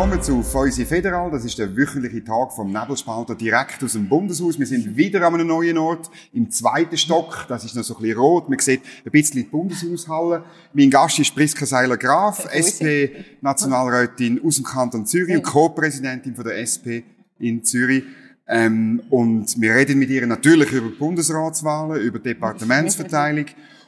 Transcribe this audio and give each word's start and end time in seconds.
willkommen 0.00 0.22
zu 0.22 0.42
Feusi 0.42 0.86
Federal. 0.86 1.30
Das 1.30 1.44
ist 1.44 1.58
der 1.58 1.76
wöchentliche 1.76 2.24
Tag 2.24 2.54
vom 2.54 2.72
Nebelspalter 2.72 3.34
direkt 3.34 3.84
aus 3.84 3.92
dem 3.92 4.08
Bundeshaus. 4.08 4.58
Wir 4.58 4.64
sind 4.64 4.96
wieder 4.96 5.26
an 5.26 5.34
einem 5.34 5.48
neuen 5.48 5.76
Ort, 5.76 6.10
im 6.32 6.50
zweiten 6.50 6.96
Stock. 6.96 7.44
Das 7.48 7.66
ist 7.66 7.76
noch 7.76 7.82
so 7.82 7.96
ein 7.96 8.00
bisschen 8.00 8.18
rot. 8.18 8.48
Man 8.48 8.58
sieht 8.60 8.80
ein 9.04 9.10
bisschen 9.10 9.42
die 9.42 9.48
Bundeshaushalle. 9.50 10.42
Mein 10.72 10.88
Gast 10.88 11.18
ist 11.18 11.34
Priska 11.34 11.66
Seiler-Graf, 11.66 12.48
SP-Nationalrätin 12.48 14.40
aus 14.42 14.56
dem 14.56 14.64
Kanton 14.64 15.04
Zürich 15.04 15.36
und 15.36 15.42
Co-Präsidentin 15.42 16.34
von 16.34 16.44
der 16.44 16.56
SP 16.64 17.04
in 17.38 17.62
Zürich. 17.62 18.04
Ähm, 18.48 19.02
und 19.10 19.60
wir 19.60 19.74
reden 19.74 19.98
mit 19.98 20.08
ihr 20.08 20.26
natürlich 20.26 20.72
über 20.72 20.88
Bundesratswahlen, 20.88 22.00
über 22.00 22.18
Departementsverteilung. 22.20 23.44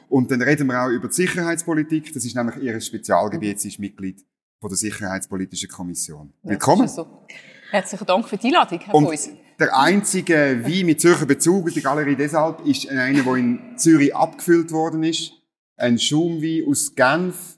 Und 0.09 0.29
dann 0.29 0.43
reden 0.43 0.67
wir 0.67 0.79
auch 0.79 0.89
über 0.89 1.07
die 1.07 1.15
Sicherheitspolitik. 1.15 2.13
Das 2.13 2.23
ist 2.23 2.35
nämlich 2.35 2.57
ihr 2.57 2.79
Spezialgebiet. 2.79 3.59
Sie 3.59 3.69
ist 3.69 3.79
Mitglied 3.79 4.23
von 4.63 4.69
der 4.69 4.77
Sicherheitspolitischen 4.77 5.67
Kommission. 5.69 6.31
Willkommen. 6.41 6.87
So. 6.87 7.25
Herzlichen 7.69 8.05
Dank 8.05 8.29
für 8.29 8.37
die 8.37 8.47
Einladung, 8.47 8.79
Herr 8.79 8.95
Und 8.95 9.05
Feusi. 9.07 9.37
der 9.59 9.77
einzige 9.77 10.63
Wein 10.63 10.85
mit 10.85 11.01
Zürcher 11.01 11.25
Bezug, 11.25 11.69
die 11.73 11.81
Galerie 11.81 12.15
deshalb, 12.15 12.65
ist 12.65 12.87
einer, 12.87 13.23
der 13.23 13.35
in 13.35 13.77
Zürich 13.77 14.15
abgefüllt 14.15 14.71
worden 14.71 15.03
ist. 15.03 15.33
Ein 15.75 15.99
Schaumwein 15.99 16.63
aus 16.65 16.95
Genf. 16.95 17.57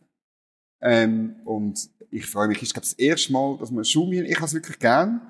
Ähm, 0.82 1.36
und 1.46 1.88
ich 2.10 2.26
freue 2.26 2.48
mich, 2.48 2.64
ich 2.64 2.74
glaube, 2.74 2.86
das 2.88 2.94
erste 2.94 3.34
Mal, 3.34 3.56
dass 3.60 3.70
man 3.70 3.86
Schaumwein, 3.86 4.26
ich 4.26 4.38
habe 4.38 4.46
es 4.48 4.56
wirklich 4.56 4.80
gern. 4.80 5.22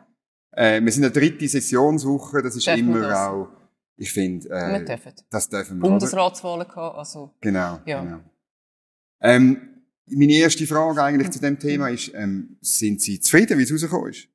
Äh, 0.51 0.81
wir 0.81 0.89
sind 0.93 1.03
in 1.03 1.11
der 1.11 1.21
dritten 1.21 1.45
Sessionswoche, 1.45 2.41
das 2.41 2.55
ist 2.55 2.67
wir 2.67 2.75
immer 2.75 3.01
das? 3.01 3.17
auch, 3.17 3.49
ich 3.97 4.13
finde, 4.13 4.45
Wir 4.47 4.75
äh, 4.81 4.85
dürfen. 4.85 5.11
das 5.29 5.49
dürfen 5.49 5.79
wir. 5.79 5.89
Bundesratswahlen 5.89 6.69
gehabt, 6.69 6.97
also. 6.97 7.33
Genau, 7.41 7.79
Ja. 7.85 8.01
genau. 8.01 8.19
Ähm, 9.19 9.74
meine 10.07 10.33
erste 10.33 10.67
Frage 10.67 11.03
eigentlich 11.03 11.31
zu 11.31 11.39
dem 11.39 11.57
Thema 11.59 11.89
ist, 11.89 12.13
ähm, 12.13 12.57
sind 12.61 13.01
Sie 13.01 13.19
zufrieden, 13.19 13.57
wie 13.57 13.63
es 13.63 13.71
rausgekommen 13.71 14.11
ist? 14.11 14.27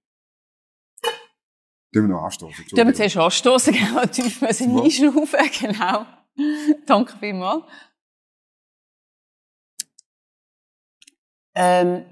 Tun 1.93 2.03
wir 2.05 2.09
noch 2.09 2.23
anstoßen. 2.23 2.67
Tun 2.67 2.87
wir 2.87 2.95
zuerst 2.95 3.17
anstoßen, 3.17 3.73
genau, 3.79 4.07
tief 4.07 4.41
müssen 4.41 4.73
Wohl. 4.73 4.85
einschnaufen, 4.85 5.51
genau. 5.61 6.07
Danke 6.87 7.17
vielmals. 7.19 7.65
Ähm, 11.55 12.05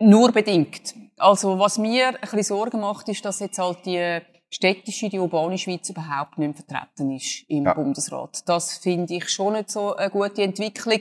nur 0.00 0.32
bedingt. 0.32 0.94
Also, 1.16 1.58
was 1.58 1.78
mir 1.78 2.08
ein 2.08 2.20
bisschen 2.20 2.42
Sorgen 2.42 2.80
macht, 2.80 3.08
ist, 3.08 3.24
dass 3.24 3.40
jetzt 3.40 3.58
halt 3.58 3.84
die 3.86 4.20
städtische, 4.50 5.08
die 5.08 5.18
urbane 5.18 5.58
Schweiz 5.58 5.88
überhaupt 5.90 6.38
nicht 6.38 6.48
mehr 6.48 6.64
vertreten 6.66 7.14
ist 7.14 7.44
im 7.48 7.64
Ja. 7.64 7.74
Bundesrat. 7.74 8.48
Das 8.48 8.78
finde 8.78 9.14
ich 9.14 9.28
schon 9.28 9.54
nicht 9.54 9.70
so 9.70 9.94
eine 9.94 10.10
gute 10.10 10.42
Entwicklung. 10.42 11.00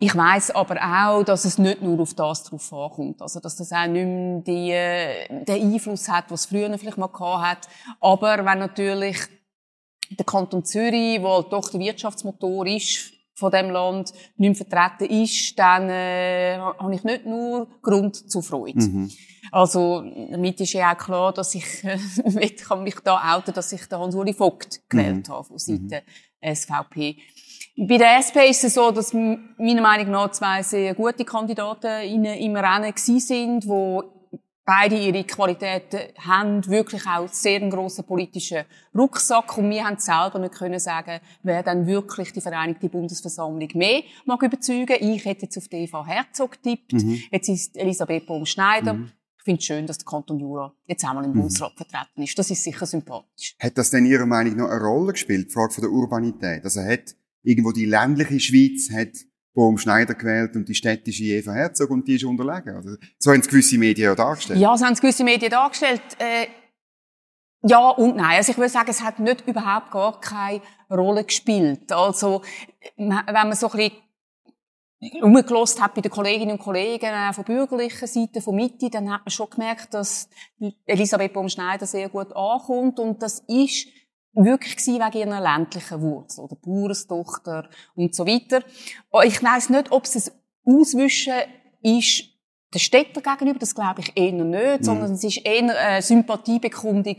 Ich 0.00 0.14
weiß 0.14 0.50
aber 0.52 0.76
auch, 0.82 1.22
dass 1.22 1.44
es 1.44 1.58
nicht 1.58 1.80
nur 1.80 2.00
auf 2.00 2.14
das 2.14 2.44
drauf 2.44 2.72
ankommt. 2.72 3.22
Also, 3.22 3.40
dass 3.40 3.56
das 3.56 3.72
auch 3.72 3.86
nicht 3.86 4.04
mehr 4.04 5.26
die, 5.28 5.44
den 5.44 5.72
Einfluss 5.72 6.08
hat, 6.08 6.30
was 6.30 6.40
es 6.40 6.46
früher 6.46 6.76
vielleicht 6.78 6.98
mal 6.98 7.06
gehabt 7.06 7.44
hat. 7.44 7.68
Aber 8.00 8.44
wenn 8.44 8.58
natürlich 8.58 9.18
der 10.10 10.24
Kanton 10.24 10.64
Zürich, 10.64 11.22
wo 11.22 11.28
halt 11.34 11.52
doch 11.52 11.70
der 11.70 11.80
Wirtschaftsmotor 11.80 12.66
ist 12.66 13.12
von 13.34 13.50
dem 13.50 13.70
Land, 13.70 14.12
nicht 14.36 14.38
mehr 14.38 14.54
vertreten 14.54 15.12
ist, 15.22 15.58
dann 15.58 15.88
äh, 15.88 16.58
habe 16.58 16.94
ich 16.94 17.02
nicht 17.04 17.26
nur 17.26 17.68
Grund 17.82 18.30
zur 18.30 18.42
Freude. 18.42 18.80
Mhm. 18.80 19.10
Also, 19.50 20.04
damit 20.30 20.60
ist 20.60 20.72
ja 20.72 20.92
auch 20.92 20.98
klar, 20.98 21.32
dass 21.32 21.54
ich, 21.54 21.64
äh, 21.84 21.98
ich 22.40 22.56
kann 22.56 22.82
mich 22.82 22.96
da 23.02 23.36
outen, 23.36 23.54
dass 23.54 23.72
ich 23.72 23.86
den 23.86 23.98
Hans-Uli 23.98 24.34
Vogt 24.34 24.88
gewählt 24.88 25.28
habe, 25.28 25.44
von 25.44 25.58
Seiten 25.58 26.02
SVP. 26.42 27.16
Bei 27.76 27.98
der 27.98 28.18
SP 28.22 28.46
ist 28.50 28.62
es 28.62 28.74
so, 28.74 28.92
dass 28.92 29.12
meiner 29.12 29.82
Meinung 29.82 30.12
nach 30.12 30.30
zwei 30.30 30.62
sehr 30.62 30.94
gute 30.94 31.24
Kandidaten 31.24 32.02
in, 32.02 32.24
im 32.24 32.54
Rennen 32.54 32.94
gewesen 32.94 33.18
sind, 33.18 33.66
wo 33.66 34.04
beide 34.64 34.96
ihre 34.96 35.24
Qualitäten 35.24 36.00
haben, 36.18 36.66
wirklich 36.68 37.04
auch 37.06 37.28
sehr 37.28 37.60
einen 37.60 37.70
grossen 37.70 38.04
politischen 38.04 38.64
Rucksack. 38.96 39.58
Und 39.58 39.70
wir 39.70 39.84
haben 39.84 39.98
selber 39.98 40.38
nicht 40.38 40.54
können 40.54 40.78
sagen, 40.78 41.20
wer 41.42 41.62
dann 41.62 41.86
wirklich 41.86 42.32
die 42.32 42.40
Vereinigte 42.40 42.88
Bundesversammlung 42.88 43.68
mehr 43.74 44.02
mag 44.24 44.42
überzeugen. 44.42 44.96
Ich 45.00 45.24
hätte 45.24 45.42
jetzt 45.42 45.58
auf 45.58 45.68
die 45.68 45.78
Eva 45.78 46.06
Herzog 46.06 46.52
getippt. 46.52 46.92
Jetzt 47.30 47.48
ist 47.48 47.76
Elisabeth 47.76 48.26
Baum-Schneider. 48.26 49.00
Ich 49.36 49.44
finde 49.44 49.58
es 49.58 49.66
schön, 49.66 49.86
dass 49.86 49.98
der 49.98 50.06
Kanton 50.06 50.38
Jura 50.38 50.72
jetzt 50.86 51.04
einmal 51.04 51.24
im 51.24 51.34
Bundesrat 51.34 51.72
vertreten 51.76 52.22
ist. 52.22 52.38
Das 52.38 52.50
ist 52.50 52.64
sicher 52.64 52.86
sympathisch. 52.86 53.56
Hat 53.60 53.76
das 53.76 53.90
denn 53.90 54.06
Ihrer 54.06 54.24
Meinung 54.24 54.56
nach 54.56 54.70
eine 54.70 54.80
Rolle 54.80 55.12
gespielt, 55.12 55.48
die 55.48 55.52
Frage 55.52 55.74
von 55.74 55.82
der 55.82 55.90
Urbanität? 55.90 56.64
Also 56.64 56.80
hat 56.80 57.14
irgendwo 57.44 57.70
die 57.70 57.84
ländliche 57.84 58.40
Schweiz 58.40 58.90
hat 58.92 59.10
Bohm 59.54 59.78
Schneider 59.78 60.14
gewählt 60.14 60.56
und 60.56 60.68
die 60.68 60.74
städtische 60.74 61.22
Eva 61.24 61.52
Herzog 61.52 61.90
und 61.90 62.08
die 62.08 62.16
ist 62.16 62.24
unterlegen. 62.24 62.74
Also, 62.74 62.96
so 63.20 63.30
haben 63.30 63.38
es 63.38 63.46
gewisse 63.46 63.78
Medien 63.78 64.06
ja 64.08 64.14
dargestellt. 64.16 64.58
Ja, 64.58 64.76
so 64.76 64.84
haben 64.84 64.94
es 64.94 65.00
gewisse 65.00 65.22
Medien 65.22 65.50
dargestellt. 65.52 66.02
Äh, 66.18 66.48
ja 67.62 67.90
und 67.90 68.16
nein. 68.16 68.36
Also 68.38 68.50
ich 68.50 68.58
würde 68.58 68.70
sagen, 68.70 68.90
es 68.90 69.00
hat 69.00 69.20
nicht 69.20 69.46
überhaupt 69.46 69.92
gar 69.92 70.20
keine 70.20 70.60
Rolle 70.90 71.22
gespielt. 71.22 71.92
Also, 71.92 72.42
ma- 72.96 73.22
wenn 73.26 73.34
man 73.34 73.54
so 73.54 73.70
ein 73.70 73.76
bisschen 73.78 75.22
umgelost 75.22 75.80
hat 75.82 75.94
bei 75.94 76.00
den 76.00 76.10
Kolleginnen 76.10 76.52
und 76.52 76.58
Kollegen 76.58 77.06
äh, 77.06 77.32
von 77.32 77.44
bürgerlicher 77.44 78.06
Seite, 78.06 78.40
von 78.40 78.56
Mitte, 78.56 78.90
dann 78.90 79.10
hat 79.12 79.20
man 79.24 79.30
schon 79.30 79.50
gemerkt, 79.50 79.92
dass 79.94 80.28
Elisabeth 80.86 81.32
Baum-Schneider 81.32 81.86
sehr 81.86 82.08
gut 82.08 82.34
ankommt 82.34 82.98
und 82.98 83.22
das 83.22 83.40
ist 83.46 83.86
wirklich 84.34 84.76
gewesen 84.76 85.00
wegen 85.00 85.28
ihrer 85.28 85.40
ländlichen 85.40 86.00
Wurzel 86.00 86.44
oder 86.44 86.56
Bauernstochter 86.56 87.68
und 87.94 88.14
so 88.14 88.26
weiter. 88.26 88.62
Und 89.10 89.26
Ich 89.26 89.42
weiß 89.42 89.70
nicht, 89.70 89.92
ob 89.92 90.04
es 90.04 90.28
ein 90.28 90.34
Auswischen 90.66 91.34
ist 91.82 92.24
der 92.72 92.78
Städter 92.80 93.20
gegenüber, 93.20 93.58
das 93.58 93.74
glaube 93.74 94.00
ich 94.00 94.12
eher 94.16 94.32
nicht, 94.32 94.84
sondern 94.84 95.12
es 95.12 95.22
ist 95.22 95.44
eher 95.44 95.78
eine 95.78 96.02
Sympathiebekundung 96.02 97.16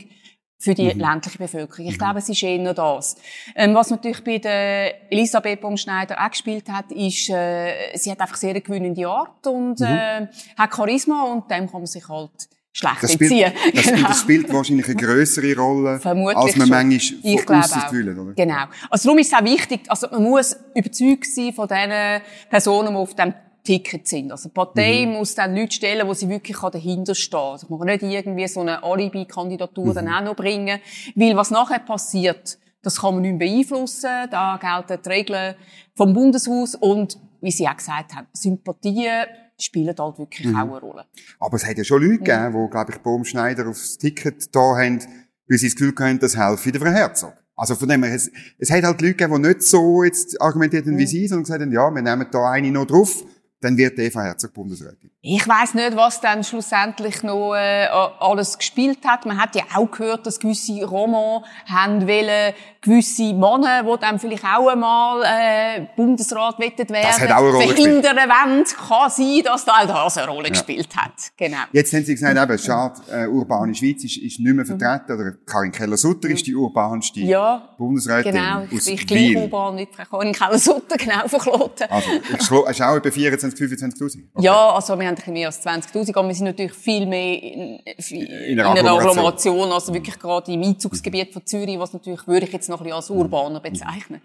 für 0.58 0.74
die 0.74 0.90
ländliche 0.90 1.38
Bevölkerung. 1.38 1.86
Ich 1.86 1.98
glaube, 1.98 2.18
es 2.18 2.28
ist 2.28 2.42
eher 2.42 2.74
das. 2.74 3.16
Ähm, 3.54 3.74
was 3.74 3.90
natürlich 3.90 4.24
bei 4.24 4.38
der 4.38 5.12
Elisabeth 5.12 5.60
Baumschneider 5.60 6.22
auch 6.22 6.30
gespielt 6.30 6.68
hat, 6.70 6.90
ist, 6.92 7.28
äh, 7.28 7.96
sie 7.96 8.10
hat 8.10 8.20
einfach 8.20 8.36
sehr 8.36 8.50
eine 8.50 8.62
gewinnende 8.62 9.06
Art 9.06 9.46
und 9.46 9.80
äh, 9.80 10.26
hat 10.56 10.74
Charisma 10.74 11.24
und 11.24 11.50
dem 11.50 11.70
kann 11.70 11.80
man 11.80 11.86
sich 11.86 12.08
halt 12.08 12.48
schlecht 12.76 13.02
Das 13.02 13.12
spielt, 13.12 13.32
entziehen. 13.32 13.52
das, 13.74 13.84
Genau. 13.86 14.08
das 14.08 14.20
spielt 14.20 14.52
wahrscheinlich 14.52 14.86
eine 14.86 14.94
größere 14.96 15.56
Rolle, 15.56 15.98
Vermutlich 16.00 16.36
als 16.36 16.56
man 16.56 16.66
schon. 16.66 16.76
manchmal 17.24 17.38
von 17.38 17.56
aussen 17.56 18.18
oder? 18.18 18.32
Genau. 18.34 18.64
Also 18.90 19.08
darum 19.08 19.18
ist 19.18 19.32
es 19.32 19.38
auch 19.38 19.44
wichtig, 19.44 19.80
also 19.88 20.08
man 20.10 20.22
muss 20.22 20.56
überzeugt 20.74 21.26
sein 21.26 21.52
von 21.52 21.68
den 21.68 22.20
Personen, 22.50 22.88
die 22.90 22.94
auf 22.96 23.14
dem 23.14 23.34
Ticket 23.64 24.06
sind. 24.06 24.30
Also 24.30 24.48
die 24.48 24.52
Partei 24.54 25.06
Mhm. 25.06 25.12
muss 25.14 25.34
dann 25.34 25.56
Leute 25.56 25.72
stellen, 25.74 26.06
wo 26.06 26.14
sie 26.14 26.28
wirklich 26.28 26.56
dahinter 26.56 27.14
stehen. 27.14 27.38
Also 27.40 27.66
man 27.68 27.78
kann 27.80 27.88
nicht 27.88 28.02
irgendwie 28.02 28.46
so 28.46 28.60
eine 28.60 28.82
Alibi-Kandidatur 28.82 29.94
dann 29.94 30.04
Mhm. 30.06 30.12
auch 30.14 30.22
noch 30.22 30.36
bringen, 30.36 30.78
weil 31.14 31.36
was 31.36 31.50
nachher 31.50 31.80
passiert, 31.80 32.58
das 32.82 33.00
kann 33.00 33.14
man 33.14 33.22
nicht 33.22 33.38
beeinflussen. 33.38 34.10
Da 34.30 34.58
gelten 34.60 35.02
die 35.04 35.08
Regeln 35.08 35.54
vom 35.96 36.12
Bundeshaus 36.12 36.74
und, 36.76 37.18
wie 37.40 37.50
Sie 37.50 37.66
auch 37.66 37.76
gesagt 37.76 38.14
haben, 38.14 38.26
Sympathien 38.32 39.26
spielen 39.58 39.94
halt 39.98 40.18
wirklich 40.18 40.46
Mhm. 40.46 40.56
auch 40.56 40.60
eine 40.62 40.80
Rolle. 40.80 41.04
Aber 41.40 41.56
es 41.56 41.66
hat 41.66 41.78
ja 41.78 41.84
schon 41.84 42.02
Leute 42.02 42.18
gegeben, 42.18 42.52
die, 42.64 42.70
glaube 42.70 42.92
ich, 42.92 42.98
Bohm 42.98 43.24
Schneider 43.24 43.68
aufs 43.68 43.98
Ticket 43.98 44.54
da 44.54 44.76
haben, 44.76 45.00
weil 45.48 45.58
sie 45.58 45.66
das 45.66 45.76
Gefühl 45.76 45.94
haben, 45.98 46.18
das 46.18 46.36
helfe 46.36 46.72
der 46.72 46.80
Frau 46.80 46.90
Herzog. 46.90 47.32
Also 47.58 47.74
von 47.74 47.88
dem 47.88 48.02
her, 48.04 48.14
es, 48.14 48.30
es 48.58 48.70
hat 48.70 48.84
halt 48.84 49.00
Leute 49.00 49.14
gegeben, 49.14 49.42
die 49.42 49.48
nicht 49.48 49.62
so 49.62 50.04
jetzt 50.04 50.40
argumentiert 50.40 50.84
haben 50.86 50.98
wie 50.98 51.06
sie, 51.06 51.26
sondern 51.26 51.44
gesagt 51.44 51.62
haben, 51.62 51.72
ja, 51.72 51.90
wir 51.90 52.02
nehmen 52.02 52.26
da 52.30 52.50
eine 52.50 52.70
noch 52.70 52.84
drauf, 52.86 53.24
dann 53.60 53.76
wird 53.76 53.98
Eva 53.98 54.22
Herzog 54.22 54.52
Bundesrätin. 54.52 55.10
Ich 55.22 55.46
weiß 55.46 55.74
nicht, 55.74 55.96
was 55.96 56.20
dann 56.20 56.44
schlussendlich 56.44 57.22
noch 57.22 57.54
äh, 57.54 57.86
alles 58.20 58.58
gespielt 58.58 58.98
hat. 59.04 59.26
Man 59.26 59.40
hat 59.40 59.54
ja 59.56 59.62
auch 59.74 59.90
gehört, 59.90 60.26
dass 60.26 60.38
gewisse 60.38 60.84
Roman 60.84 61.42
haben 61.66 62.06
wollen, 62.06 62.54
gewisse 62.82 63.32
Männer, 63.34 63.82
die 63.82 64.00
dann 64.00 64.18
vielleicht 64.20 64.44
auch 64.44 64.68
einmal 64.68 65.22
äh, 65.24 65.86
Bundesrat 65.96 66.58
wettet 66.60 66.90
werden, 66.90 67.06
Das 67.08 67.20
hat 67.20 67.32
auch 67.32 67.38
eine 67.38 67.50
Rolle 67.50 67.66
gespielt. 67.66 68.04
verhindern 68.04 68.16
wollen. 68.30 68.64
Kann 68.64 69.10
sein, 69.10 69.40
dass 69.44 69.64
da 69.64 69.72
auch 69.78 70.04
das 70.04 70.18
eine 70.18 70.28
Rolle 70.28 70.50
gespielt 70.50 70.94
hat. 70.96 71.12
Genau. 71.36 71.56
Jetzt 71.72 71.92
haben 71.92 72.04
sie 72.04 72.14
gesagt, 72.14 72.38
eben, 72.38 72.58
schade, 72.58 73.00
äh, 73.10 73.26
urbane 73.26 73.74
Schweiz 73.74 74.04
ist, 74.04 74.18
ist 74.18 74.38
nicht 74.38 74.54
mehr 74.54 74.64
vertreten, 74.66 75.12
oder 75.12 75.32
Karin 75.44 75.72
Keller-Sutter 75.72 76.28
ist 76.28 76.46
die 76.46 76.54
urbanste 76.54 77.20
Mhm. 77.20 77.26
Ja, 77.26 77.74
Bundesrätin 77.78 78.32
genau. 78.32 78.62
Ich 78.70 78.78
aus 78.78 78.84
bin 78.84 78.96
gleich 78.96 79.08
Wil. 79.30 79.36
urban 79.38 79.76
wie 79.78 79.88
Frau 79.90 80.04
Karin 80.18 80.32
Keller-Sutter, 80.32 80.96
genau, 80.98 81.26
verkloten. 81.26 81.90
Also, 81.90 82.10
ich 82.12 82.38
hast 82.38 82.50
du 82.50 82.84
auch 82.84 82.96
etwa 82.96 83.10
24, 83.10 83.45
25'000? 83.54 84.28
Okay. 84.34 84.44
Ja, 84.44 84.70
also 84.70 84.98
wir 84.98 85.06
haben 85.06 85.16
ein 85.16 85.32
mehr 85.32 85.48
als 85.48 85.64
20'000, 85.64 86.16
aber 86.16 86.28
wir 86.28 86.34
sind 86.34 86.46
natürlich 86.46 86.72
viel 86.72 87.06
mehr 87.06 87.42
in, 87.42 87.78
in, 88.10 88.26
in 88.26 88.60
einer 88.60 88.90
Agglomeration. 88.90 89.70
Also 89.70 89.92
wirklich 89.92 90.18
gerade 90.18 90.52
im 90.52 90.62
Einzugsgebiet 90.62 91.32
von 91.32 91.44
Zürich, 91.44 91.78
was 91.78 91.92
natürlich, 91.92 92.26
würde 92.26 92.46
ich 92.46 92.52
jetzt 92.52 92.68
noch 92.68 92.80
ein 92.80 92.84
bisschen 92.84 92.96
als 92.96 93.10
urbaner 93.10 93.60
bezeichnen. 93.60 94.20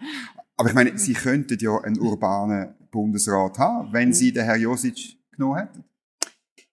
Aber 0.56 0.68
ich 0.68 0.74
meine, 0.74 0.96
sie 0.98 1.14
könnten 1.14 1.58
ja 1.60 1.78
einen 1.78 1.98
urbanen 1.98 2.74
Bundesrat 2.90 3.58
haben, 3.58 3.92
wenn 3.92 4.12
sie 4.12 4.32
den 4.32 4.44
Herrn 4.44 4.60
Josic 4.60 5.16
genommen 5.32 5.56
hätten. 5.56 5.84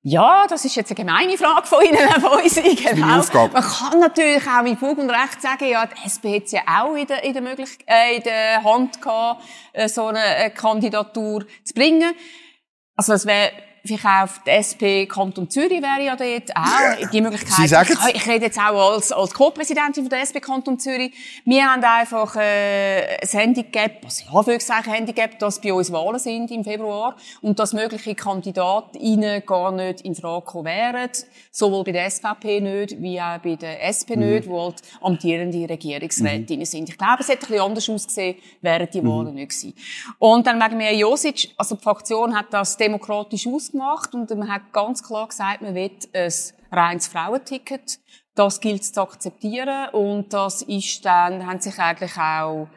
Ja, 0.01 0.46
das 0.48 0.63
ist 0.63 0.75
jetzt 0.78 0.92
eine 0.92 0.96
gemeine 0.96 1.38
Frage 1.38 1.68
von 1.68 1.84
Ihnen, 1.84 1.98
Feusi, 2.22 2.62
meine 2.62 2.96
genau. 2.96 3.19
Aufgabe. 3.19 3.51
Man 3.51 3.63
kann 3.63 4.00
natürlich 4.00 4.48
auch 4.48 4.63
mit 4.63 4.80
Fug 4.80 4.98
und 4.98 5.10
Recht 5.10 5.42
sagen, 5.42 5.68
ja, 5.68 5.86
die 5.86 6.07
SP 6.07 6.40
hat 6.40 6.50
ja 6.51 6.62
auch 6.81 6.96
in 6.96 7.06
der, 7.06 7.22
in 7.24 7.34
der, 7.34 7.42
Möglichkeit, 7.42 7.86
äh, 7.88 8.16
in 8.16 8.24
der 8.24 8.63
Hand 8.63 9.01
gehabt, 9.01 9.44
äh, 9.74 9.90
so 9.90 10.07
eine 10.07 10.38
äh, 10.38 10.50
Kandidatur 10.51 11.46
zu 11.66 11.74
bringen. 11.74 12.13
Also 12.96 13.12
es 13.12 13.25
wäre 13.25 13.51
die 13.83 13.97
SP 14.47 15.05
Kanton 15.07 15.49
Zürich 15.49 15.81
wäre 15.81 16.03
ja 16.05 16.15
dort 16.15 16.55
auch 16.55 17.09
die 17.09 17.21
Möglichkeit. 17.21 17.55
Sie 17.55 17.67
sagen 17.67 17.97
ich, 18.09 18.15
ich 18.15 18.27
rede 18.27 18.45
jetzt 18.45 18.59
auch 18.59 18.93
als, 18.93 19.11
als 19.11 19.33
Co-Präsidentin 19.33 20.03
von 20.03 20.09
der 20.09 20.21
SP 20.25 20.39
Kanton 20.41 20.79
Zürich. 20.79 21.13
Wir 21.45 21.63
haben 21.65 21.83
einfach 21.83 22.35
äh, 22.35 23.17
ein 23.21 23.27
Handicap, 23.31 24.03
also 24.03 24.23
ja, 24.25 24.33
würde 24.33 24.55
ich 24.55 24.65
sagen 24.65 24.91
Handicap, 24.91 25.37
dass 25.39 25.59
bei 25.61 25.73
uns 25.73 25.91
Wahlen 25.91 26.19
sind 26.19 26.51
im 26.51 26.63
Februar 26.63 27.15
und 27.41 27.57
dass 27.59 27.73
mögliche 27.73 28.15
Kandidatinnen 28.15 29.43
gar 29.45 29.71
nicht 29.71 30.01
in 30.01 30.15
Frage 30.15 30.45
kommen 30.45 30.65
wären, 30.65 31.09
sowohl 31.51 31.83
bei 31.83 31.91
der 31.91 32.09
SVP 32.09 32.59
nicht, 32.61 33.01
wie 33.01 33.19
auch 33.19 33.37
bei 33.39 33.55
der 33.55 33.83
SP 33.87 34.15
Mhm. 34.15 34.19
nicht, 34.33 34.47
wo 34.49 34.61
halt 34.63 34.81
amtierende 35.01 35.69
Regierungsrätinnen 35.69 36.65
sind. 36.65 36.89
Ich 36.89 36.97
glaube, 36.97 37.17
es 37.21 37.27
hätte 37.29 37.45
ein 37.45 37.49
bisschen 37.49 37.61
anders 37.65 37.89
ausgesehen, 37.89 38.35
wären 38.61 38.87
die 38.93 39.01
Mhm. 39.01 39.07
Wahlen 39.09 39.33
nicht 39.35 39.49
gewesen. 39.49 39.73
Und 40.17 40.47
dann 40.47 40.59
wegen 40.61 40.77
mir 40.77 40.93
Josic, 40.95 41.49
also 41.57 41.75
die 41.75 41.83
Fraktion 41.83 42.35
hat 42.37 42.47
das 42.51 42.75
demokratisch 42.77 43.47
ausgemacht 43.69 44.13
und 44.13 44.30
man 44.31 44.51
hat 44.51 44.71
ganz 44.74 45.04
klar 45.04 45.27
gesagt, 45.27 45.62
man 45.62 45.75
will 45.75 45.92
ein 46.13 46.31
reines 46.71 47.07
Frauenticket. 47.07 48.00
Das 48.36 48.62
gilt 48.62 48.83
zu 48.86 49.01
akzeptieren 49.01 49.89
und 49.94 50.31
das 50.33 50.62
ist 50.62 51.04
dann, 51.06 51.45
haben 51.45 51.60
sich 51.60 51.77
eigentlich 51.77 52.16
auch 52.18 52.68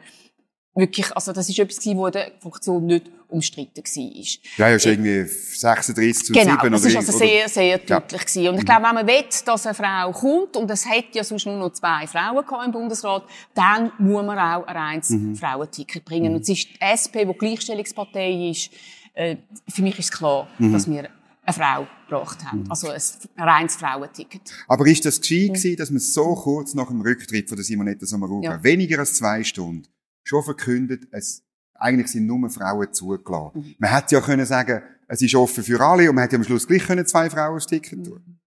wirklich, 0.75 1.15
also 1.15 1.31
das 1.31 1.47
ist 1.49 1.59
etwas 1.59 1.77
gewesen, 1.77 1.97
wo 1.97 2.09
der 2.09 2.31
Fraktion 2.41 2.85
nicht 2.85 3.05
umstritten 3.29 3.83
war. 3.83 4.23
Ja, 4.57 4.69
ja, 4.69 4.75
ist 4.75 4.85
irgendwie 4.85 5.23
36 5.23 6.25
zu 6.25 6.33
Genau, 6.33 6.51
7 6.59 6.71
das 6.71 6.81
oder 6.81 6.89
ist 6.89 6.95
also 6.97 7.17
sehr, 7.17 7.49
sehr 7.49 7.65
Ja. 7.65 7.77
deutlich 7.99 8.25
gewesen. 8.25 8.47
Und 8.49 8.59
ich 8.59 8.65
glaube, 8.65 8.83
wenn 8.83 8.95
man 8.95 9.07
will, 9.07 9.23
dass 9.45 9.65
eine 9.65 9.73
Frau 9.73 10.11
kommt, 10.11 10.57
und 10.57 10.69
es 10.69 10.87
hätte 10.89 11.17
ja 11.17 11.23
sonst 11.23 11.45
nur 11.45 11.55
noch 11.57 11.71
zwei 11.73 12.05
Frauen 12.07 12.43
im 12.65 12.71
Bundesrat, 12.71 13.23
dann 13.55 13.91
muss 13.97 14.23
man 14.25 14.37
auch 14.37 14.67
ein 14.67 14.75
reines 14.75 15.09
Mhm. 15.09 15.35
Frauenticket 15.35 16.03
bringen. 16.05 16.35
Und 16.35 16.41
es 16.41 16.49
ist 16.49 16.67
die 16.69 16.81
SP, 16.81 17.25
die 17.25 17.33
Gleichstellungspartei 17.33 18.49
ist, 18.51 18.69
äh, 19.13 19.37
für 19.69 19.81
mich 19.81 19.97
ist 19.99 20.11
klar, 20.11 20.47
Mhm. 20.57 20.73
dass 20.73 20.89
wir 20.89 21.09
eine 21.45 21.53
Frau 21.53 21.87
gebracht 22.07 22.43
haben. 22.45 22.63
Also 22.69 22.89
ein 22.89 23.01
reines 23.37 23.75
Frauenticket. 23.75 24.41
Aber 24.67 24.85
ist 24.87 25.03
das 25.05 25.19
gescheit 25.19 25.49
gewesen, 25.49 25.75
dass 25.75 25.89
man 25.89 25.99
so 25.99 26.35
kurz 26.35 26.73
nach 26.73 26.87
dem 26.87 27.01
Rücktritt 27.01 27.49
von 27.49 27.57
der 27.57 27.65
Simonetta 27.65 28.05
Sommaruga, 28.05 28.51
Ja. 28.53 28.63
weniger 28.63 28.99
als 28.99 29.15
zwei 29.15 29.43
Stunden, 29.43 29.87
schon 30.23 30.41
verkündet, 30.43 31.07
es, 31.11 31.43
eigentlich 31.75 32.07
sind 32.07 32.25
nur 32.27 32.49
Frauen 32.49 32.93
zugelassen. 32.93 33.51
Mhm. 33.59 33.75
Man 33.77 33.91
hätte 33.91 34.15
ja 34.15 34.21
können 34.21 34.45
sagen, 34.45 34.81
es 35.07 35.21
ist 35.21 35.35
offen 35.35 35.63
für 35.63 35.79
alle 35.81 36.07
und 36.09 36.15
man 36.15 36.23
hätte 36.23 36.35
ja 36.35 36.39
am 36.39 36.45
Schluss 36.45 36.65
gleich 36.65 36.85
können 36.85 37.05
zwei 37.05 37.29
Frauen 37.29 37.55
das 37.55 37.67
Ticket 37.67 38.05
tun. 38.05 38.39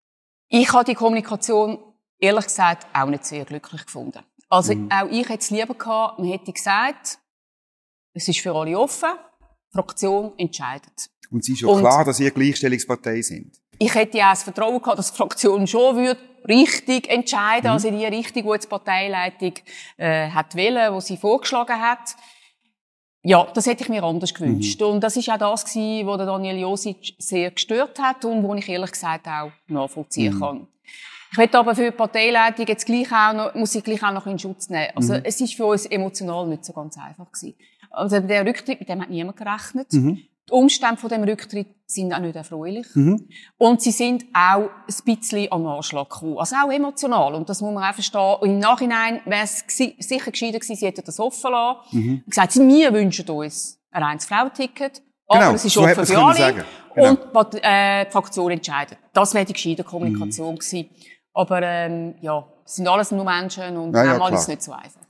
Ich 0.48 0.72
habe 0.72 0.84
die 0.84 0.94
Kommunikation, 0.94 1.78
ehrlich 2.18 2.44
gesagt, 2.44 2.86
auch 2.94 3.08
nicht 3.10 3.24
sehr 3.26 3.44
glücklich 3.44 3.84
gefunden. 3.84 4.20
Also 4.48 4.74
Mhm. 4.74 4.90
auch 4.90 5.10
ich 5.10 5.28
hätte 5.28 5.40
es 5.40 5.50
lieber 5.50 5.74
gehabt, 5.74 6.18
man 6.18 6.28
hätte 6.28 6.50
gesagt, 6.52 7.18
es 8.14 8.26
ist 8.28 8.38
für 8.40 8.54
alle 8.54 8.78
offen, 8.78 9.10
Fraktion 9.76 10.32
entscheidet. 10.38 11.10
Und 11.30 11.40
es 11.40 11.48
ist 11.48 11.60
ja 11.60 11.68
Und- 11.68 11.80
klar, 11.80 12.04
dass 12.04 12.20
ihr 12.20 12.30
Gleichstellungspartei 12.30 13.20
sind. 13.22 13.56
Ich 13.78 13.94
hätte 13.94 14.16
ja 14.18 14.30
das 14.30 14.42
Vertrauen 14.44 14.80
gehabt, 14.80 14.98
dass 14.98 15.10
die 15.12 15.16
Fraktion 15.16 15.66
schon 15.66 15.96
würde 15.96 16.20
richtig 16.48 17.10
entscheiden, 17.10 17.66
Mhm. 17.66 17.72
also 17.72 17.88
in 17.88 17.98
die 17.98 18.06
Richtung, 18.06 18.42
die 18.44 18.48
jetzt 18.50 18.64
die 18.64 18.68
Parteileitung 18.68 19.52
äh, 19.98 20.30
hat 20.30 20.54
wollen, 20.56 20.94
wo 20.94 21.00
sie 21.00 21.16
vorgeschlagen 21.16 21.80
hat. 21.80 22.14
Ja, 23.22 23.44
das 23.52 23.66
hätte 23.66 23.82
ich 23.82 23.88
mir 23.88 24.04
anders 24.04 24.32
gewünscht. 24.32 24.80
Mhm. 24.80 24.86
Und 24.86 25.00
das 25.00 25.16
ist 25.16 25.28
auch 25.28 25.36
das 25.38 25.64
gewesen, 25.64 26.06
was 26.06 26.16
der 26.18 26.26
Daniel 26.26 26.58
Josic 26.58 27.14
sehr 27.18 27.50
gestört 27.50 27.98
hat 27.98 28.24
und 28.24 28.42
wo 28.44 28.54
ich 28.54 28.68
ehrlich 28.68 28.92
gesagt 28.92 29.26
auch 29.26 29.50
nachvollziehen 29.66 30.34
Mhm. 30.36 30.40
kann. 30.40 30.66
Ich 31.32 31.38
möchte 31.38 31.58
aber 31.58 31.74
für 31.74 31.86
die 31.90 31.96
Parteileitung 31.96 32.66
jetzt 32.68 32.86
gleich 32.86 33.10
auch 33.12 33.32
noch, 33.32 33.54
muss 33.54 33.74
ich 33.74 33.82
gleich 33.82 34.02
auch 34.04 34.12
noch 34.12 34.26
in 34.26 34.38
Schutz 34.38 34.68
nehmen. 34.70 34.90
Also, 34.94 35.14
Mhm. 35.14 35.20
es 35.24 35.40
ist 35.40 35.54
für 35.54 35.66
uns 35.66 35.84
emotional 35.86 36.46
nicht 36.46 36.64
so 36.64 36.72
ganz 36.72 36.96
einfach 36.98 37.30
gewesen. 37.32 37.56
Also, 37.96 38.20
der 38.20 38.46
Rücktritt, 38.46 38.80
mit 38.80 38.88
dem 38.88 39.00
hat 39.02 39.10
niemand 39.10 39.36
gerechnet. 39.36 39.92
Mhm. 39.92 40.18
Die 40.48 40.52
Umstände 40.52 40.96
von 40.96 41.10
dem 41.10 41.24
Rücktritt 41.24 41.66
sind 41.86 42.12
auch 42.12 42.20
nicht 42.20 42.36
erfreulich. 42.36 42.86
Mhm. 42.94 43.28
Und 43.58 43.82
sie 43.82 43.90
sind 43.90 44.24
auch 44.32 44.68
ein 44.86 45.16
bisschen 45.16 45.50
am 45.50 45.66
Anschlag 45.66 46.08
gekommen. 46.08 46.38
Also 46.38 46.54
auch 46.56 46.70
emotional. 46.70 47.34
Und 47.34 47.48
das 47.48 47.60
muss 47.60 47.74
man 47.74 47.82
auch 47.82 47.94
verstehen. 47.94 48.36
Und 48.40 48.50
im 48.50 48.58
Nachhinein 48.60 49.20
wäre 49.24 49.42
es 49.42 49.64
sicher 49.66 50.30
gescheiter 50.30 50.60
gewesen, 50.60 50.76
sie 50.76 50.86
hätten 50.86 51.02
das 51.04 51.18
offen 51.18 51.50
lassen. 51.50 51.78
Mhm. 51.90 52.22
Und 52.24 52.30
gesagt, 52.30 52.54
wir 52.56 52.92
wünschen 52.92 53.28
uns 53.28 53.80
ein 53.90 54.02
reines 54.04 54.24
Frauenticket. 54.26 55.02
Aber 55.26 55.40
Genau, 55.40 55.52
es 55.54 55.64
ist 55.64 55.72
so 55.74 55.82
offen 55.82 56.06
für 56.06 56.18
alle. 56.18 56.64
Genau. 56.94 57.10
Und 57.10 57.18
was, 57.32 57.46
äh, 57.62 58.04
die 58.04 58.10
Fraktion 58.12 58.52
entscheidet. 58.52 58.98
Das 59.12 59.34
wäre 59.34 59.44
die 59.44 59.52
gescheite 59.52 59.82
Kommunikation 59.82 60.54
Mhm. 60.54 60.58
gewesen. 60.58 60.88
Aber, 61.34 61.60
ähm, 61.62 62.14
ja, 62.20 62.46
es 62.64 62.76
sind 62.76 62.86
alles 62.86 63.10
nur 63.10 63.24
Menschen 63.24 63.76
und 63.76 63.92
Ja, 63.94 64.04
ja, 64.04 64.10
manchmal 64.18 64.32
ist 64.34 64.38
es 64.40 64.44
klar. 64.46 64.54
nicht 64.54 64.62
so 64.62 64.72
einfach. 64.72 65.00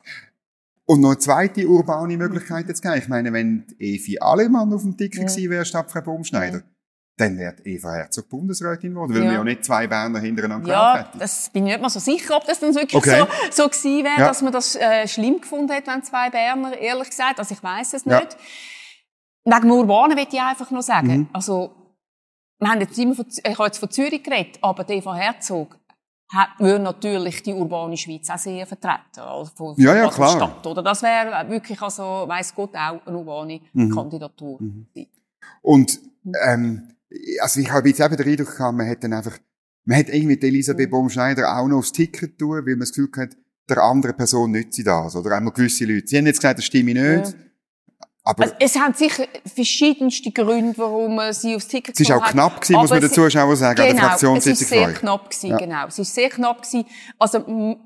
Und 0.89 1.01
noch 1.01 1.11
eine 1.11 1.19
zweite 1.19 1.67
urbane 1.67 2.17
Möglichkeit 2.17 2.69
jetzt 2.69 2.81
gegeben. 2.81 3.01
Ich 3.03 3.09
meine, 3.09 3.33
wenn 3.33 3.67
Evi 3.79 4.19
Allemann 4.21 4.73
auf 4.73 4.83
dem 4.83 4.97
Ticket 4.97 5.21
Ja. 5.23 5.27
gewesen 5.27 5.51
wäre, 5.51 5.65
statt 5.65 5.91
Frau 5.91 6.01
Baumschneider, 6.01 6.63
dann 7.19 7.37
wäre 7.39 7.57
Eva 7.65 7.93
Herzog 7.95 8.29
Bundesrätin 8.29 8.91
geworden, 8.91 9.15
weil 9.15 9.23
Ja. 9.25 9.31
wir 9.31 9.37
ja 9.39 9.45
nicht 9.45 9.65
zwei 9.65 9.87
Berner 9.87 10.21
hintereinander 10.21 10.69
Ja, 10.69 10.93
gewählt 10.93 11.07
hätten. 11.09 11.19
das 11.19 11.51
bin 11.51 11.67
ich 11.67 11.73
nicht 11.73 11.83
mal 11.83 11.89
so 11.91 11.99
sicher, 11.99 12.37
ob 12.37 12.45
das 12.47 12.61
dann 12.61 12.75
wirklich 12.75 12.95
Okay. 12.95 13.25
so, 13.51 13.63
so 13.65 13.69
gewesen 13.69 14.05
wäre, 14.05 14.21
Ja. 14.21 14.29
dass 14.29 14.43
man 14.43 14.53
das 14.53 14.77
äh, 14.77 15.09
schlimm 15.09 15.41
gefunden 15.41 15.73
hat, 15.73 15.87
wenn 15.89 16.03
zwei 16.05 16.31
Berner, 16.31 16.77
ehrlich 16.79 17.11
gesagt. 17.11 17.39
Also 17.41 17.55
ich 17.55 17.63
weiß 17.63 17.95
es 17.95 18.05
Ja. 18.05 18.21
nicht. 18.21 18.37
Wegen 19.45 19.71
Urbanen 19.71 20.17
will 20.17 20.27
ich 20.31 20.41
einfach 20.41 20.71
nur 20.71 20.83
sagen. 20.83 21.09
Mhm. 21.09 21.29
Also, 21.33 21.73
wir 22.61 22.69
haben 22.69 22.81
jetzt 22.81 22.99
immer 22.99 23.15
von, 23.15 23.27
ich 23.29 23.59
habe 23.59 23.65
jetzt 23.67 23.79
von 23.79 23.91
Zürich 23.91 24.23
geredet, 24.23 24.59
aber 24.63 24.85
die 24.85 24.95
Eva 24.95 25.15
Herzog 25.15 25.79
würde 26.59 26.83
natürlich 26.83 27.43
die 27.43 27.53
urbane 27.53 27.97
Schweiz 27.97 28.29
auch 28.31 28.39
sehr 28.39 28.67
vertreten. 28.67 29.21
Also 29.21 29.51
von, 29.55 29.75
Ja, 29.79 29.95
ja, 29.95 30.09
klar. 30.09 30.31
Stadt, 30.37 30.67
oder? 30.67 30.83
Das 30.83 31.03
wäre 31.03 31.49
wirklich, 31.49 31.81
also, 31.81 32.25
weiss 32.27 32.55
Gott, 32.55 32.75
auch 32.75 33.07
eine 33.07 33.17
urbane 33.19 33.61
Mhm. 33.73 33.95
Kandidatur. 33.95 34.59
gewesen. 34.59 35.09
Und, 35.63 36.01
ähm, 36.45 36.89
also 37.41 37.61
ich 37.61 37.71
habe 37.71 37.89
jetzt 37.89 38.01
eben 38.01 38.17
den 38.17 38.27
Eindruck 38.29 38.57
gehabt, 38.57 38.77
man 38.77 38.87
hätte 38.87 39.03
dann 39.03 39.13
einfach, 39.15 39.39
man 39.85 39.97
hätte 39.99 40.13
irgendwie 40.13 40.41
Elisabeth 40.47 40.91
Baumschneider 40.91 41.57
auch 41.57 41.69
noch 41.69 41.79
aufs 41.79 41.93
Ticket 41.93 42.39
tun, 42.39 42.57
weil 42.57 42.63
man 42.75 42.81
das 42.81 42.93
Gefühl 42.93 43.11
hat, 43.17 43.37
der 43.69 43.83
anderen 43.83 44.17
Person 44.17 44.51
nützt 44.51 44.75
sie 44.75 44.85
das. 44.85 45.15
Oder 45.17 45.37
einmal 45.37 45.53
gewisse 45.53 45.85
Leute. 45.85 46.07
Sie 46.09 46.19
haben 46.19 46.27
jetzt 46.27 46.39
gesagt, 46.39 46.59
das 46.59 46.65
stimme 46.65 46.91
ich 46.91 46.97
nicht. 46.97 47.33
Ja. 47.33 47.46
Aber 48.29 48.43
Also, 48.43 48.55
es 48.59 48.75
haben 48.77 48.93
sicher 48.93 49.23
verschiedenste 49.55 50.33
Gründe, 50.33 50.77
warum 50.79 51.21
sie 51.33 51.55
aufs 51.55 51.69
Ticket 51.69 51.95
es 51.95 52.01
ist 52.01 52.11
auch 52.11 52.25
knapp 52.25 52.61
gewesen, 52.61 52.73
muss 52.81 52.91
man 52.91 52.99
den 53.01 53.09
es- 53.09 53.15
Zuschauern 53.15 53.55
sagen, 53.57 53.79
an 53.81 53.87
der 53.87 53.95
Genau, 53.95 54.03
es 54.03 54.09
Fraktionssitzung 54.09 54.63
ist 54.63 54.69
sehr 54.69 54.83
von 54.83 54.91
euch. 54.91 54.99
knapp 54.99 55.31
gewesen, 55.31 55.51
Ja. 55.51 55.57
genau. 55.57 55.87
Es 55.87 55.99
ist 56.01 56.13
sehr 56.15 56.29
knapp 56.29 56.63
gewesen. 56.63 56.85
Also, 57.21 57.77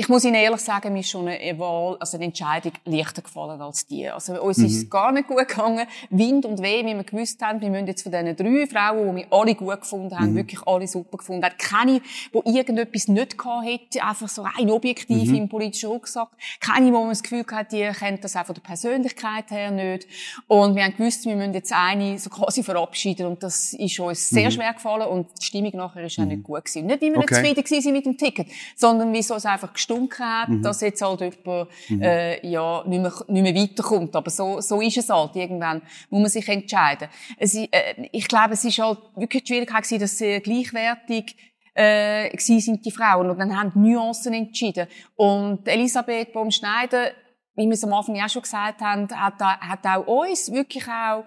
ich 0.00 0.08
muss 0.08 0.24
Ihnen 0.24 0.36
ehrlich 0.36 0.60
sagen, 0.60 0.92
mir 0.92 1.00
ist 1.00 1.10
schon 1.10 1.26
eine 1.26 1.58
Wahl, 1.58 1.96
also 1.98 2.16
eine 2.16 2.26
Entscheidung 2.26 2.70
leichter 2.84 3.20
gefallen 3.20 3.60
als 3.60 3.84
die. 3.84 4.08
Also, 4.08 4.40
uns 4.40 4.58
ist 4.58 4.62
Mhm. 4.74 4.78
es 4.82 4.90
gar 4.90 5.10
nicht 5.10 5.26
gut 5.26 5.48
gegangen. 5.48 5.88
Wind 6.10 6.46
und 6.46 6.62
Weh, 6.62 6.86
wie 6.86 6.94
wir 6.94 7.02
gewusst 7.02 7.42
haben, 7.42 7.60
wir 7.60 7.68
müssen 7.68 7.88
jetzt 7.88 8.02
von 8.04 8.12
diesen 8.12 8.36
drei 8.36 8.66
Frauen, 8.68 9.16
die 9.16 9.22
wir 9.22 9.32
alle 9.32 9.56
gut 9.56 9.80
gefunden 9.80 10.14
Mhm. 10.14 10.18
haben, 10.20 10.34
wirklich 10.36 10.60
alle 10.68 10.86
super 10.86 11.18
gefunden 11.18 11.44
haben, 11.44 11.56
keine, 11.58 12.00
die 12.32 12.56
irgendetwas 12.56 13.08
nicht 13.08 13.36
gehabt 13.36 13.66
hätte, 13.66 14.04
einfach 14.04 14.28
so 14.28 14.42
rein 14.42 14.70
objektiv 14.70 15.30
Mhm. 15.30 15.34
im 15.34 15.48
politischen 15.48 15.88
Rucksack. 15.90 16.28
Keine, 16.60 16.92
wo 16.92 17.00
man 17.00 17.08
das 17.08 17.24
Gefühl 17.24 17.44
hat, 17.50 17.72
die 17.72 17.90
kennt 17.98 18.22
das 18.22 18.36
auch 18.36 18.46
von 18.46 18.54
der 18.54 18.62
Persönlichkeit 18.62 19.50
her 19.50 19.72
nicht. 19.72 20.06
Und 20.46 20.76
wir 20.76 20.84
haben 20.84 20.96
gewusst, 20.96 21.24
wir 21.26 21.34
müssen 21.34 21.54
jetzt 21.54 21.72
eine 21.72 22.20
so 22.20 22.30
quasi 22.30 22.62
verabschieden 22.62 23.26
und 23.26 23.42
das 23.42 23.72
ist 23.74 23.98
uns 23.98 24.30
sehr 24.30 24.52
schwer 24.52 24.74
gefallen 24.74 25.08
und 25.08 25.26
die 25.40 25.44
Stimmung 25.44 25.72
nachher 25.74 26.04
ist 26.04 26.20
auch 26.20 26.24
nicht 26.24 26.44
gut 26.44 26.64
gewesen. 26.64 26.86
Nicht, 26.86 27.02
weil 27.02 27.10
wir 27.14 27.18
Okay. 27.18 27.42
nicht 27.42 27.66
zufrieden 27.66 27.84
waren 27.84 27.92
mit 27.94 28.06
dem 28.06 28.16
Ticket, 28.16 28.46
sondern 28.76 29.12
wie 29.12 29.18
es 29.18 29.28
einfach 29.44 29.72
gestunken 29.88 30.24
hat, 30.26 30.48
dass 30.62 30.80
jetzt 30.80 31.02
halt 31.02 31.20
jemand, 31.20 31.68
äh, 31.90 32.46
ja, 32.46 32.84
nicht 32.86 33.00
mehr, 33.02 33.12
nicht 33.28 33.42
mehr 33.42 33.54
weiterkommt. 33.54 34.14
Aber 34.14 34.30
so, 34.30 34.60
so 34.60 34.80
ist 34.80 34.96
es 34.98 35.08
halt. 35.08 35.34
Irgendwann 35.36 35.82
muss 36.10 36.20
man 36.20 36.30
sich 36.30 36.48
entscheiden. 36.48 37.08
Es, 37.38 37.54
äh, 37.54 37.66
ich 38.12 38.28
glaube, 38.28 38.54
es 38.54 38.64
ist 38.64 38.78
halt 38.78 38.98
wirklich 39.16 39.44
die 39.44 39.48
Schwierigkeit 39.54 39.82
gewesen, 39.84 40.00
dass 40.00 40.18
sie 40.18 40.40
gleichwertig 40.40 41.36
äh, 41.74 42.36
sind 42.38 42.84
die 42.84 42.90
Frauen 42.90 43.30
und 43.30 43.38
dann 43.38 43.56
haben 43.56 43.72
die 43.74 43.78
Nuancen 43.78 44.34
entschieden. 44.34 44.88
Und 45.14 45.66
Elisabeth 45.68 46.32
Baumschneider, 46.32 47.12
wie 47.54 47.66
wir 47.66 47.72
es 47.72 47.84
am 47.84 47.92
Anfang 47.92 48.16
ja 48.16 48.24
auch 48.26 48.28
schon 48.28 48.42
gesagt 48.42 48.80
haben, 48.80 49.08
hat, 49.10 49.40
hat 49.40 49.86
auch 49.86 50.06
uns 50.06 50.52
wirklich 50.52 50.86
auch 50.88 51.24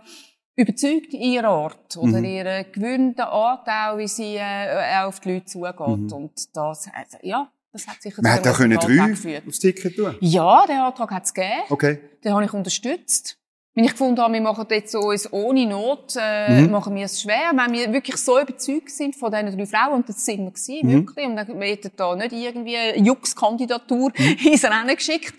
überzeugt 0.56 1.14
in 1.14 1.22
ihrer 1.22 1.48
Art 1.48 1.98
oder 1.98 2.20
Mhm. 2.20 2.26
ihre 2.26 2.66
gewöhnte 2.66 3.28
Art 3.28 3.68
auch, 3.68 3.98
wie 3.98 4.08
sie 4.08 4.36
äh, 4.36 4.98
auf 5.04 5.22
die 5.22 5.34
Leute 5.34 5.46
zugeht. 5.46 5.80
Und 5.80 6.56
das, 6.56 6.90
also, 6.94 7.18
ja, 7.22 7.50
das 7.72 7.88
hat 7.88 8.02
sicher 8.02 8.22
Man 8.22 8.32
hätte 8.34 8.52
auch 8.52 8.58
können 8.58 8.78
drei 8.80 9.42
aufs 9.48 9.60
Ticket 9.60 9.96
tun. 9.96 10.16
Ja, 10.20 10.66
den 10.68 10.78
Antrag 10.78 11.12
hat 11.12 11.26
es 11.26 11.34
gegeben. 11.34 11.62
Okay. 11.70 12.00
Den 12.24 12.34
habe 12.34 12.46
ich 12.46 12.54
unterstützt. 12.54 13.38
Wenn 13.74 13.86
ich 13.86 13.92
gefunden 13.92 14.20
habe, 14.20 14.34
wir 14.34 14.42
machen 14.42 14.66
jetzt 14.70 14.92
so 14.92 15.00
uns 15.00 15.32
ohne 15.32 15.66
Not, 15.66 16.16
äh, 16.20 16.64
Mhm. 16.64 16.72
machen 16.72 16.94
wir 16.94 17.06
es 17.06 17.22
schwer, 17.22 17.52
wenn 17.56 17.72
wir 17.72 17.94
wirklich 17.94 18.18
so 18.18 18.38
überzeugt 18.38 18.90
sind 18.92 19.16
von 19.16 19.32
diesen 19.32 19.58
drei 19.58 19.66
Frauen, 19.66 19.94
und 19.94 20.10
das 20.10 20.26
sind 20.26 20.40
wir 20.44 20.52
gewesen, 20.52 20.86
Mhm. 20.88 20.92
wirklich, 21.08 21.26
und 21.26 21.36
dann 21.38 21.48
wir 21.60 21.68
hätten 21.68 21.92
da 21.96 22.14
nicht 22.18 22.34
irgendwie 22.34 22.76
eine 22.76 22.98
Jux-Kandidatur 22.98 24.12
Mhm. 24.18 24.38
ins 24.52 24.66
Rennen 24.66 24.94
geschickt, 24.96 25.34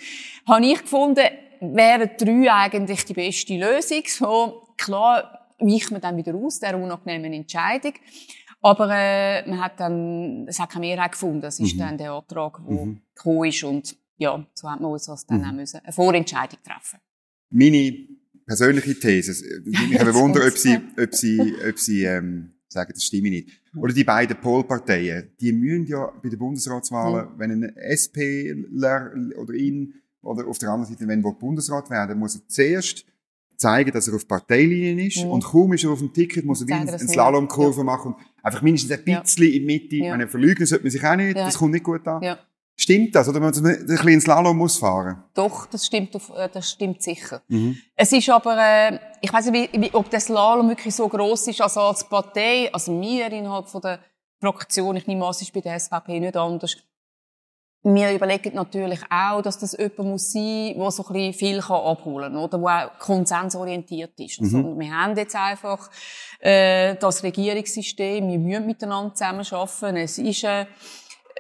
habe 0.49 0.65
ich 0.65 0.81
gefunden, 0.81 1.27
wären 1.61 2.11
drei 2.19 2.51
eigentlich 2.53 3.05
die 3.05 3.13
beste 3.13 3.55
Lösung. 3.55 4.03
So, 4.07 4.63
klar 4.79 5.39
weicht 5.59 5.91
man 5.93 6.01
dann 6.01 6.17
wieder 6.17 6.35
aus, 6.35 6.59
der 6.59 6.77
unangenehmen 6.79 7.35
Entscheidung. 7.35 7.93
Aber 8.63 8.89
äh, 8.93 9.49
man 9.49 9.61
hat 9.61 9.79
dann, 9.81 10.47
es 10.49 10.59
hat 10.61 10.71
keine 10.71 10.87
Mehrheit 10.87 11.13
gefunden. 11.13 11.41
Das 11.41 11.59
ist 11.59 11.75
Mhm. 11.75 11.79
dann 11.79 11.99
der 11.99 12.13
Antrag, 12.13 12.61
der 12.67 12.75
Mhm. 12.87 13.01
gekommen 13.15 13.49
ist. 13.49 13.65
Und 13.65 13.97
ja, 14.17 14.47
so 14.55 14.71
hat 14.71 14.81
man 14.81 14.93
uns 14.93 15.07
das 15.07 15.27
dann 15.27 15.41
Mhm. 15.41 15.45
auch 15.49 15.53
müssen, 15.53 15.81
eine 15.83 15.93
Vorentscheidung 15.93 16.59
treffen. 16.65 17.01
Meine 17.51 18.07
persönliche 18.47 18.99
These. 18.99 19.45
Ich 19.67 19.99
habe 20.01 20.15
Wunder, 20.15 20.47
ob 20.47 20.57
sie, 20.57 20.79
ob 20.97 21.15
sie, 21.15 21.55
ob 21.69 21.79
sie, 21.79 22.05
ähm, 22.05 22.53
sagen, 22.69 22.93
das 22.95 23.05
stimme 23.05 23.31
nicht. 23.31 23.51
Oder 23.77 23.93
die 23.93 24.05
beiden 24.05 24.37
Polparteien, 24.41 25.31
die 25.41 25.53
müssen 25.53 25.87
ja 25.87 26.11
bei 26.23 26.29
den 26.29 26.39
Bundesratswahlen, 26.39 27.35
mhm. 27.35 27.39
wenn 27.39 27.51
ein 27.65 27.77
SPler 27.77 29.13
oder 29.39 29.55
ihn 29.55 29.95
oder 30.23 30.47
auf 30.47 30.59
der 30.59 30.71
anderen 30.71 30.93
Seite, 30.93 31.07
wenn 31.09 31.25
er 31.25 31.33
Bundesrat 31.33 31.91
werden, 31.91 32.19
muss 32.19 32.37
er 32.37 32.47
zuerst 32.49 33.05
zeigen, 33.63 33.93
dass 33.93 34.09
er 34.09 34.15
auf 34.15 34.29
Parteilinien 34.29 34.99
ist. 34.99 35.25
Mhm. 35.25 35.31
Und 35.31 35.45
kaum 35.45 35.73
ist 35.73 35.85
er 35.85 35.91
auf 35.91 36.01
dem 36.01 36.13
Ticket, 36.13 36.45
muss 36.45 36.61
er 36.61 36.69
wie 36.69 36.73
eine 36.75 36.99
Slalomkurve 36.99 37.79
ja. 37.79 37.85
machen. 37.85 38.15
Einfach 38.43 38.63
mindestens 38.63 38.93
ein 38.93 39.05
bisschen 39.05 39.45
ja. 39.45 39.47
in 39.47 39.53
die 39.53 39.61
Mitte. 39.61 39.97
Ja. 39.97 40.11
Meine, 40.11 40.29
verlügen 40.29 40.67
sollte 40.67 40.85
man 40.85 40.91
sich 40.91 41.05
auch 41.05 41.17
nicht. 41.17 41.37
Ja. 41.37 41.47
Das 41.47 41.57
kommt 41.57 41.73
nicht 41.73 41.85
gut 41.85 42.07
an. 42.07 42.23
Ja. 42.23 42.39
Stimmt 42.77 43.15
das? 43.15 43.29
Oder 43.29 43.41
man 43.41 43.55
ein 43.55 43.87
bisschen 43.87 44.21
Slalom 44.21 44.57
muss 44.57 44.77
fahren? 44.79 45.23
Doch, 45.35 45.67
das 45.67 45.87
stimmt, 45.87 46.17
auf, 46.17 46.31
äh, 46.37 46.49
das 46.53 46.71
stimmt 46.71 47.03
sicher. 47.03 47.43
Mhm. 47.49 47.77
Es 47.95 48.13
ist 48.13 48.29
aber, 48.31 48.57
äh, 48.59 48.99
ich 49.21 49.33
weiß 49.33 49.51
nicht, 49.51 49.73
wie, 49.73 49.95
ob 49.95 50.11
der 50.11 50.21
Slalom 50.21 50.69
wirklich 50.69 50.95
so 50.95 51.09
groß 51.09 51.49
ist, 51.49 51.61
also 51.61 51.81
als 51.81 52.09
Partei, 52.09 52.71
also 52.73 52.99
wir 53.01 53.31
innerhalb 53.31 53.69
von 53.69 53.83
der 53.83 54.01
Fraktion, 54.41 54.97
ich 54.97 55.07
nehme 55.07 55.25
an, 55.25 55.31
es 55.31 55.43
ist 55.43 55.53
bei 55.53 55.61
der 55.61 55.79
SVP 55.79 56.19
nicht 56.19 56.37
anders, 56.37 56.77
wir 57.85 58.13
überlegen 58.13 58.55
natürlich 58.55 59.01
auch, 59.11 59.43
dass 59.43 59.59
das 59.59 59.77
jemand 59.77 59.99
muss 59.99 60.33
sein, 60.33 60.75
der 60.77 60.91
so 60.91 61.05
ein 61.05 61.13
bisschen 61.13 61.33
viel 61.33 61.59
abholen 61.59 62.33
kann, 62.33 62.37
oder? 62.37 62.59
Der 62.59 62.87
auch 62.87 62.99
konsensorientiert 62.99 64.19
ist. 64.21 64.41
Also, 64.41 64.59
mhm. 64.59 64.79
wir 64.79 64.93
haben 64.93 65.17
jetzt 65.17 65.35
einfach, 65.35 65.91
äh, 66.39 66.95
das 66.97 67.23
Regierungssystem, 67.23 68.29
wir 68.29 68.39
müssen 68.39 68.67
miteinander 68.67 69.15
zusammenarbeiten. 69.15 69.97
Es 69.97 70.19
ist, 70.19 70.45
äh, 70.45 70.67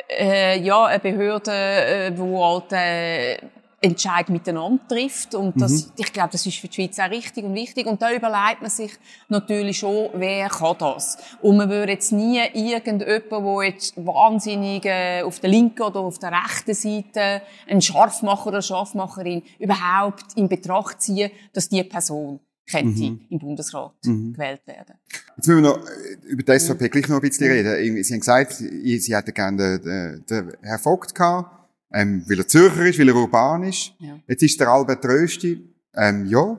äh, 0.08 0.61
ja, 0.61 0.87
eine 0.87 0.99
Behörde, 0.99 1.52
äh, 1.52 2.12
wo 2.18 2.44
halt, 2.44 2.72
äh, 2.72 3.37
Entscheid 3.83 4.29
miteinander 4.29 4.87
trifft. 4.89 5.35
Und 5.35 5.61
das, 5.61 5.87
mhm. 5.87 5.93
ich 5.97 6.12
glaube, 6.12 6.31
das 6.31 6.47
ist 6.47 6.57
für 6.57 6.69
die 6.69 6.75
Schweiz 6.75 6.99
auch 7.01 7.11
richtig 7.11 7.45
und 7.45 7.55
wichtig. 7.55 7.87
Und 7.87 8.01
da 8.01 8.12
überlegt 8.12 8.62
man 8.62 8.71
sich 8.71 8.93
natürlich 9.29 9.79
schon, 9.79 10.11
wer 10.15 10.49
kann 10.49 10.77
das? 10.79 11.19
Und 11.41 11.57
man 11.57 11.69
würde 11.69 11.93
jetzt 11.93 12.12
nie 12.12 12.39
irgendjemanden, 12.39 13.31
der 13.31 13.65
jetzt 13.65 13.95
wahnsinnig 13.97 14.85
äh, 14.85 15.23
auf 15.23 15.41
der 15.41 15.51
linken 15.51 15.83
oder 15.83 16.01
auf 16.01 16.19
der 16.21 16.31
rechten 16.33 16.75
Seite 16.75 17.43
ein 17.69 17.83
Scharfmacher 17.83 18.47
oder 18.47 18.62
Scharfmacherin 18.62 19.43
überhaupt 19.59 20.37
in 20.37 20.49
Betracht 20.49 21.03
ziehen, 21.03 21.33
dass 21.53 21.69
die 21.69 21.83
Person 21.83 22.39
könnte 22.71 23.03
mhm. 23.03 23.21
im 23.29 23.39
Bundesrat 23.41 23.95
mhm. 24.05 24.33
gewählt 24.33 24.65
werden. 24.67 24.95
Jetzt 25.37 25.49
müssen 25.49 25.62
wir 25.65 25.71
noch 25.71 25.79
äh, 25.79 26.27
über 26.27 26.43
die 26.45 26.59
SVP 26.59 26.85
mhm. 26.85 26.91
gleich 26.91 27.09
noch 27.09 27.17
ein 27.17 27.29
bisschen 27.29 27.51
reden. 27.51 28.05
Sie 28.05 28.12
haben 28.12 28.21
gesagt, 28.21 28.53
Sie 28.53 29.17
hätten 29.17 29.35
gerne 29.35 29.81
den, 29.81 30.25
den 30.31 30.53
Herrn 30.62 30.79
Vogt 30.79 31.15
gehabt 31.15 31.62
ähm, 31.92 32.25
weil 32.28 32.38
er 32.38 32.49
Zürcher 32.49 32.87
ist, 32.87 32.99
weil 32.99 33.08
er 33.08 33.16
urban 33.16 33.64
ist. 33.64 33.92
Ja. 33.99 34.18
Jetzt 34.26 34.42
ist 34.42 34.61
der 34.61 34.68
Albert 34.68 35.04
Rösti, 35.04 35.62
ähm, 35.94 36.26
ja, 36.26 36.58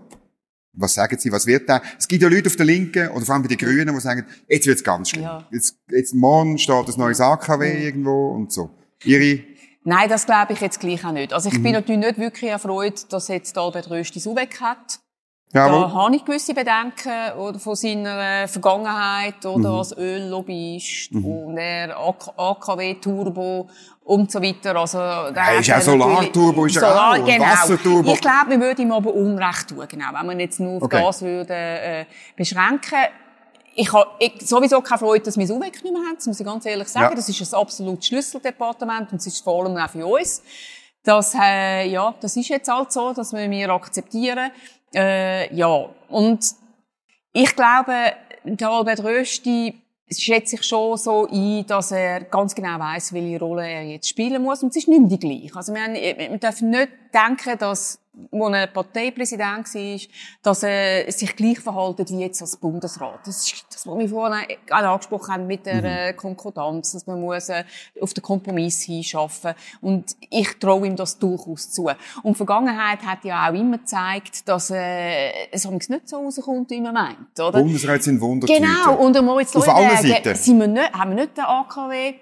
was 0.73 0.95
sagen 0.95 1.17
Sie, 1.19 1.31
was 1.31 1.45
wird 1.45 1.69
da? 1.69 1.81
Es 1.97 2.07
gibt 2.07 2.23
ja 2.23 2.29
Leute 2.29 2.47
auf 2.47 2.55
der 2.55 2.65
Linken, 2.65 3.09
oder 3.09 3.25
vor 3.25 3.35
allem 3.35 3.43
bei 3.43 3.47
den 3.47 3.57
Grünen, 3.57 3.93
die 3.93 4.01
sagen, 4.01 4.25
jetzt 4.47 4.65
wird's 4.65 4.83
ganz 4.83 5.09
schlimm. 5.09 5.23
Ja. 5.23 5.47
Jetzt, 5.51 5.77
jetzt 5.89 6.15
morgen 6.15 6.57
steht 6.57 6.87
ein 6.87 6.93
neues 6.97 7.21
AKW 7.21 7.67
ja. 7.67 7.79
irgendwo 7.79 8.31
und 8.31 8.51
so. 8.51 8.71
Ihre 9.03 9.43
Nein, 9.85 10.07
das 10.07 10.25
glaube 10.25 10.53
ich 10.53 10.61
jetzt 10.61 10.79
gleich 10.79 11.03
auch 11.05 11.11
nicht. 11.11 11.33
Also 11.33 11.49
ich 11.49 11.57
mhm. 11.57 11.63
bin 11.63 11.71
natürlich 11.73 12.05
nicht 12.05 12.17
wirklich 12.17 12.49
erfreut, 12.49 13.11
dass 13.11 13.27
jetzt 13.27 13.57
Albert 13.57 13.89
Rösti 13.89 14.19
so 14.19 14.35
weg 14.35 14.61
hat. 14.61 14.99
Ja, 15.53 15.69
da 15.69 15.93
habe 15.93 16.15
ich 16.15 16.25
gewisse 16.25 16.55
Bedenken 16.55 17.37
oder 17.37 17.59
von 17.59 17.75
seiner 17.75 18.47
Vergangenheit 18.47 19.45
oder 19.45 19.69
mhm. 19.69 19.77
als 19.77 19.95
Öllobbyist 19.95 21.13
mhm. 21.13 21.25
und 21.25 21.57
er 21.57 21.95
AKW 21.95 22.95
Turbo 22.95 23.69
und 24.03 24.31
so 24.31 24.41
weiter. 24.41 24.75
Also, 24.75 24.97
ja, 24.97 25.59
ist 25.59 25.71
auch 25.71 25.81
Solarturbo, 25.81 26.65
ist 26.65 26.73
Solar, 26.73 27.11
auch, 27.11 27.25
genau. 27.25 27.45
Wasserturbo. 27.45 28.13
Ich 28.13 28.21
glaube, 28.21 28.49
wir 28.49 28.59
würden 28.61 28.81
ihm 28.81 28.91
aber 28.91 29.13
Unrecht 29.13 29.69
tun, 29.69 29.85
genau, 29.87 30.07
wenn 30.11 30.25
man 30.25 30.39
jetzt 30.39 30.59
nur 30.59 30.77
auf 30.77 30.83
okay. 30.83 31.03
das 31.05 31.21
würde, 31.21 31.53
äh, 31.53 32.05
beschränken. 32.35 32.97
Ich 33.75 33.93
habe 33.93 34.09
sowieso 34.39 34.81
keine 34.81 34.99
Freude, 34.99 35.25
dass 35.25 35.37
wir 35.37 35.43
es 35.43 35.51
weggenommen 35.51 36.03
haben, 36.03 36.15
das 36.15 36.25
muss 36.25 36.39
ich 36.39 36.45
ganz 36.45 36.65
ehrlich 36.65 36.87
sagen. 36.87 37.09
Ja. 37.09 37.15
Das 37.15 37.29
ist 37.29 37.53
ein 37.53 37.59
absolutes 37.59 38.07
Schlüsseldepartement 38.07 39.11
und 39.11 39.17
es 39.19 39.27
ist 39.27 39.43
vor 39.43 39.63
allem 39.63 39.77
auch 39.77 39.89
für 39.89 40.05
uns. 40.05 40.41
Das, 41.03 41.35
äh, 41.35 41.87
ja, 41.89 42.15
das 42.19 42.37
ist 42.37 42.49
jetzt 42.49 42.71
halt 42.71 42.91
so, 42.91 43.13
dass 43.13 43.33
wir, 43.33 43.49
wir 43.49 43.69
akzeptieren. 43.69 44.51
Äh, 44.93 45.53
ja, 45.55 45.89
und 46.09 46.45
ich 47.33 47.55
glaube, 47.55 48.13
der 48.43 48.69
Albert 48.69 49.03
Rösti 49.03 49.81
schätze 50.11 50.55
ich 50.55 50.63
schon 50.63 50.97
so 50.97 51.27
ein, 51.27 51.65
dass 51.65 51.91
er 51.91 52.21
ganz 52.25 52.53
genau 52.53 52.77
weiß, 52.77 53.13
welche 53.13 53.39
Rolle 53.39 53.67
er 53.67 53.83
jetzt 53.83 54.07
spielen 54.07 54.43
muss. 54.43 54.61
Und 54.61 54.69
es 54.69 54.77
ist 54.77 54.87
nicht 54.87 54.99
mehr 54.99 55.09
die 55.09 55.19
gleiche. 55.19 55.55
Also 55.55 55.73
wir 55.73 56.37
dürfen 56.37 56.69
nicht 56.69 56.89
denken, 57.13 57.57
dass 57.57 57.99
wo 58.31 58.47
ein 58.47 58.71
Parteipräsident 58.71 59.73
war, 59.73 59.99
dass 60.43 60.63
er 60.63 61.11
sich 61.11 61.35
gleich 61.35 61.59
verhalten 61.59 62.05
wie 62.09 62.21
jetzt 62.21 62.41
als 62.41 62.55
Bundesrat. 62.57 63.21
Das 63.25 63.51
ist 63.51 63.65
das, 63.71 63.87
was 63.87 63.97
wir 63.97 64.09
vorhin 64.09 64.45
angesprochen 64.69 65.33
haben 65.33 65.47
mit 65.47 65.65
der 65.65 66.13
mhm. 66.13 66.17
Konkordanz, 66.17 66.91
dass 66.91 67.07
man 67.07 67.19
muss 67.19 67.49
äh, 67.49 67.63
auf 67.99 68.13
den 68.13 68.21
Kompromiss 68.21 68.83
hinschaffen. 68.83 69.53
Und 69.81 70.15
ich 70.29 70.59
traue 70.59 70.85
ihm 70.85 70.95
das 70.95 71.17
durchaus 71.17 71.71
zu. 71.71 71.89
Und 72.21 72.33
die 72.33 72.35
Vergangenheit 72.35 73.03
hat 73.03 73.25
ja 73.25 73.49
auch 73.49 73.53
immer 73.53 73.79
gezeigt, 73.79 74.47
dass 74.47 74.69
äh, 74.69 75.31
es 75.51 75.65
nicht 75.65 76.07
so 76.07 76.17
rauskommt, 76.17 76.69
wie 76.69 76.81
man 76.81 76.93
meint, 76.93 77.39
oder? 77.39 77.51
Bundesräte 77.51 78.03
sind 78.03 78.21
Wundertüte. 78.21 78.61
Genau. 78.61 78.95
Und. 78.95 79.13
Sind 80.35 80.59
wir 80.59 80.67
nicht, 80.67 80.93
haben 80.93 81.15
wir 81.15 81.23
nicht 81.23 81.35
den 81.35 81.45
AKW 81.45 82.13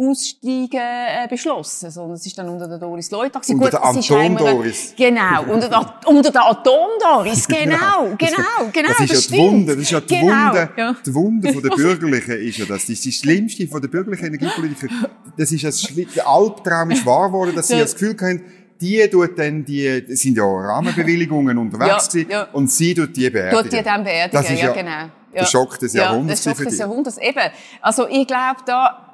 Aussteigen 0.00 0.70
äh, 0.72 1.28
beschlossen, 1.28 1.90
sondern 1.90 2.14
es 2.16 2.24
ist 2.24 2.38
dann 2.38 2.48
unter 2.48 2.66
der 2.66 2.78
Doris 2.78 3.10
Leuthard. 3.10 3.48
Unter 3.48 3.64
Gut, 3.64 3.72
der 3.72 3.84
Atom 3.84 4.36
Doris. 4.36 4.94
Genau, 4.96 5.42
unter 5.52 5.68
der, 5.68 5.94
unter 6.06 6.30
der 6.30 6.46
Atom 6.46 6.88
Doris, 7.00 7.46
genau, 7.48 8.16
genau, 8.16 8.70
genau. 8.72 8.88
Das 8.88 9.00
ist 9.00 9.10
das 9.10 9.30
ja 9.30 9.36
die 9.36 9.42
Wunde, 9.42 9.74
das 9.74 9.82
ist 9.82 9.90
ja 9.90 10.00
die 10.00 10.18
genau, 10.18 10.46
Wunde, 10.46 10.70
ja. 10.76 10.96
die 11.04 11.14
Wunde 11.14 11.52
von 11.52 11.62
der 11.62 11.70
Bürgerlichen 11.76 12.32
ist 12.40 12.58
ja 12.58 12.64
das. 12.64 12.80
Das 12.80 12.88
ist 12.88 13.04
die 13.04 13.12
schlimmste 13.12 13.66
von 13.66 13.80
der 13.80 13.88
bürgerlichen 13.88 14.26
Energiepolitiker. 14.26 15.10
Das 15.36 15.52
ist 15.52 15.64
das, 15.64 15.86
der 16.14 16.26
Albtraum 16.26 16.90
ist 16.92 17.04
wahr 17.04 17.28
geworden, 17.28 17.54
dass 17.54 17.68
sie 17.68 17.78
das 17.78 17.92
Gefühl 17.92 18.16
haben, 18.20 18.42
die 18.80 19.06
tut 19.10 19.38
dann 19.38 19.64
die, 19.64 20.04
sind 20.08 20.36
ja 20.36 20.44
Rahmenbewilligungen 20.44 21.58
unterwegs 21.58 22.08
ja, 22.14 22.22
ja. 22.28 22.42
und 22.52 22.70
sie 22.70 22.94
tut 22.94 23.14
die 23.14 23.28
beerdigen. 23.28 23.62
Tut 23.62 23.72
die 23.72 23.82
dann 23.82 24.02
beerdigen, 24.02 24.42
das 24.42 24.50
ist 24.50 24.62
ja, 24.62 24.68
ja 24.68 24.72
genau. 24.72 25.12
Der 25.32 25.46
Schock 25.46 25.78
des 25.78 25.92
Jahrhunderts. 25.92 26.44
Ja, 26.44 26.52
der 26.52 26.58
Schock 26.58 26.68
des 26.68 26.78
Jahrhunderts, 26.78 27.18
eben. 27.18 27.50
Also 27.80 28.08
ich 28.08 28.26
glaube, 28.26 28.60
da, 28.66 29.09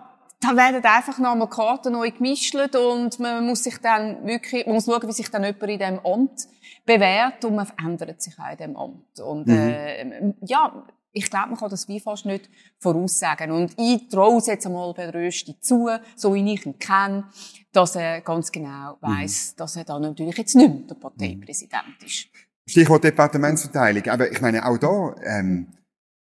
da 0.46 0.56
werden 0.56 0.84
einfach 0.84 1.18
nochmal 1.18 1.48
Karten 1.48 1.92
neu 1.92 2.10
gemischt 2.10 2.54
und 2.54 3.18
man 3.18 3.46
muss 3.46 3.64
sich 3.64 3.78
dann 3.78 4.24
wirklich, 4.26 4.66
man 4.66 4.76
muss 4.76 4.86
schauen, 4.86 5.08
wie 5.08 5.12
sich 5.12 5.30
dann 5.30 5.44
jemand 5.44 5.62
in 5.62 5.78
diesem 5.78 5.98
Amt 6.04 6.48
bewährt 6.84 7.44
und 7.44 7.56
man 7.56 7.66
verändert 7.66 8.22
sich 8.22 8.38
auch 8.38 8.50
in 8.50 8.56
diesem 8.56 8.76
Amt. 8.76 9.20
Und, 9.20 9.46
mhm. 9.46 9.54
äh, 9.54 10.34
ja, 10.42 10.86
ich 11.12 11.30
glaube, 11.30 11.48
man 11.50 11.58
kann 11.58 11.70
das 11.70 11.88
wie 11.88 11.98
fast 11.98 12.26
nicht 12.26 12.50
voraussagen. 12.78 13.50
Und 13.50 13.72
ich 13.78 14.08
traue 14.08 14.36
es 14.38 14.46
jetzt 14.46 14.66
einmal 14.66 14.92
bei 14.92 15.08
Rösti 15.08 15.58
zu, 15.60 15.88
so 16.14 16.34
wie 16.34 16.54
ich 16.54 16.66
ihn 16.66 16.78
kenne, 16.78 17.24
dass 17.72 17.96
er 17.96 18.20
ganz 18.20 18.52
genau 18.52 18.98
weiß, 19.00 19.52
mhm. 19.52 19.56
dass 19.56 19.76
er 19.76 19.84
dann 19.84 20.02
natürlich 20.02 20.36
jetzt 20.36 20.54
nicht 20.54 20.68
mehr 20.68 20.86
der 20.86 20.94
Parteipräsident 20.94 22.02
ist. 22.04 22.28
Stichwort 22.68 23.04
Departementsverteilung. 23.04 24.06
Aber 24.08 24.30
ich 24.30 24.40
meine, 24.40 24.66
auch 24.66 24.76
da, 24.76 25.14
ähm, 25.24 25.72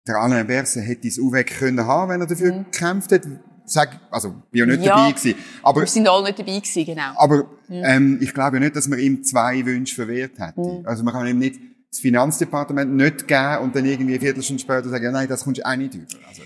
der 0.07 0.15
Alain 0.15 0.47
Berset 0.47 0.87
hätte 0.87 1.07
es 1.07 1.17
weg 1.17 1.59
können 1.59 1.85
haben, 1.85 2.09
wenn 2.09 2.21
er 2.21 2.27
dafür 2.27 2.53
mhm. 2.53 2.65
gekämpft 2.71 3.11
hätte 3.11 3.39
sag, 3.69 3.99
also, 4.11 4.33
bin 4.51 4.59
ja 4.59 4.65
nicht 4.65 4.83
ja, 4.83 4.95
dabei 4.95 5.11
gewesen. 5.11 5.35
Aber, 5.63 5.81
wir 5.81 5.87
sind 5.87 6.07
alle 6.07 6.23
nicht 6.23 6.39
dabei 6.39 6.59
gewesen, 6.59 6.85
genau. 6.85 7.11
Aber, 7.15 7.45
ähm, 7.69 8.19
ich 8.21 8.33
glaube 8.33 8.57
ja 8.57 8.63
nicht, 8.63 8.75
dass 8.75 8.87
man 8.87 8.99
ihm 8.99 9.23
zwei 9.23 9.65
Wünsche 9.65 9.95
verwehrt 9.95 10.39
hätte. 10.39 10.59
Mhm. 10.59 10.85
Also, 10.85 11.03
man 11.03 11.13
kann 11.13 11.27
ihm 11.27 11.39
nicht 11.39 11.59
das 11.91 11.99
Finanzdepartement 11.99 12.93
nicht 12.93 13.27
geben 13.27 13.57
und 13.59 13.75
dann 13.75 13.85
irgendwie 13.85 14.13
eine 14.13 14.21
Viertelstunde 14.21 14.61
später 14.61 14.89
sagen, 14.89 15.03
ja, 15.03 15.11
nein, 15.11 15.27
das 15.27 15.43
kommst 15.43 15.59
du 15.59 15.65
auch 15.65 15.75
nicht 15.75 15.95
über. 15.95 16.05
Also. 16.27 16.41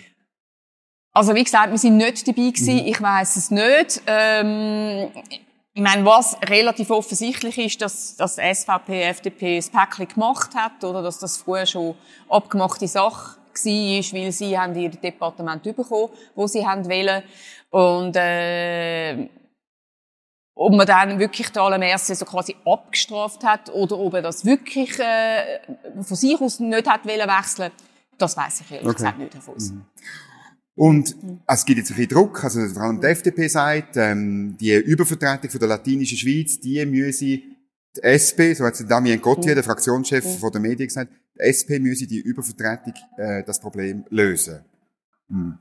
Also, 1.13 1.35
wie 1.35 1.43
gesagt, 1.43 1.71
wir 1.71 1.77
sind 1.77 1.97
nicht 1.97 2.27
dabei 2.27 2.49
gewesen. 2.49 2.75
Mhm. 2.75 2.87
Ich 2.87 3.01
weiß 3.01 3.35
es 3.35 3.51
nicht. 3.51 4.01
Ähm, 4.07 5.09
ich 5.75 5.81
meine, 5.81 6.05
was 6.05 6.37
relativ 6.47 6.91
offensichtlich 6.91 7.57
ist, 7.57 7.81
dass, 7.81 8.15
dass 8.15 8.35
SVP, 8.35 9.03
FDP 9.03 9.57
das 9.57 9.69
Päckchen 9.69 10.07
gemacht 10.07 10.55
hat, 10.55 10.83
oder 10.83 11.01
dass 11.01 11.19
das 11.19 11.37
vorher 11.37 11.65
schon 11.65 11.95
abgemachte 12.29 12.87
Sache 12.87 13.37
war, 13.55 14.19
weil 14.19 14.31
sie 14.31 14.57
haben 14.57 14.75
ihr 14.75 14.89
Departement 14.89 15.63
bekommen, 15.63 16.09
wo 16.35 16.47
sie 16.47 16.65
haben 16.65 16.85
wollen. 16.85 17.23
Und, 17.69 18.15
äh, 18.15 19.29
ob 20.55 20.73
man 20.73 20.85
dann 20.85 21.19
wirklich 21.19 21.49
der 21.49 21.63
Alamerse 21.63 22.13
so 22.15 22.25
quasi 22.25 22.55
abgestraft 22.65 23.43
hat 23.43 23.69
oder 23.73 23.97
ob 23.97 24.13
er 24.13 24.21
das 24.21 24.45
wirklich 24.45 24.99
äh, 24.99 25.59
von 26.01 26.15
sich 26.15 26.39
aus 26.39 26.59
nicht 26.59 26.87
hat 26.87 27.05
wollen 27.05 27.27
wechseln, 27.27 27.71
das 28.17 28.37
weiß 28.37 28.61
ich 28.61 28.71
ehrlich 28.71 28.87
okay. 28.87 28.95
gesagt 28.95 29.19
nicht, 29.19 29.33
Herr 29.33 29.41
Voss. 29.41 29.71
Mhm. 29.71 29.85
Und 30.75 31.15
es 31.47 31.65
gibt 31.65 31.77
jetzt 31.77 31.91
ein 31.91 31.97
bisschen 31.97 32.15
Druck, 32.15 32.43
also 32.43 32.67
vor 32.67 32.83
allem 32.83 32.99
die 32.99 33.07
FDP 33.07 33.47
sagt, 33.47 33.95
ähm, 33.97 34.57
die 34.59 34.73
Übervertretung 34.73 35.49
von 35.49 35.59
der 35.59 35.69
latinischen 35.69 36.17
Schweiz, 36.17 36.59
die 36.59 36.83
müsse 36.85 37.25
die 37.25 38.01
SP, 38.01 38.55
so 38.55 38.65
hat 38.65 38.89
Damien 38.89 39.21
Gauthier, 39.21 39.51
mhm. 39.51 39.55
der 39.55 39.63
Fraktionschef 39.63 40.25
mhm. 40.25 40.39
von 40.39 40.51
der 40.51 40.61
Medien 40.61 40.87
gesagt, 40.87 41.11
die 41.35 41.41
SP 41.41 41.79
müsse 41.79 42.07
die 42.07 42.19
Übervertretung 42.19 42.93
äh, 43.17 43.43
das 43.43 43.59
Problem 43.59 44.05
lösen. 44.09 44.63
Hm. 45.29 45.57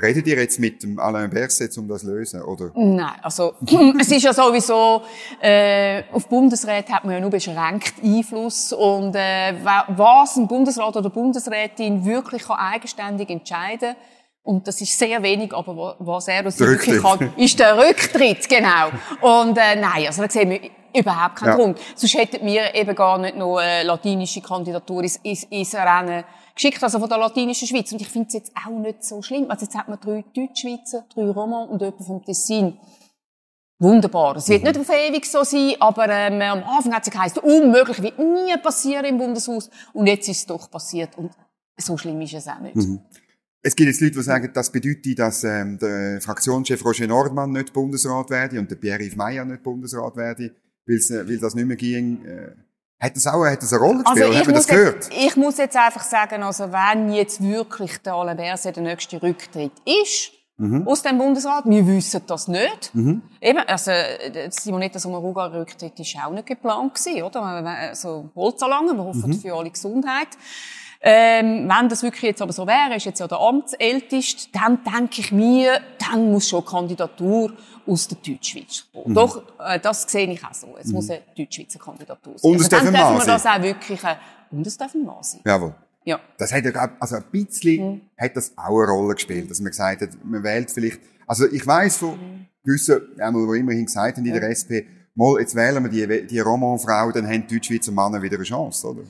Redet 0.00 0.26
ihr 0.26 0.36
jetzt 0.36 0.58
mit 0.58 0.82
dem 0.82 0.98
Alain 0.98 1.30
Berset, 1.30 1.76
um 1.78 1.86
das 1.86 2.00
zu 2.00 2.08
lösen, 2.08 2.42
oder? 2.42 2.72
Nein, 2.74 3.12
also 3.22 3.54
es 4.00 4.10
ist 4.10 4.24
ja 4.24 4.32
sowieso, 4.32 5.02
äh, 5.40 6.02
auf 6.12 6.28
Bundesrat 6.28 6.90
hat 6.90 7.04
man 7.04 7.14
ja 7.14 7.20
nur 7.20 7.30
beschränkt 7.30 7.94
Einfluss 8.02 8.72
und 8.72 9.14
äh, 9.14 9.54
was 9.62 10.36
ein 10.36 10.48
Bundesrat 10.48 10.96
oder 10.96 11.10
Bundesrätin 11.10 12.04
wirklich 12.04 12.42
kann 12.42 12.56
eigenständig 12.56 13.30
entscheiden 13.30 13.94
und 14.42 14.66
das 14.66 14.80
ist 14.80 14.98
sehr 14.98 15.22
wenig, 15.22 15.54
aber 15.54 15.96
was 16.00 16.28
er 16.28 16.46
aus 16.46 16.58
wirklich 16.58 17.00
kann, 17.00 17.32
ist 17.36 17.58
der 17.58 17.78
Rücktritt, 17.78 18.48
genau. 18.48 18.90
Und 19.20 19.56
äh, 19.56 19.76
nein, 19.76 20.06
also 20.06 20.22
da 20.22 20.28
sehen 20.28 20.50
wir 20.50 20.60
überhaupt 20.94 21.36
keinen 21.36 21.48
ja. 21.48 21.56
Grund. 21.56 21.78
Sonst 21.94 22.14
hätten 22.14 22.44
wir 22.46 22.74
eben 22.74 22.94
gar 22.94 23.18
nicht 23.18 23.36
noch 23.36 23.56
eine 23.56 23.82
latinische 23.82 24.40
Kandidatur 24.40 25.02
ins, 25.02 25.16
ins, 25.22 25.44
ins 25.44 25.74
Rennen 25.74 26.24
geschickt, 26.54 26.82
also 26.82 26.98
von 26.98 27.08
der 27.08 27.18
latinischen 27.18 27.66
Schweiz. 27.68 27.92
Und 27.92 28.00
ich 28.00 28.08
finde 28.08 28.28
es 28.28 28.34
jetzt 28.34 28.52
auch 28.56 28.70
nicht 28.70 29.04
so 29.04 29.20
schlimm. 29.22 29.50
Also 29.50 29.64
jetzt 29.64 29.76
hat 29.76 29.88
man 29.88 29.98
drei 30.00 30.24
Deutschschweizer, 30.34 31.04
drei 31.14 31.30
Roman 31.30 31.68
und 31.68 31.80
jemand 31.80 32.04
vom 32.04 32.24
Tessin. 32.24 32.78
Wunderbar. 33.80 34.36
Es 34.36 34.48
wird 34.48 34.62
mhm. 34.62 34.68
nicht 34.68 34.80
auf 34.80 34.88
ewig 34.88 35.26
so 35.26 35.42
sein, 35.42 35.74
aber 35.80 36.08
ähm, 36.08 36.40
am 36.40 36.62
Anfang 36.62 36.94
hat 36.94 37.06
es 37.06 37.12
geheißen, 37.12 37.42
unmöglich, 37.42 38.00
wird 38.00 38.18
nie 38.18 38.56
passieren 38.62 39.04
im 39.04 39.18
Bundeshaus. 39.18 39.68
Und 39.92 40.06
jetzt 40.06 40.28
ist 40.28 40.38
es 40.38 40.46
doch 40.46 40.70
passiert. 40.70 41.18
Und 41.18 41.32
so 41.76 41.96
schlimm 41.96 42.20
ist 42.20 42.34
es 42.34 42.46
auch 42.46 42.60
nicht. 42.60 42.76
Mhm. 42.76 43.00
Es 43.66 43.74
gibt 43.74 43.88
jetzt 43.88 44.00
Leute, 44.00 44.16
die 44.16 44.22
sagen, 44.22 44.50
das 44.52 44.70
bedeutet, 44.70 45.18
dass 45.18 45.42
ähm, 45.42 45.78
der 45.78 46.20
Fraktionschef 46.20 46.84
Roger 46.84 47.06
Nordmann 47.06 47.50
nicht 47.50 47.72
Bundesrat 47.72 48.30
werde 48.30 48.58
und 48.58 48.70
der 48.70 48.76
Pierre-Yves 48.76 49.16
Meyer 49.16 49.44
nicht 49.44 49.62
Bundesrat 49.62 50.16
werde, 50.16 50.54
weil, 50.86 50.96
äh, 50.96 51.28
weil 51.28 51.38
das 51.38 51.54
nicht 51.54 51.66
mehr 51.66 51.76
ging. 51.76 52.24
Äh, 52.24 52.52
hat 53.00 53.16
das 53.16 53.26
auch 53.26 53.44
hat 53.44 53.60
das 53.60 53.72
eine 53.72 53.82
Rolle 53.82 54.02
gespielt? 54.02 54.24
Also 54.24 54.38
hat 54.38 54.46
man 54.46 54.54
das 54.54 54.66
gehört? 54.66 54.94
Jetzt, 54.94 55.12
ich 55.12 55.36
muss 55.36 55.58
jetzt 55.58 55.76
einfach 55.76 56.02
sagen, 56.02 56.42
also 56.42 56.72
wenn 56.72 57.12
jetzt 57.12 57.42
wirklich 57.42 57.98
der 57.98 58.14
Alain 58.14 58.36
Berset 58.36 58.76
der 58.76 58.82
nächste 58.82 59.22
Rücktritt 59.22 59.72
ist, 59.84 60.32
mhm. 60.56 60.86
aus 60.86 61.02
dem 61.02 61.18
Bundesrat, 61.18 61.64
wir 61.66 61.86
wissen 61.86 62.22
das 62.26 62.48
nicht. 62.48 62.94
Mhm. 62.94 63.22
Eben, 63.40 63.58
also, 63.58 63.90
Simonetta 64.48 64.98
Sommaruga 64.98 65.46
Rücktritt 65.46 65.98
ist 66.00 66.16
auch 66.24 66.32
nicht 66.32 66.46
geplant 66.46 66.94
gewesen, 66.94 67.22
oder? 67.22 67.42
Also, 67.42 68.30
Holzerlangen, 68.34 68.96
wir 68.96 69.04
hoffen 69.04 69.30
mhm. 69.30 69.38
für 69.38 69.54
alle 69.54 69.70
Gesundheit. 69.70 70.28
Ähm, 71.06 71.68
wenn 71.68 71.88
das 71.90 72.02
wirklich 72.02 72.22
jetzt 72.22 72.40
aber 72.40 72.54
so 72.54 72.66
wäre, 72.66 72.96
ist 72.96 73.04
jetzt 73.04 73.20
ja 73.20 73.28
der 73.28 73.38
Amtsälteste, 73.38 74.48
dann 74.54 74.78
denke 74.84 75.20
ich 75.20 75.32
mir, 75.32 75.78
dann 75.98 76.32
muss 76.32 76.48
schon 76.48 76.64
Kandidatur 76.64 77.52
aus 77.86 78.08
der 78.08 78.16
Deutschschweiz 78.26 78.86
kommen. 78.90 79.10
Mhm. 79.10 79.14
Doch, 79.14 79.42
äh, 79.60 79.78
das 79.78 80.10
sehe 80.10 80.26
ich 80.32 80.42
auch 80.42 80.54
so. 80.54 80.74
Es 80.80 80.86
mhm. 80.86 80.94
muss 80.94 81.10
eine 81.10 81.20
Deutschschweizer 81.36 81.78
Kandidatur 81.78 82.38
sein. 82.38 82.50
Und 82.50 82.58
es 82.58 82.72
also, 82.72 82.90
dann 82.90 82.94
dürfen 82.94 83.18
wir 83.18 83.26
das 83.26 83.44
auch 83.44 83.60
wirklich, 83.60 84.02
äh, 84.02 84.16
und 84.50 84.66
es 84.66 84.78
darf 84.78 84.94
ein 84.94 85.04
Mann 85.04 85.22
sein. 85.22 85.40
Jawohl. 85.44 85.74
Ja. 86.04 86.20
Das 86.38 86.50
hat 86.54 86.64
ja, 86.64 86.96
also 86.98 87.16
ein 87.16 87.24
bisschen 87.30 87.86
mhm. 87.86 88.00
hat 88.16 88.34
das 88.34 88.56
auch 88.56 88.80
eine 88.80 88.90
Rolle 88.90 89.14
gespielt, 89.14 89.50
dass 89.50 89.60
man 89.60 89.72
gesagt 89.72 90.00
hat, 90.00 90.08
man 90.24 90.42
wählt 90.42 90.70
vielleicht, 90.70 91.00
also 91.26 91.46
ich 91.52 91.66
weiss 91.66 91.98
von 91.98 92.12
mhm. 92.12 92.46
gewissen, 92.64 93.02
einmal, 93.18 93.46
wo 93.46 93.52
immerhin 93.52 93.84
gesagt 93.84 94.16
haben 94.16 94.24
in 94.24 94.32
der 94.32 94.48
SP, 94.48 94.88
mal, 95.14 95.38
jetzt 95.38 95.54
wählen 95.54 95.84
wir 95.84 95.90
die, 95.90 96.26
die 96.26 96.40
Romanfrau, 96.40 97.12
dann 97.12 97.26
haben 97.26 97.46
die 97.46 97.56
Deutschschweizer 97.56 97.92
Männer 97.92 98.22
wieder 98.22 98.36
eine 98.36 98.44
Chance, 98.44 98.88
oder? 98.88 99.02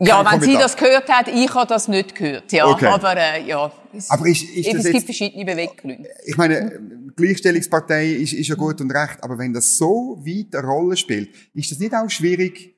Ja, 0.00 0.32
wenn 0.32 0.40
sie 0.40 0.54
das 0.54 0.76
gehört 0.76 1.08
hat, 1.08 1.28
ich 1.28 1.54
habe 1.54 1.66
das 1.66 1.86
nicht 1.86 2.14
gehört. 2.14 2.50
Ja, 2.52 2.66
okay. 2.66 2.86
aber 2.86 3.16
äh, 3.16 3.46
ja. 3.46 3.70
Es, 3.92 4.10
aber 4.10 4.26
ist, 4.26 4.42
ist 4.44 4.72
es 4.72 4.90
gibt 4.90 5.04
verschiedene 5.04 5.44
Beweggründe. 5.44 6.08
Ich 6.24 6.36
meine, 6.36 6.80
Gleichstellungspartei 7.16 8.06
ist, 8.12 8.32
ist 8.32 8.48
ja 8.48 8.54
gut 8.54 8.80
und 8.80 8.90
recht, 8.92 9.22
aber 9.22 9.36
wenn 9.38 9.52
das 9.52 9.76
so 9.76 10.22
weit 10.24 10.54
eine 10.54 10.66
Rolle 10.66 10.96
spielt, 10.96 11.30
ist 11.54 11.70
das 11.70 11.78
nicht 11.78 11.94
auch 11.94 12.08
schwierig, 12.08 12.76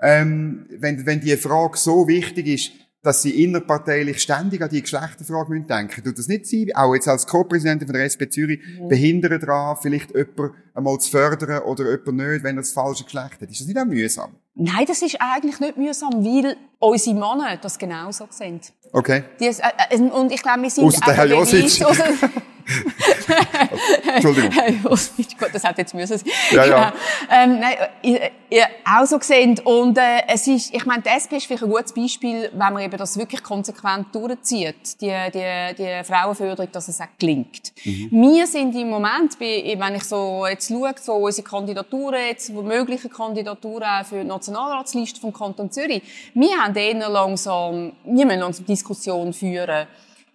ähm, 0.00 0.66
wenn, 0.70 1.04
wenn 1.04 1.20
die 1.20 1.36
Frage 1.36 1.76
so 1.76 2.08
wichtig 2.08 2.46
ist, 2.46 2.72
dass 3.02 3.22
sie 3.22 3.42
innerparteilich 3.42 4.22
ständig 4.22 4.62
an 4.62 4.70
die 4.70 4.80
Geschlechterfrage 4.80 5.60
denken 5.60 5.86
müssen. 5.88 6.04
Tut 6.04 6.18
das 6.18 6.28
nicht 6.28 6.46
sein, 6.46 6.68
auch 6.74 6.94
jetzt 6.94 7.08
als 7.08 7.26
Co-Präsidentin 7.26 7.88
von 7.88 7.94
der 7.94 8.04
SP 8.06 8.30
Zürich, 8.30 8.60
mhm. 8.60 8.88
behindern 8.88 9.40
daran, 9.40 9.76
vielleicht 9.80 10.14
jemanden 10.14 10.54
einmal 10.72 10.98
zu 10.98 11.10
fördern 11.10 11.62
oder 11.64 11.90
jemanden 11.90 12.16
nicht, 12.16 12.44
wenn 12.44 12.56
er 12.56 12.62
das 12.62 12.72
falsche 12.72 13.02
Geschlecht 13.04 13.40
hat? 13.40 13.50
Ist 13.50 13.60
das 13.60 13.66
nicht 13.66 13.78
auch 13.78 13.84
mühsam? 13.84 14.36
Nein, 14.54 14.84
das 14.86 15.02
ist 15.02 15.16
eigentlich 15.18 15.58
nicht 15.58 15.76
mühsam, 15.76 16.24
weil 16.24 16.56
unsere 16.78 17.14
Männer 17.14 17.56
das 17.56 17.76
genauso 17.76 18.28
sehen. 18.30 18.60
Okay. 18.92 19.24
Die, 19.40 19.46
äh, 19.46 19.52
äh, 19.90 19.98
und 19.98 20.30
ich 20.30 20.42
glaube, 20.42 20.62
wir 20.62 20.70
sind 20.70 20.84
Ausser 20.84 21.00
der 21.04 21.14
Herr 21.14 21.26
Josic. 21.26 21.84
Entschuldigung. 24.14 24.50
Gut, 24.82 25.50
das 25.52 25.64
hat 25.64 25.78
jetzt 25.78 25.94
müssen. 25.94 26.20
Ja, 26.50 26.64
ja. 26.64 26.92
Ähm, 27.30 27.60
nein, 27.60 27.74
ihr, 28.02 28.30
ihr 28.50 28.66
auch 28.84 29.06
so 29.06 29.18
gesehen. 29.18 29.58
Und 29.64 29.98
äh, 29.98 30.22
es 30.28 30.46
ist, 30.46 30.74
ich 30.74 30.84
meine, 30.84 31.02
die 31.02 31.08
SP 31.08 31.36
ist 31.36 31.46
vielleicht 31.46 31.64
ein 31.64 31.70
gutes 31.70 31.92
Beispiel, 31.92 32.50
wenn 32.52 32.72
man 32.72 32.82
eben 32.82 32.96
das 32.96 33.18
wirklich 33.18 33.42
konsequent 33.42 34.14
durchzieht, 34.14 35.00
die, 35.00 35.12
die, 35.32 35.74
die 35.78 36.04
Frauenförderung, 36.04 36.70
dass 36.72 36.88
es 36.88 37.00
auch 37.00 37.06
gelingt. 37.18 37.72
Mhm. 37.84 38.08
Wir 38.10 38.46
sind 38.46 38.74
im 38.74 38.90
Moment, 38.90 39.38
wenn 39.40 39.94
ich 39.94 40.04
so 40.04 40.46
jetzt 40.46 40.68
schaue, 40.68 40.94
so 41.00 41.14
unsere 41.14 41.46
Kandidaturen, 41.48 42.20
jetzt 42.28 42.50
mögliche 42.50 43.08
Kandidaturen 43.08 44.04
für 44.04 44.20
die 44.20 44.28
Nationalratsliste 44.28 45.20
vom 45.20 45.32
Kanton 45.32 45.70
Zürich, 45.70 46.02
wir 46.34 46.56
haben 46.56 46.74
eher 46.74 47.08
langsam, 47.08 47.92
wir 48.04 48.26
müssen 48.26 48.40
langsam 48.40 48.66
Diskussion 48.66 49.32
führen, 49.32 49.86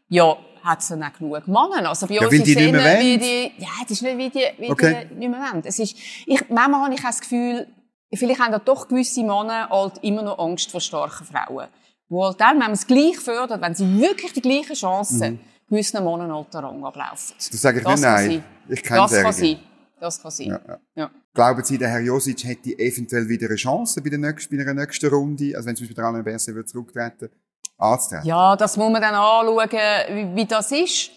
ja, 0.10 0.38
hat 0.64 0.80
es 0.80 0.88
dann 0.90 1.04
auch 1.04 1.14
genug 1.14 1.48
Männer. 1.48 1.90
Also 1.90 2.08
bei 2.08 2.16
ja, 2.16 2.22
uns 2.22 2.34
ist 2.34 2.42
es 2.42 2.48
wie 2.48 3.18
die, 3.18 3.52
ja, 3.58 3.68
das 3.82 3.92
ist 3.92 4.02
nicht 4.02 4.18
wie 4.18 4.30
die, 4.30 4.46
wie 4.60 4.72
okay. 4.72 5.08
die 5.10 5.16
nicht 5.16 5.30
mehr 5.30 5.40
wollen. 5.40 5.64
Es 5.66 5.80
ist, 5.80 5.96
ich, 6.26 6.50
manchmal 6.50 6.86
habe 6.86 6.94
ich 6.94 7.02
das 7.02 7.20
Gefühl, 7.22 7.68
vielleicht 8.14 8.40
haben 8.40 8.52
da 8.52 8.60
doch 8.60 8.88
gewisse 8.88 9.22
Männer 9.22 9.70
halt 9.70 10.04
immer 10.04 10.24
noch 10.24 10.40
Angst 10.40 10.72
vor 10.72 10.82
starken 10.82 11.26
Frauen. 11.26 11.68
Wo 12.10 12.26
halt 12.26 12.40
dann, 12.40 12.54
wenn 12.54 12.60
man 12.60 12.72
es 12.72 12.88
gleich 12.88 13.20
fördert, 13.20 13.62
wenn 13.62 13.76
sie 13.76 14.00
wirklich 14.00 14.34
die 14.34 14.42
gleichen 14.42 14.76
Chancen, 14.76 15.34
mhm. 15.34 15.40
gewissen 15.70 16.04
Männern 16.04 16.34
halt 16.34 16.54
den 16.54 16.62
Rang 16.62 16.86
ablaufen. 16.86 17.36
Das 17.38 17.62
sage 17.62 17.80
ich 17.80 17.84
das 17.84 18.00
nicht, 18.00 18.10
nein. 18.10 18.30
Sein. 18.30 18.44
Ich 18.70 18.84
kenne 18.84 19.00
das 19.02 19.12
kann 19.22 19.34
sein. 19.34 19.60
Das 20.00 20.22
kann 20.22 20.32
sein. 20.32 20.48
Ja, 20.48 20.62
ja. 20.68 20.80
ja. 20.96 21.12
Glauben 21.34 21.64
Sie, 21.64 21.78
der 21.78 21.90
Herr 21.90 22.00
Josic 22.00 22.46
hätte 22.46 22.80
eventuell 22.80 23.28
wieder 23.28 23.48
eine 23.48 23.56
Chance 23.56 24.02
bei 24.02 24.10
der 24.10 24.20
nächsten, 24.20 24.56
bei 24.56 24.64
einer 24.64 24.74
nächsten 24.74 25.08
Runde? 25.08 25.54
Also 25.56 25.68
wenn 25.68 25.76
zum 25.76 25.84
Beispiel 25.84 25.96
der 25.96 26.06
Alain 26.06 26.24
Berset 26.24 26.70
zurücktreten 26.70 27.30
anzutreten? 27.78 28.28
Ja, 28.28 28.56
das 28.56 28.78
muss 28.78 28.92
man 28.92 29.02
dann 29.02 29.16
anschauen, 29.16 29.70
wie, 30.10 30.36
wie 30.36 30.46
das 30.46 30.72
ist. 30.72 31.12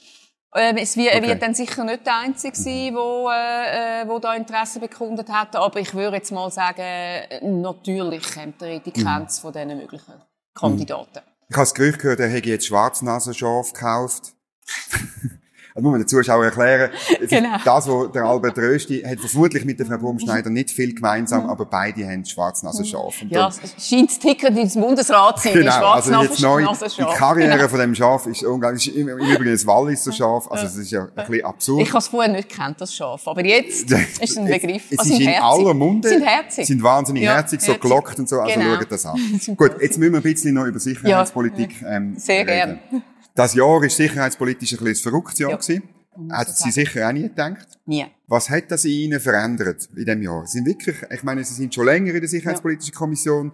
Ähm, 0.52 0.76
es 0.78 0.96
wird, 0.96 1.14
okay. 1.14 1.28
wird 1.28 1.42
dann 1.42 1.54
sicher 1.54 1.84
nicht 1.84 2.04
der 2.04 2.18
Einzige 2.18 2.56
sein, 2.56 2.94
wo, 2.94 3.30
äh, 3.30 4.06
wo 4.08 4.18
da 4.18 4.34
Interesse 4.34 4.80
bekundet 4.80 5.28
hat. 5.28 5.54
Aber 5.54 5.78
ich 5.78 5.94
würde 5.94 6.16
jetzt 6.16 6.32
mal 6.32 6.50
sagen, 6.50 7.62
natürlich 7.62 8.34
kommt 8.34 8.60
er 8.62 8.72
in 8.72 8.82
die 8.82 8.92
Grenze 8.92 9.38
mhm. 9.38 9.42
von 9.42 9.52
diesen 9.52 9.78
möglichen 9.78 10.14
Kandidaten. 10.54 11.20
Ich 11.48 11.56
habe 11.56 11.62
das 11.62 11.74
Gerücht 11.74 12.00
gehört, 12.00 12.20
er 12.20 12.28
hätte 12.28 12.48
jetzt 12.48 12.66
Schwarznasenschaf 12.66 13.72
gekauft. 13.72 14.32
Das 15.80 15.84
muss 15.84 15.92
man 15.92 16.00
den 16.00 16.08
Zuschauern 16.08 16.44
erklären. 16.44 16.90
Genau. 17.30 17.56
Das, 17.64 17.86
was 17.86 18.12
der 18.12 18.24
Albert 18.24 18.58
Rösti 18.58 19.02
hat 19.02 19.20
vermutlich 19.20 19.64
mit 19.64 19.78
der 19.78 19.86
Frau 19.86 19.98
Baumschneider 19.98 20.50
nicht 20.50 20.70
viel 20.70 20.94
gemeinsam, 20.94 21.48
aber 21.48 21.64
beide 21.64 22.04
haben 22.06 22.24
Schwarznasenschaf. 22.24 23.22
Und 23.22 23.30
ja, 23.30 23.48
es 23.48 23.88
scheint 23.88 24.18
Ticket 24.20 24.56
ins 24.56 24.74
Bundesrat 24.74 25.38
zu 25.38 25.48
sein. 25.48 25.54
Genau, 25.54 25.92
also 25.92 26.22
jetzt 26.22 26.40
neu, 26.40 26.66
die 26.66 27.04
Karriere 27.16 27.56
genau. 27.56 27.68
von 27.68 27.78
dem 27.78 27.94
Schaf 27.94 28.26
ist 28.26 28.42
unglaublich. 28.42 28.88
Ist 28.88 28.96
im 28.96 29.08
Übrigen 29.08 29.48
ein 29.48 29.66
Walliser 29.66 30.12
Schaf, 30.12 30.50
also 30.50 30.66
es 30.66 30.76
ist 30.76 30.90
ja 30.90 31.02
ein 31.02 31.10
bisschen 31.14 31.44
absurd. 31.44 31.82
Ich 31.82 31.88
habe 31.88 31.98
es 31.98 32.08
vorher 32.08 32.32
nicht 32.32 32.48
gekannt, 32.48 32.80
das 32.80 32.94
Schaf, 32.94 33.26
aber 33.28 33.44
jetzt 33.44 33.90
ist 34.20 34.20
es 34.20 34.36
ein 34.36 34.46
Begriff. 34.46 34.84
Es, 34.90 35.00
es 35.00 35.06
ist 35.06 35.20
in 35.20 35.28
herzig. 35.28 35.42
aller 35.42 35.74
Munde. 35.74 36.08
Sind 36.08 36.22
herzig. 36.24 36.66
Sind 36.66 36.82
wahnsinnig 36.82 37.22
ja, 37.22 37.34
herzig, 37.34 37.60
so 37.60 37.74
gelockt 37.76 38.18
und 38.18 38.28
so, 38.28 38.40
also 38.40 38.58
genau. 38.58 38.76
schaut 38.76 38.92
das 38.92 39.06
an. 39.06 39.40
Gut, 39.56 39.72
jetzt 39.80 39.98
müssen 39.98 40.12
wir 40.12 40.20
ein 40.20 40.22
bisschen 40.22 40.54
noch 40.54 40.64
über 40.64 40.80
Sicherheitspolitik 40.80 41.82
ja. 41.82 41.96
ähm, 41.96 42.14
Sehr 42.16 42.46
reden. 42.46 42.80
gern. 42.90 43.02
Das 43.34 43.54
Jahr 43.54 43.80
war 43.80 43.88
sicherheitspolitisch 43.88 44.72
ein 44.72 44.84
bisschen 44.84 45.08
ein 45.08 45.12
verrücktes 45.12 45.38
Jahr. 45.38 45.50
Ja. 45.50 45.56
Gewesen. 45.56 45.82
Hätten 46.30 46.52
Sie 46.52 46.70
sicher 46.70 47.08
auch 47.08 47.12
nie 47.12 47.22
gedacht? 47.22 47.66
Nie. 47.86 48.06
Was 48.26 48.50
hat 48.50 48.70
das 48.70 48.84
in 48.84 48.90
Ihnen 48.90 49.20
verändert 49.20 49.88
in 49.96 50.04
diesem 50.04 50.22
Jahr? 50.22 50.46
Sie 50.46 50.58
sind 50.58 50.66
wirklich, 50.66 50.96
ich 51.10 51.22
meine, 51.22 51.44
Sie 51.44 51.54
sind 51.54 51.74
schon 51.74 51.86
länger 51.86 52.12
in 52.12 52.20
der 52.20 52.28
Sicherheitspolitischen 52.28 52.94
Kommission. 52.94 53.52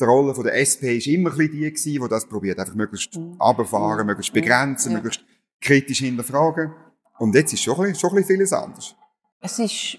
Die 0.00 0.04
Rolle 0.04 0.34
von 0.34 0.44
der 0.44 0.54
SP 0.54 0.94
war 0.94 1.12
immer 1.12 1.30
ein 1.30 1.36
bisschen 1.36 1.52
die 1.52 1.70
gewesen, 1.70 2.02
die 2.02 2.08
das 2.08 2.28
probiert, 2.28 2.58
einfach 2.60 2.74
möglichst 2.74 3.16
mhm. 3.16 3.32
runterfahren, 3.40 4.06
möglichst 4.06 4.32
begrenzen, 4.32 4.92
ja. 4.92 4.98
möglichst 4.98 5.24
kritisch 5.60 5.98
hinterfragen. 5.98 6.72
Und 7.18 7.34
jetzt 7.34 7.52
ist 7.52 7.62
schon 7.62 7.74
ein 7.76 7.92
bisschen, 7.92 7.98
schon 7.98 8.10
ein 8.10 8.16
bisschen 8.16 8.36
vieles 8.36 8.52
anders. 8.52 8.94
Es 9.40 9.58
ist 9.58 9.98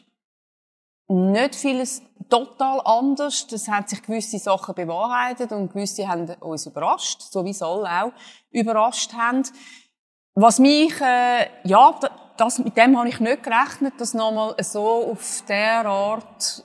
nicht 1.10 1.56
vieles 1.56 2.02
total 2.30 2.82
anders. 2.86 3.48
Das 3.48 3.68
haben 3.68 3.88
sich 3.88 4.02
gewisse 4.02 4.38
Sachen 4.38 4.76
bewahrheitet 4.76 5.52
und 5.52 5.74
gewisse 5.74 6.08
haben 6.08 6.30
uns 6.40 6.66
überrascht, 6.66 7.22
so 7.22 7.44
wie 7.44 7.50
es 7.50 7.62
alle 7.62 7.90
auch 7.90 8.12
überrascht 8.52 9.14
haben. 9.14 9.44
Was 10.36 10.60
mich, 10.60 10.94
äh, 11.02 11.48
ja, 11.64 12.00
das, 12.38 12.60
mit 12.60 12.78
dem 12.78 12.98
habe 12.98 13.10
ich 13.10 13.20
nicht 13.20 13.44
gerechnet, 13.44 13.94
dass 13.98 14.14
nochmal 14.14 14.56
so 14.62 15.12
auf 15.12 15.44
der 15.48 15.86
Art 15.86 16.64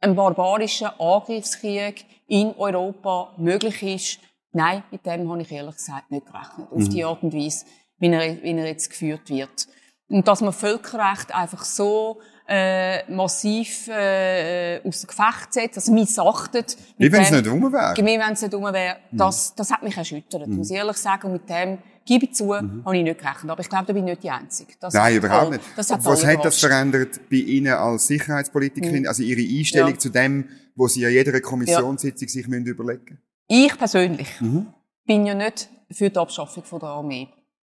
ein 0.00 0.14
barscher 0.16 0.98
Angriffskrieg 0.98 2.06
in 2.26 2.54
Europa 2.56 3.34
möglich 3.36 3.82
ist. 3.82 4.20
Nein, 4.52 4.82
mit 4.90 5.04
dem 5.06 5.30
habe 5.30 5.42
ich 5.42 5.52
ehrlich 5.52 5.76
gesagt 5.76 6.10
nicht 6.10 6.26
gerechnet. 6.26 6.72
Mhm. 6.72 6.82
Auf 6.82 6.88
die 6.88 7.04
Art 7.04 7.22
und 7.22 7.34
Weise, 7.34 7.66
wie 7.98 8.08
er, 8.08 8.42
wie 8.42 8.50
er 8.50 8.66
jetzt 8.66 8.90
geführt 8.90 9.28
wird. 9.28 9.68
Und 10.08 10.26
dass 10.26 10.40
man 10.40 10.52
Völkerrecht 10.52 11.32
einfach 11.32 11.62
so 11.62 12.20
äh, 12.52 13.08
massiv 13.10 13.86
äh, 13.86 14.80
aus 14.84 15.02
dem 15.02 15.06
Gefecht 15.06 15.52
setzt, 15.52 15.76
also 15.78 15.92
missachtet. 15.92 16.76
Wie 16.98 17.10
wenn 17.12 17.22
es 17.22 17.30
nicht 17.30 17.46
rum 17.48 17.72
wäre. 17.72 17.94
Wie 17.96 18.02
wenn 18.02 18.32
es 18.32 18.42
nicht 18.42 18.52
rum 18.52 18.64
wäre. 18.64 18.96
Das, 19.12 19.54
das 19.54 19.70
hat 19.70 19.82
mich 19.84 19.96
erschüttert, 19.96 20.48
Mhm. 20.48 20.56
muss 20.56 20.70
ich 20.70 20.76
ehrlich 20.76 20.96
sagen. 20.96 21.26
Und 21.28 21.32
mit 21.34 21.48
dem 21.48 21.78
gebe 22.04 22.24
ich 22.24 22.34
zu, 22.34 22.52
habe 22.54 22.96
ich 22.96 23.04
nicht 23.04 23.18
gerechnet. 23.20 23.50
Aber 23.52 23.60
ich 23.60 23.68
glaube, 23.68 23.86
da 23.86 23.92
bin 23.92 24.04
ich 24.04 24.10
nicht 24.10 24.22
die 24.24 24.30
Einzige. 24.30 24.72
Das 24.80 24.92
Nein, 24.94 25.14
überhaupt 25.16 25.40
alle- 25.42 25.50
nicht. 25.58 25.64
Das 25.76 25.90
hat 25.92 26.04
Was 26.04 26.26
hat 26.26 26.44
das 26.44 26.58
verändert 26.58 27.20
bei 27.30 27.36
Ihnen 27.36 27.72
als 27.72 28.08
Sicherheitspolitikerin? 28.08 29.06
Also 29.06 29.22
Ihre 29.22 29.40
Einstellung 29.58 29.92
Ja. 29.92 29.98
zu 29.98 30.08
dem, 30.08 30.48
wo 30.74 30.88
Sie 30.88 31.06
an 31.06 31.12
jeder 31.12 31.40
Kommissionssitzung 31.40 32.26
sich 32.28 32.48
müssen 32.48 32.66
überlegen 32.66 33.20
Ich 33.46 33.78
persönlich 33.78 34.40
Mhm. 34.40 34.66
bin 35.06 35.24
ja 35.24 35.34
nicht 35.34 35.68
für 35.92 36.10
die 36.10 36.18
Abschaffung 36.18 36.64
von 36.64 36.80
der 36.80 36.88
Armee. 36.88 37.28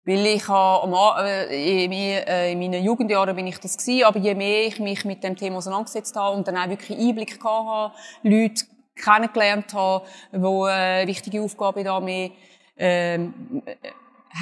Weil 0.07 0.25
ich 0.27 0.47
habe, 0.47 1.29
äh, 1.51 1.85
äh, 1.85 2.53
in 2.53 2.59
meinen 2.61 2.85
Jugendjahren 2.85 3.35
bin 3.35 3.49
ich 3.49 3.59
das 3.59 3.77
gewesen, 3.77 4.05
aber 4.05 4.21
je 4.21 4.37
mehr 4.37 4.69
ich 4.69 4.79
mich 4.79 5.05
mit 5.05 5.25
dem 5.25 5.35
Thema 5.37 5.57
auseinandergesetzt 5.57 6.15
habe 6.15 6.37
und 6.37 6.47
dann 6.47 6.57
auch 6.57 6.69
wirklich 6.69 6.97
Einblick 6.97 7.41
gehabt 7.41 7.67
habe, 7.67 7.95
Leute 8.23 8.65
kennengelernt 8.95 9.75
habe, 9.75 10.07
die 10.33 10.39
äh, 10.39 11.07
wichtige 11.09 11.43
Aufgaben 11.43 11.79
in 11.79 11.85
der 11.85 11.93
Armee 11.93 12.33
ähm, 12.79 13.63
äh, 13.65 13.75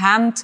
haben, 0.01 0.35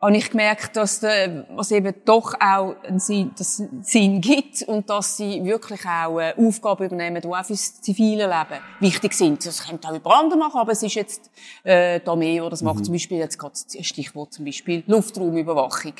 habe 0.00 0.16
ich 0.16 0.30
gemerkt, 0.30 0.76
dass 0.76 1.00
der, 1.00 1.46
was 1.54 1.70
eben 1.70 1.94
doch 2.04 2.34
auch 2.40 2.76
einen 2.82 2.98
Sinn, 3.00 3.30
dass 3.38 3.62
Sinn 3.82 4.20
gibt 4.20 4.62
und 4.62 4.88
dass 4.90 5.16
sie 5.16 5.44
wirklich 5.44 5.80
auch 5.86 6.18
äh, 6.18 6.34
Aufgaben 6.36 6.84
übernehmen, 6.84 7.20
die 7.22 7.28
auch 7.28 7.44
fürs 7.44 7.80
zivile 7.80 8.26
Leben 8.26 8.60
wichtig 8.80 9.12
sind. 9.14 9.44
Das 9.46 9.66
könnte 9.66 9.88
auch 9.88 9.94
über 9.94 10.18
andere 10.18 10.38
machen, 10.38 10.58
aber 10.58 10.72
es 10.72 10.82
ist 10.82 10.94
jetzt 10.94 11.30
äh, 11.64 12.00
die 12.00 12.08
Armee, 12.08 12.40
die 12.42 12.48
das 12.50 12.62
macht. 12.62 12.84
Zum 12.84 12.94
Beispiel 12.94 13.18
jetzt 13.18 13.38
gerade 13.38 13.54
Stichwort 13.80 14.32
zum 14.32 14.44
Beispiel 14.44 14.82
Luftraumüberwachung. 14.86 15.94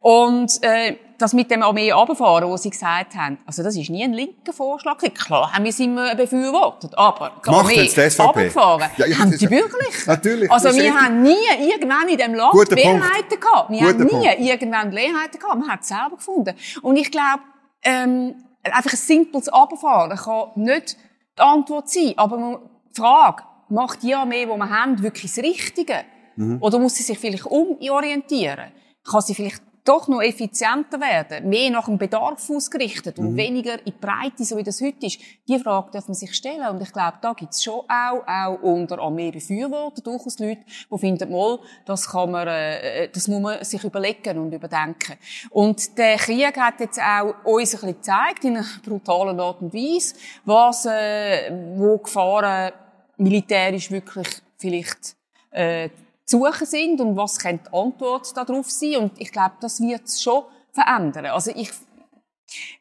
Und 0.00 0.62
äh, 0.62 0.96
das 1.18 1.32
mit 1.32 1.50
dem 1.50 1.62
Armee 1.62 1.90
runterfahren, 1.90 2.48
was 2.48 2.62
sie 2.62 2.70
gesagt 2.70 3.16
haben, 3.16 3.38
also 3.44 3.62
das 3.62 3.76
ist 3.76 3.90
nie 3.90 4.04
ein 4.04 4.12
linker 4.12 4.52
Vorschlag. 4.52 4.98
Klar 4.98 5.52
haben 5.52 5.64
wir 5.64 5.70
es 5.70 5.80
immer 5.80 6.14
befürwortet, 6.14 6.96
aber 6.96 7.32
die 7.38 7.42
Gemacht 7.42 7.64
Armee 7.66 7.90
runterfahren, 8.18 8.90
Ja, 8.96 9.18
haben 9.18 9.36
die 9.36 9.50
wirklich. 9.50 10.06
Natürlich, 10.06 10.50
Also 10.50 10.72
wir 10.74 10.94
haben 10.94 11.22
nie 11.22 11.34
irgendwann 11.60 12.08
in 12.18 12.32
dem 12.32 12.34
Land 12.34 12.52
Guter 12.52 12.76
Punkt. 12.76 13.00
Mehrheiten 13.00 13.40
gehabt. 13.40 13.70
Wir 13.70 13.78
Guter 13.78 13.90
haben 13.90 14.04
nie 14.04 14.10
Punkt. 14.10 14.40
irgendwann 14.40 14.90
Mehrheiten 14.90 15.38
gehabt. 15.38 15.58
Man 15.58 15.68
hat 15.68 15.80
es 15.82 15.88
selber 15.88 16.16
gefunden. 16.16 16.54
Und 16.82 16.96
ich 16.96 17.10
glaube, 17.10 17.42
ähm, 17.82 18.34
einfach 18.62 18.92
ein 18.92 18.96
simples 18.96 19.48
Abfahren 19.48 20.16
kann 20.16 20.50
nicht 20.56 20.96
die 21.36 21.42
Antwort 21.42 21.88
sein. 21.88 22.14
Aber 22.16 22.60
die 22.90 23.00
Frage, 23.00 23.42
macht 23.68 24.02
die 24.02 24.14
Armee, 24.14 24.46
die 24.46 24.56
wir 24.56 24.70
haben, 24.70 25.02
wirklich 25.02 25.32
das 25.34 25.44
Richtige? 25.44 26.04
Mhm. 26.36 26.58
Oder 26.60 26.78
muss 26.78 26.96
sie 26.96 27.02
sich 27.02 27.18
vielleicht 27.18 27.46
umorientieren? 27.46 28.72
Kann 29.08 29.20
sie 29.20 29.34
vielleicht 29.34 29.62
doch 29.88 30.06
noch 30.06 30.20
effizienter 30.20 31.00
werden, 31.00 31.48
mehr 31.48 31.70
nach 31.70 31.86
dem 31.86 31.96
Bedarf 31.96 32.50
ausgerichtet 32.50 33.18
Mhm. 33.18 33.28
und 33.28 33.36
weniger 33.36 33.78
in 33.78 33.84
die 33.86 33.92
Breite, 33.92 34.44
so 34.44 34.56
wie 34.56 34.62
das 34.62 34.80
heute 34.82 35.06
ist? 35.06 35.18
Die 35.48 35.58
Frage 35.58 35.90
darf 35.92 36.06
man 36.08 36.14
sich 36.14 36.34
stellen. 36.34 36.68
Und 36.68 36.82
ich 36.82 36.92
glaube, 36.92 37.18
da 37.22 37.32
gibt 37.32 37.54
es 37.54 37.62
schon 37.62 37.80
auch, 37.88 38.22
auch 38.26 38.62
unter 38.62 38.98
Armeebefürworter 38.98 40.02
durchaus 40.02 40.38
Leute, 40.38 40.60
die 40.92 40.98
finden, 40.98 41.30
mal, 41.30 41.58
das 41.86 42.08
kann 42.08 42.30
man, 42.30 42.46
äh, 42.48 43.08
das 43.08 43.28
muss 43.28 43.40
man 43.40 43.64
sich 43.64 43.82
überlegen 43.82 44.38
und 44.38 44.52
überdenken. 44.52 45.16
Und 45.50 45.96
der 45.96 46.16
Krieg 46.16 46.56
hat 46.58 46.80
jetzt 46.80 47.00
auch 47.00 47.34
uns 47.44 47.74
ein 47.74 47.80
bisschen 47.80 47.94
gezeigt, 47.94 48.44
in 48.44 48.56
einer 48.58 48.66
brutalen 48.84 49.40
Art 49.40 49.62
und 49.62 49.72
Weise, 49.72 50.14
was, 50.44 50.84
äh, 50.86 51.50
wo 51.76 51.96
Gefahren 51.98 52.72
militärisch 53.16 53.90
wirklich 53.90 54.28
vielleicht, 54.58 55.16
äh, 55.50 55.88
suchen 56.28 56.66
sind 56.66 57.00
und 57.00 57.16
was 57.16 57.38
könnte 57.38 57.70
die 57.70 57.76
Antwort 57.76 58.36
darauf 58.36 58.70
sein. 58.70 58.96
Und 58.96 59.20
ich 59.20 59.32
glaube, 59.32 59.54
das 59.60 59.80
wird 59.80 60.04
es 60.04 60.22
schon 60.22 60.44
verändern. 60.72 61.26
Also 61.26 61.50
ich 61.54 61.70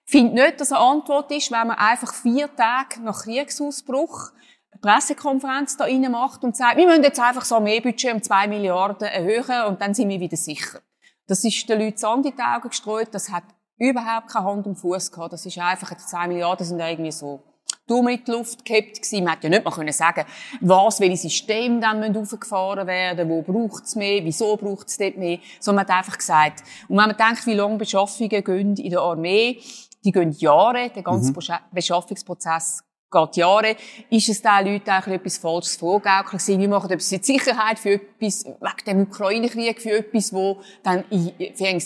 finde 0.05 0.33
nicht, 0.33 0.59
dass 0.59 0.71
eine 0.71 0.81
Antwort 0.81 1.31
ist, 1.31 1.51
wenn 1.51 1.67
man 1.67 1.77
einfach 1.77 2.13
vier 2.13 2.53
Tage 2.55 3.01
nach 3.01 3.23
Kriegsausbruch 3.23 4.31
eine 4.71 4.81
Pressekonferenz 4.81 5.77
da 5.77 5.85
rein 5.85 6.11
macht 6.11 6.43
und 6.43 6.55
sagt, 6.55 6.77
wir 6.77 6.87
müssen 6.87 7.03
jetzt 7.03 7.19
einfach 7.19 7.41
das 7.41 7.51
Armeebudget 7.51 8.13
um 8.13 8.21
zwei 8.21 8.47
Milliarden 8.47 9.07
erhöhen 9.07 9.65
und 9.67 9.81
dann 9.81 9.93
sind 9.93 10.09
wir 10.09 10.19
wieder 10.19 10.37
sicher. 10.37 10.79
Das 11.27 11.43
ist 11.43 11.67
den 11.67 11.79
Leuten 11.79 11.97
Sand 11.97 12.25
in 12.25 12.35
die 12.35 12.41
Augen 12.41 12.69
gestreut, 12.69 13.09
das 13.11 13.31
hat 13.31 13.43
überhaupt 13.77 14.29
keine 14.29 14.45
Hand 14.45 14.67
und 14.67 14.75
Fuß 14.75 15.11
gehabt. 15.11 15.33
Das 15.33 15.45
ist 15.45 15.57
einfach, 15.57 15.89
die 15.89 15.97
zwei 15.97 16.27
Milliarden 16.27 16.65
sind 16.65 16.79
irgendwie 16.79 17.11
so 17.11 17.43
dumm 17.87 18.09
in 18.09 18.23
die 18.23 18.31
Luft 18.31 18.65
gehabt 18.65 19.01
gewesen. 19.01 19.23
Man 19.23 19.33
hätte 19.33 19.47
ja 19.47 19.49
nicht 19.49 19.65
mal 19.65 19.71
können 19.71 19.93
sagen, 19.93 20.25
was, 20.61 20.99
welche 20.99 21.17
Systeme 21.17 21.79
dann 21.79 22.15
aufgefahren 22.15 22.85
werden, 22.85 23.29
wo 23.29 23.41
braucht's 23.41 23.95
mehr, 23.95 24.23
wieso 24.23 24.55
braucht's 24.57 24.97
dort 24.97 25.17
mehr, 25.17 25.39
sondern 25.59 25.85
man 25.85 25.95
hat 25.95 25.99
einfach 25.99 26.17
gesagt. 26.17 26.63
Und 26.87 26.97
wenn 26.97 27.07
man 27.07 27.17
denkt, 27.17 27.45
wie 27.47 27.53
lange 27.53 27.77
Beschaffungen 27.77 28.43
gehen 28.43 28.75
in 28.75 28.89
der 28.89 29.01
Armee, 29.01 29.59
die 30.03 30.11
gehen 30.11 30.31
Jahre, 30.31 30.89
der 30.89 31.03
ganze 31.03 31.31
Bescha- 31.31 31.61
Beschaffungsprozess 31.71 32.83
geht 33.09 33.37
Jahre, 33.37 33.75
ist 34.09 34.29
es 34.29 34.41
den 34.41 34.65
Leuten 34.65 34.89
eigentlich 34.89 35.15
etwas 35.15 35.37
Falsches 35.37 35.77
vorgaukelt 35.77 36.41
gewesen. 36.41 36.59
Wir 36.59 36.67
machen 36.67 36.91
etwas 36.91 37.09
für 37.09 37.17
die 37.17 37.23
Sicherheit, 37.23 37.79
für 37.79 37.93
etwas, 37.93 38.45
wegen 38.45 38.85
dem 38.85 39.01
Ukraine-Krieg, 39.03 39.81
für 39.81 39.97
etwas, 39.99 40.33
wo 40.33 40.59
dann 40.83 41.05
in, 41.09 41.31
für 41.55 41.55
10, 41.55 41.81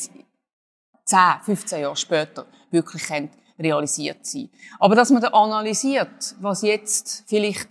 15 1.43 1.81
Jahre 1.81 1.95
später 1.95 2.45
wirklich 2.71 3.03
realisiert 3.61 4.25
sein. 4.25 4.49
Aber 4.79 4.95
dass 4.95 5.09
man 5.09 5.21
da 5.21 5.29
analysiert, 5.29 6.35
was 6.39 6.61
jetzt 6.61 7.23
vielleicht, 7.27 7.69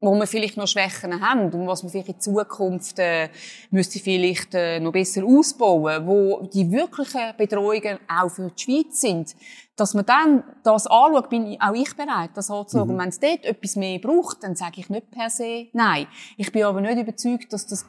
wo 0.00 0.14
wir 0.14 0.26
vielleicht 0.26 0.56
noch 0.56 0.66
Schwächen 0.68 1.20
haben 1.20 1.52
und 1.52 1.66
was 1.66 1.82
man 1.82 1.90
vielleicht 1.90 2.08
in 2.08 2.20
Zukunft 2.20 2.98
äh, 2.98 3.28
müsste 3.70 3.98
vielleicht 3.98 4.54
äh, 4.54 4.78
noch 4.80 4.92
besser 4.92 5.24
ausbauen, 5.24 6.06
wo 6.06 6.42
die 6.52 6.70
wirklichen 6.70 7.34
Bedrohungen 7.36 7.98
auch 8.08 8.30
für 8.30 8.50
die 8.50 8.62
Schweiz 8.62 9.00
sind, 9.00 9.34
dass 9.76 9.92
man 9.94 10.06
dann 10.06 10.42
das 10.62 10.86
anschaut, 10.86 11.28
bin 11.28 11.52
ich, 11.52 11.60
auch 11.60 11.74
ich 11.74 11.94
bereit, 11.94 12.30
das 12.34 12.50
anzuschauen. 12.50 12.90
Und 12.90 12.98
wenn 12.98 13.10
es 13.10 13.20
dort 13.20 13.44
etwas 13.44 13.76
mehr 13.76 13.98
braucht, 13.98 14.42
dann 14.42 14.56
sage 14.56 14.80
ich 14.80 14.88
nicht 14.88 15.10
per 15.10 15.28
se 15.28 15.66
nein. 15.72 16.06
Ich 16.36 16.50
bin 16.50 16.64
aber 16.64 16.80
nicht 16.80 16.98
überzeugt, 16.98 17.52
dass 17.52 17.66
das 17.66 17.86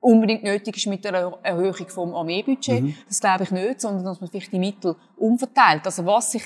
unbedingt 0.00 0.42
nötig 0.42 0.76
ist 0.76 0.86
mit 0.86 1.04
der 1.04 1.38
Erhöhung 1.42 1.88
vom 1.88 2.14
Armeebudget. 2.14 2.94
Das 3.08 3.20
glaube 3.20 3.44
ich 3.44 3.50
nicht, 3.50 3.80
sondern 3.80 4.04
dass 4.04 4.20
man 4.20 4.30
vielleicht 4.30 4.52
die 4.52 4.58
Mittel 4.58 4.94
umverteilt. 5.16 5.84
Also 5.84 6.06
was 6.06 6.32
sich 6.32 6.42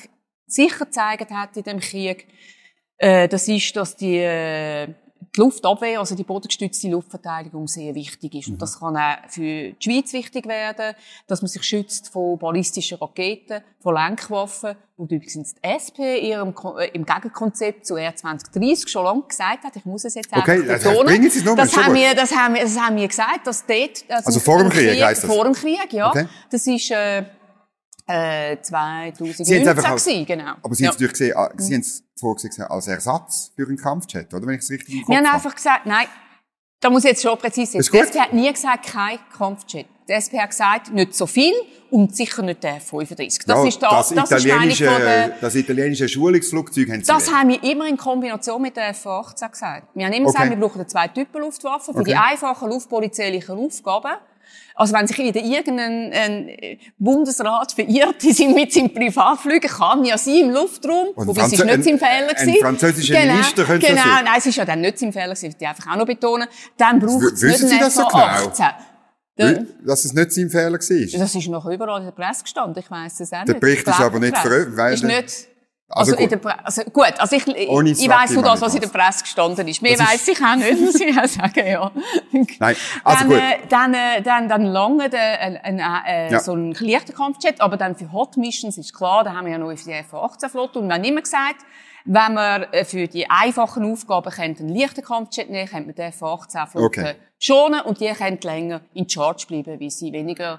sicher 0.47 0.85
gezeigt 0.87 1.31
hat 1.31 1.57
in 1.57 1.63
dem 1.63 1.81
Krieg, 1.81 2.27
äh, 2.99 3.29
das 3.29 3.49
ist, 3.49 3.75
dass 3.77 3.97
die, 3.97 4.19
äh, 4.19 4.89
die 5.35 5.41
Luftabwehr, 5.41 5.99
also 5.99 6.15
die 6.15 6.25
bodengestützte 6.25 6.89
Luftverteidigung 6.89 7.67
sehr 7.67 7.95
wichtig 7.95 8.35
ist. 8.35 8.49
Und 8.49 8.61
das 8.61 8.79
kann 8.79 8.97
auch 8.97 9.17
für 9.29 9.41
die 9.73 9.77
Schweiz 9.81 10.13
wichtig 10.13 10.47
werden, 10.47 10.95
dass 11.27 11.41
man 11.41 11.49
sich 11.49 11.63
schützt 11.63 12.11
von 12.13 12.39
ballistischen 12.39 12.99
Raketen, 12.99 13.63
von 13.81 13.95
Lenkwaffen, 13.95 14.77
und 14.99 15.11
übrigens 15.11 15.55
die 15.55 15.65
SP 15.65 15.99
in 16.21 16.25
ihrem, 16.27 16.55
Ko- 16.55 16.77
äh, 16.79 16.91
im 16.93 17.05
Gegenkonzept 17.05 17.87
zu 17.87 17.97
R 17.97 18.15
2030 18.15 18.89
schon 18.89 19.05
lange 19.05 19.23
gesagt 19.23 19.65
hat. 19.65 19.75
Ich 19.75 19.85
muss 19.85 20.05
es 20.05 20.15
jetzt 20.15 20.29
Okay, 20.33 20.53
einfach 20.53 20.75
also 20.75 20.91
betonen. 20.91 21.25
das 21.25 21.35
ist 21.37 21.75
schon 21.75 21.85
haben 21.87 21.95
wir, 21.95 22.15
das 22.15 22.37
haben 22.37 22.55
wir, 22.55 22.63
das 22.63 22.79
haben 22.79 22.97
wir 22.97 23.09
gesagt, 23.09 23.47
dass 23.47 23.67
dort, 23.67 24.05
Also 24.09 24.39
vor 24.39 24.59
dem 24.59 24.69
Krieg 24.69 25.03
heisst 25.03 25.25
das? 25.25 25.35
Vor 25.35 25.45
dem 25.45 25.55
Krieg, 25.55 25.93
ja. 25.93 26.11
Okay. 26.11 26.27
Das 26.51 26.67
ist, 26.67 26.91
äh, 26.93 27.25
äh, 28.07 28.57
Sie 28.63 28.75
haben's 28.75 29.19
2019 29.19 29.69
einfach 29.69 29.91
als- 29.91 30.05
gewesen, 30.05 30.27
genau. 30.27 30.53
Aber 30.63 30.75
Sie 30.75 30.85
ja. 30.85 30.89
haben 30.91 30.95
es 30.97 31.01
natürlich 31.01 31.13
gesehen, 31.13 31.37
ah, 31.37 31.51
Sie 31.57 31.75
haben 31.75 31.81
es 31.81 32.03
vorgesehen 32.19 32.67
als 32.69 32.87
Ersatz 32.89 33.53
für 33.57 33.67
einen 33.67 33.77
Kampfjet, 33.77 34.33
oder? 34.35 34.47
Wenn 34.47 34.55
ich 34.55 34.61
es 34.63 34.71
richtig 34.71 34.95
im 34.95 35.01
Kopf 35.03 35.09
Wir 35.11 35.17
haben 35.19 35.27
habe. 35.27 35.37
einfach 35.37 35.55
gesagt, 35.55 35.87
nein, 35.87 36.07
da 36.81 36.91
muss 36.91 37.05
ich 37.05 37.11
jetzt 37.11 37.23
schon 37.23 37.39
präzise 37.39 37.79
Ist 37.79 37.93
sein. 37.93 38.01
Die. 38.03 38.07
SP 38.09 38.19
hat 38.21 38.33
nie 38.33 38.53
gesagt, 38.53 38.87
kein 38.87 39.19
Kampfjet. 39.37 39.87
Die 40.09 40.13
SP 40.19 40.35
hat 40.41 40.51
gesagt, 40.51 40.93
nicht 40.93 41.15
so 41.15 41.27
viel 41.27 41.55
und 41.91 42.15
sicher 42.17 42.43
nicht 42.43 42.63
der 42.65 42.77
F-35. 42.79 43.47
Das 43.47 43.59
Ja, 43.59 43.69
ist 43.69 43.81
da, 43.83 43.91
das, 43.91 44.09
das 44.09 44.31
ist 44.31 44.33
eine 44.33 44.41
italienische, 44.53 44.87
von 44.91 45.01
der, 45.01 45.29
das 45.41 45.55
italienische 45.55 46.09
Schulungsflugzeug 46.09 46.89
haben 46.91 47.01
Sie 47.01 47.07
das 47.07 47.31
haben 47.33 47.49
wir 47.51 47.63
immer 47.63 47.87
in 47.87 47.97
Kombination 47.97 48.61
mit 48.61 48.77
der 48.77 48.89
F-18 48.89 49.49
gesagt. 49.51 49.89
Wir 49.95 50.07
haben 50.07 50.13
immer 50.13 50.29
Okay. 50.29 50.39
gesagt, 50.39 50.51
wir 50.61 50.69
brauchen 50.69 50.89
zwei 50.89 51.07
Typen 51.09 51.41
Luftwaffen 51.41 51.95
für 51.95 52.01
Okay. 52.01 52.11
die 52.11 52.17
einfachen 52.17 52.69
luftpolizeilichen 52.69 53.57
Aufgaben. 53.57 54.17
Also 54.75 54.95
wenn 54.95 55.07
sich 55.07 55.19
wieder 55.19 55.41
irgendein 55.41 56.13
ein 56.13 56.79
Bundesrat 56.99 57.73
verirrt 57.73 58.23
in 58.25 58.33
seinem- 58.33 58.55
mit 58.55 58.73
seinem 58.73 58.93
Privatflügen, 58.93 59.69
kann 59.71 60.05
ja 60.05 60.17
sein 60.19 60.35
im 60.37 60.51
Luftraum, 60.51 61.09
Und 61.15 61.27
wobei 61.27 61.43
es 61.43 61.53
ist 61.53 61.65
nicht 61.65 61.85
sein 61.85 61.99
Fehler 61.99 62.09
ein- 62.09 62.29
ein 62.37 62.47
gewesen. 62.47 62.61
französischer 62.61 63.15
genau, 63.21 63.33
Minister 63.35 63.65
könnte 63.65 63.87
das 63.87 63.97
Genau, 64.03 64.15
sein. 64.15 64.25
nein, 64.25 64.35
es 64.39 64.47
ist 64.47 64.57
ja 64.57 64.65
dann 64.65 64.81
nicht 64.81 64.99
sein 64.99 65.13
Fehler 65.13 65.35
gewesen, 65.35 65.47
das 65.51 65.61
will 65.61 65.63
ich 65.63 65.69
einfach 65.69 65.93
auch 65.93 65.97
noch 65.97 66.07
betonen. 66.07 66.49
Dann 66.77 66.99
braucht 66.99 67.33
es 67.35 67.43
nicht 67.43 67.59
Sie 67.59 67.79
das 67.79 67.95
so 67.95 68.03
F-18. 68.03 68.75
Weil- 69.37 69.67
Dass 69.85 70.05
es 70.05 70.13
nicht 70.13 70.33
sein 70.33 70.51
Fehler 70.51 70.73
war. 70.73 71.19
Das 71.21 71.35
ist 71.35 71.49
noch 71.49 71.67
überall 71.67 72.01
in 72.01 72.05
der 72.07 72.13
Presse 72.13 72.43
gestanden, 72.43 72.83
ich 72.85 72.91
weiss 72.91 73.19
es 73.21 73.33
auch 73.33 73.45
Der 73.45 73.55
nicht. 73.55 73.61
Bericht 73.61 73.87
ist 73.89 74.01
aber 74.01 74.19
nicht 74.19 74.37
veröffentlicht, 74.37 75.49
Also, 75.89 76.13
Also 76.13 76.23
in 76.23 76.23
gut. 76.23 76.31
der 76.33 76.37
Pre 76.39 76.65
also 76.65 76.83
gut, 76.85 77.13
also 77.19 77.37
ich, 77.37 77.47
ich, 77.47 77.69
Ohne 77.69 77.91
ich 77.91 78.09
weiss 78.09 78.31
nur 78.31 78.43
das, 78.43 78.63
was 78.63 78.75
in 78.75 78.81
der. 78.81 78.89
Presse 78.89 79.25
gestanden 79.25 79.69
ist. 79.69 79.83
Mehr 79.83 79.99
weiss 79.99 80.27
ich 80.27 80.43
auch 80.43 80.57
nicht, 80.57 80.81
muss 80.81 80.95
ich 81.01 81.19
auch 81.19 81.27
sagen, 81.27 81.67
ja. 81.67 81.91
Nein, 82.59 82.77
also 83.05 83.19
dann, 83.21 83.29
gut. 83.29 83.37
Äh, 83.39 83.59
dann, 83.69 83.95
äh, 83.95 84.23
dann, 84.23 84.49
dann 84.49 84.65
lange 84.65 85.11
der, 85.11 85.41
ein, 85.41 85.57
ein, 85.59 85.79
äh, 86.07 86.33
Ja. 86.33 86.41
so 86.41 86.55
ein 86.55 86.73
leichter 86.81 87.13
Kampfjet, 87.13 87.61
aber 87.61 87.77
dann 87.77 87.95
für 87.95 88.11
Hot 88.11 88.39
Missions 88.39 88.79
ist 88.79 88.95
klar, 88.95 89.23
da 89.23 89.35
haben 89.35 89.45
wir 89.45 89.53
ja 89.53 89.59
noch 89.59 89.71
die 89.73 89.91
F-18-Flotte 89.93 90.79
und 90.79 90.89
wir 90.89 90.95
haben 90.95 91.05
immer 91.05 91.21
gesagt, 91.21 91.57
wenn 92.07 92.33
wir 92.35 92.69
äh, 92.73 92.85
für 92.87 93.07
die 93.07 93.29
einfachen 93.29 93.85
Aufgaben 93.93 94.33
einen 94.39 94.69
leichten 94.75 95.03
Kampfjet 95.05 95.51
nehmen, 95.51 95.69
können 95.69 95.87
wir 95.89 95.95
die 95.95 96.03
F-18-Flotte 96.03 96.85
Okay. 97.01 97.15
schonen 97.39 97.81
und 97.83 98.01
die 98.01 98.09
können 98.13 98.39
länger 98.43 98.81
in 98.95 99.07
Charge 99.09 99.45
bleiben, 99.47 99.79
weil 99.79 99.91
sie 99.91 100.11
weniger 100.13 100.59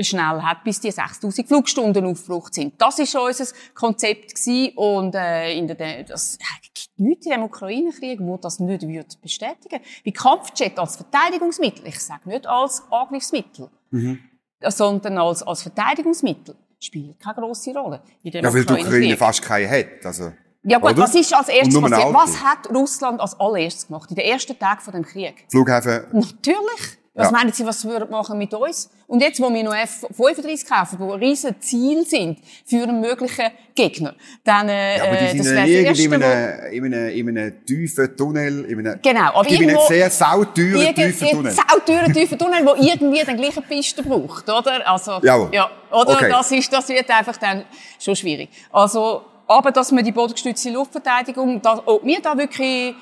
schnell 0.00 0.42
hat, 0.42 0.64
bis 0.64 0.80
die 0.80 0.90
6000 0.90 1.46
Flugstunden 1.46 2.04
aufgebraucht 2.04 2.54
sind. 2.54 2.80
Das 2.80 2.98
ist 2.98 3.14
unser 3.14 3.46
Konzept 3.74 4.34
gewesen. 4.34 4.76
und 4.76 5.14
äh, 5.14 5.56
in 5.56 5.68
der, 5.68 6.02
das 6.04 6.36
äh, 6.36 6.44
gibt 6.62 6.98
nichts 6.98 7.26
in 7.26 7.32
dem 7.32 7.42
Ukraine-Krieg, 7.44 8.18
wo 8.20 8.36
das 8.36 8.58
nicht 8.58 8.86
wird 8.86 9.20
bestätigen. 9.20 9.80
Wie 10.02 10.12
Kampfjet 10.12 10.78
als 10.78 10.96
Verteidigungsmittel, 10.96 11.86
ich 11.86 12.00
sage 12.00 12.28
nicht 12.28 12.46
als 12.46 12.82
Angriffsmittel, 12.90 13.70
mhm. 13.90 14.18
sondern 14.66 15.18
als, 15.18 15.42
als 15.42 15.62
Verteidigungsmittel, 15.62 16.56
spielt 16.80 17.20
keine 17.20 17.36
grosse 17.36 17.72
Rolle. 17.72 18.02
In 18.22 18.32
dem 18.32 18.44
ja, 18.44 18.52
weil 18.52 18.64
die 18.64 18.72
Ukraine 18.72 19.16
fast 19.16 19.42
keine 19.42 19.68
hat. 19.70 20.04
Also. 20.04 20.32
Ja 20.64 20.78
gut, 20.78 20.92
Oder? 20.92 21.02
was 21.02 21.14
ist 21.14 21.32
als 21.34 21.48
erstes 21.48 21.80
passiert? 21.80 22.14
Was 22.14 22.42
hat 22.42 22.74
Russland 22.74 23.20
als 23.20 23.38
allererstes 23.38 23.86
gemacht 23.86 24.10
in 24.10 24.16
den 24.16 24.24
ersten 24.24 24.58
Tagen 24.58 24.80
von 24.80 24.94
dem 24.94 25.04
Krieg? 25.04 25.44
Flughäfen. 25.50 26.06
Natürlich. 26.12 26.98
Was 27.16 27.30
ja. 27.30 27.32
meinen 27.32 27.52
Sie, 27.52 27.64
was 27.64 27.86
wir 27.86 28.06
machen 28.06 28.36
mit 28.36 28.52
uns? 28.54 28.90
Und 29.06 29.20
jetzt, 29.20 29.40
wo 29.40 29.52
wir 29.52 29.62
noch 29.62 29.72
F-35 29.74 30.68
kaufen, 30.68 30.98
die 30.98 31.24
riesen 31.24 31.54
Ziel 31.60 32.04
sind 32.04 32.40
für 32.66 32.82
einen 32.82 33.00
möglichen 33.00 33.52
Gegner, 33.72 34.16
dann, 34.42 34.68
äh, 34.68 34.98
ja, 34.98 35.04
aber 35.04 35.16
die 35.16 35.40
sind 35.40 35.56
das 35.56 35.68
irgendwie 35.68 36.04
in 36.04 36.14
einem, 36.14 36.72
in, 36.72 36.84
einem, 36.86 37.08
in 37.10 37.38
einem 37.38 37.64
tiefen 37.64 38.16
Tunnel, 38.16 38.64
in 38.64 38.80
einem, 38.80 39.00
genau, 39.00 39.32
aber 39.32 39.48
in 39.48 39.62
einem 39.62 39.78
sehr 39.86 40.10
sauteuren 40.10 40.92
tiefen 40.92 41.28
Tunnel. 41.28 41.52
sauteuren 41.52 42.12
tiefen 42.12 42.36
Tunnel, 42.36 42.66
wo 42.66 42.74
irgendwie 42.74 43.22
den 43.22 43.36
gleichen 43.36 43.62
Piste 43.62 44.02
braucht, 44.02 44.50
oder? 44.50 44.82
Also, 44.84 45.20
Jawohl. 45.22 45.50
ja, 45.52 45.70
oder? 45.92 46.14
Okay. 46.14 46.28
Das 46.28 46.50
ist, 46.50 46.72
das 46.72 46.88
wird 46.88 47.08
einfach 47.10 47.36
dann 47.36 47.64
schon 48.00 48.16
schwierig. 48.16 48.48
Also, 48.72 49.22
aber, 49.46 49.70
dass 49.70 49.92
man 49.92 50.04
die 50.04 50.10
bodengestützte 50.10 50.70
Luftverteidigung, 50.70 51.62
dass, 51.62 51.80
ob 51.86 52.04
wir 52.04 52.20
da 52.20 52.36
wirklich 52.36 52.96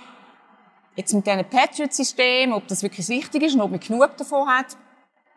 Jetzt 0.94 1.14
mit 1.14 1.26
diesem 1.26 1.44
Patriot-System, 1.44 2.52
ob 2.52 2.66
das 2.68 2.82
wirklich 2.82 3.08
richtig 3.08 3.42
ist 3.42 3.54
und 3.54 3.60
ob 3.60 3.70
man 3.70 3.80
genug 3.80 4.16
davon 4.16 4.46
hat, 4.48 4.76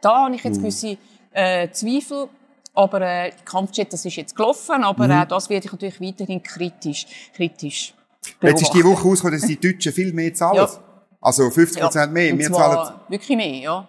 da 0.02 0.26
habe 0.26 0.36
ich 0.36 0.44
jetzt 0.44 0.58
mhm. 0.58 0.62
gewisse 0.62 0.98
äh, 1.32 1.70
Zweifel. 1.72 2.28
Aber 2.74 3.02
äh, 3.02 3.32
Kampfjet, 3.46 3.94
das 3.94 4.04
ist 4.04 4.18
jetzt 4.18 4.36
gelaufen, 4.36 4.84
aber 4.84 5.06
mhm. 5.06 5.12
äh, 5.12 5.26
das 5.26 5.50
werde 5.50 5.66
ich 5.66 5.72
natürlich 5.72 6.02
weiterhin 6.02 6.44
kritisch, 6.44 7.06
kritisch 7.34 7.94
beobachten. 8.40 8.48
Jetzt 8.48 8.62
ist 8.64 8.74
die 8.74 8.84
Woche 8.84 9.08
rausgekommen, 9.08 9.40
dass 9.40 9.48
die 9.48 9.60
Deutschen 9.60 9.94
viel 9.94 10.12
mehr 10.12 10.34
zahlen. 10.34 10.58
Ja. 10.58 10.70
Also 11.22 11.50
50 11.50 11.82
Prozent 11.82 12.08
ja. 12.08 12.12
mehr. 12.12 12.34
Und 12.34 12.40
Wir 12.40 12.52
zahlen 12.52 13.00
wirklich 13.08 13.38
mehr, 13.38 13.56
ja. 13.56 13.88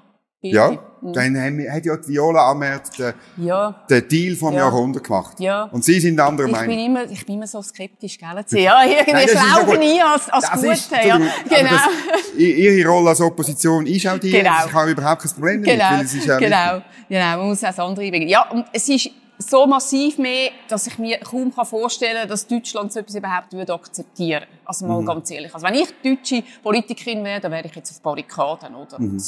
Ja, 0.52 0.70
mhm. 1.00 1.12
dann 1.12 1.36
haben, 1.40 1.60
hat 1.70 1.84
ja 1.84 1.96
die 1.96 2.08
Viola 2.08 2.50
Amert 2.50 2.98
den, 2.98 3.14
ja. 3.38 3.74
den 3.88 4.08
Deal 4.08 4.34
vom 4.34 4.54
ja. 4.54 4.60
Jahrhundert 4.60 5.04
gemacht. 5.04 5.40
Ja. 5.40 5.64
Und 5.64 5.84
Sie 5.84 6.00
sind 6.00 6.18
anderer 6.18 6.48
Meinung. 6.48 6.70
Ich 6.70 6.76
bin 6.76 6.86
immer, 6.86 7.10
ich 7.10 7.26
bin 7.26 7.34
immer 7.36 7.46
so 7.46 7.62
skeptisch, 7.62 8.18
gell? 8.18 8.60
Ja, 8.60 8.84
irgendwie 8.84 9.28
schlau 9.28 9.74
nie 9.74 10.00
als, 10.00 10.28
als 10.30 10.50
das 10.50 10.62
Ist, 10.62 10.90
ja. 10.90 11.16
Genau. 11.18 11.70
Das, 11.70 12.38
ihre 12.38 12.88
Rolle 12.88 13.10
als 13.10 13.20
Opposition 13.20 13.86
ist 13.86 14.06
auch 14.06 14.18
die. 14.18 14.30
Genau. 14.30 14.66
Ich 14.66 14.72
habe 14.72 14.90
überhaupt 14.90 15.22
kein 15.22 15.32
Problem 15.32 15.62
damit. 15.62 15.78
Genau. 15.78 16.00
Ist 16.00 16.26
ja 16.26 16.38
genau. 16.38 16.82
Genau. 17.08 17.36
Man 17.38 17.48
muss 17.48 17.62
auch 17.62 17.68
das 17.68 17.78
andere 17.78 18.04
einbringen. 18.04 18.28
Ja, 18.28 18.48
und 18.50 18.64
es 18.72 18.88
ist 18.88 19.10
so 19.38 19.66
massiv 19.66 20.18
mehr, 20.18 20.50
dass 20.68 20.86
ich 20.86 20.98
mir 20.98 21.18
kaum 21.18 21.52
vorstellen 21.52 22.20
kann, 22.20 22.28
dass 22.28 22.46
Deutschland 22.46 22.92
so 22.92 23.00
etwas 23.00 23.14
überhaupt 23.14 23.52
würde 23.52 23.74
akzeptieren. 23.74 24.46
Also 24.64 24.86
mal 24.86 25.00
mhm. 25.00 25.06
ganz 25.06 25.30
ehrlich. 25.30 25.54
Also 25.54 25.66
wenn 25.66 25.74
ich 25.74 25.88
deutsche 26.02 26.42
Politikerin 26.62 27.24
wäre, 27.24 27.40
dann 27.40 27.52
wäre 27.52 27.66
ich 27.66 27.74
jetzt 27.74 27.90
auf 27.90 28.00
Barrikaden, 28.00 28.74
oder? 28.74 28.98
Mhm. 28.98 29.22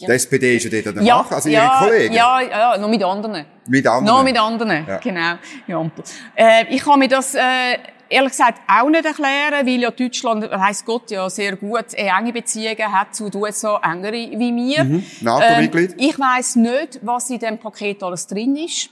Die 0.00 0.06
SPD 0.06 0.56
ist 0.56 0.72
ja 0.72 0.80
dort 0.80 0.96
an 0.96 1.04
ja, 1.04 1.26
also 1.28 1.48
Ihre 1.48 1.62
ja, 1.62 1.78
Kollegen? 1.78 2.14
Ja, 2.14 2.40
ja, 2.40 2.78
noch 2.78 2.88
mit 2.88 3.04
anderen. 3.04 3.44
Mit 3.66 3.86
anderen? 3.86 4.04
Noch 4.16 4.24
mit 4.24 4.40
anderen, 4.40 4.86
ja. 4.86 4.96
genau. 4.96 5.34
Ja. 5.66 5.90
Äh, 6.34 6.74
ich 6.74 6.82
kann 6.82 6.98
mir 6.98 7.08
das... 7.08 7.34
Äh, 7.34 7.78
ehrlich 8.10 8.32
gesagt 8.32 8.60
auch 8.66 8.90
nicht 8.90 9.04
erklären, 9.04 9.66
weil 9.66 9.80
ja 9.80 9.90
Deutschland, 9.90 10.50
weiss 10.50 10.84
Gott, 10.84 11.10
ja 11.10 11.30
sehr 11.30 11.56
gut 11.56 11.94
enge 11.94 12.32
Beziehungen 12.32 12.92
hat 12.92 13.14
zu 13.14 13.30
den 13.30 13.40
USA, 13.40 13.80
engere 13.82 14.12
wie 14.12 14.54
wir. 14.54 14.84
Mhm. 14.84 15.06
NATO-Mitglied. 15.20 15.92
Ähm, 15.92 15.96
ich 15.98 16.18
weiss 16.18 16.56
nicht, 16.56 16.98
was 17.02 17.30
in 17.30 17.38
diesem 17.38 17.58
Paket 17.58 18.02
alles 18.02 18.26
drin 18.26 18.56
ist. 18.56 18.90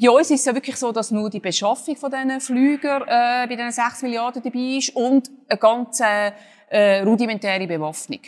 Bei 0.00 0.10
uns 0.10 0.30
ist 0.30 0.40
es 0.40 0.46
ja 0.46 0.54
wirklich 0.54 0.76
so, 0.76 0.90
dass 0.90 1.12
nur 1.12 1.30
die 1.30 1.38
Beschaffung 1.38 1.94
von 1.96 2.10
diesen 2.10 2.40
Flügern 2.40 3.02
äh, 3.02 3.46
bei 3.46 3.54
diesen 3.54 3.70
6 3.70 4.02
Milliarden 4.02 4.42
dabei 4.42 4.78
ist 4.78 4.96
und 4.96 5.30
eine 5.48 5.58
ganz 5.58 6.00
äh, 6.00 7.02
rudimentäre 7.02 7.66
Bewaffnung. 7.66 8.18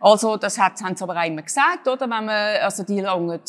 Also, 0.00 0.36
das 0.36 0.58
hat, 0.58 0.80
haben 0.82 0.96
sie 0.96 1.04
aber 1.04 1.16
auch 1.16 1.26
immer 1.26 1.42
gesagt, 1.42 1.86
oder? 1.86 2.02
Wenn 2.02 2.24
man, 2.24 2.28
also, 2.28 2.82
die 2.82 3.00
langen 3.00 3.40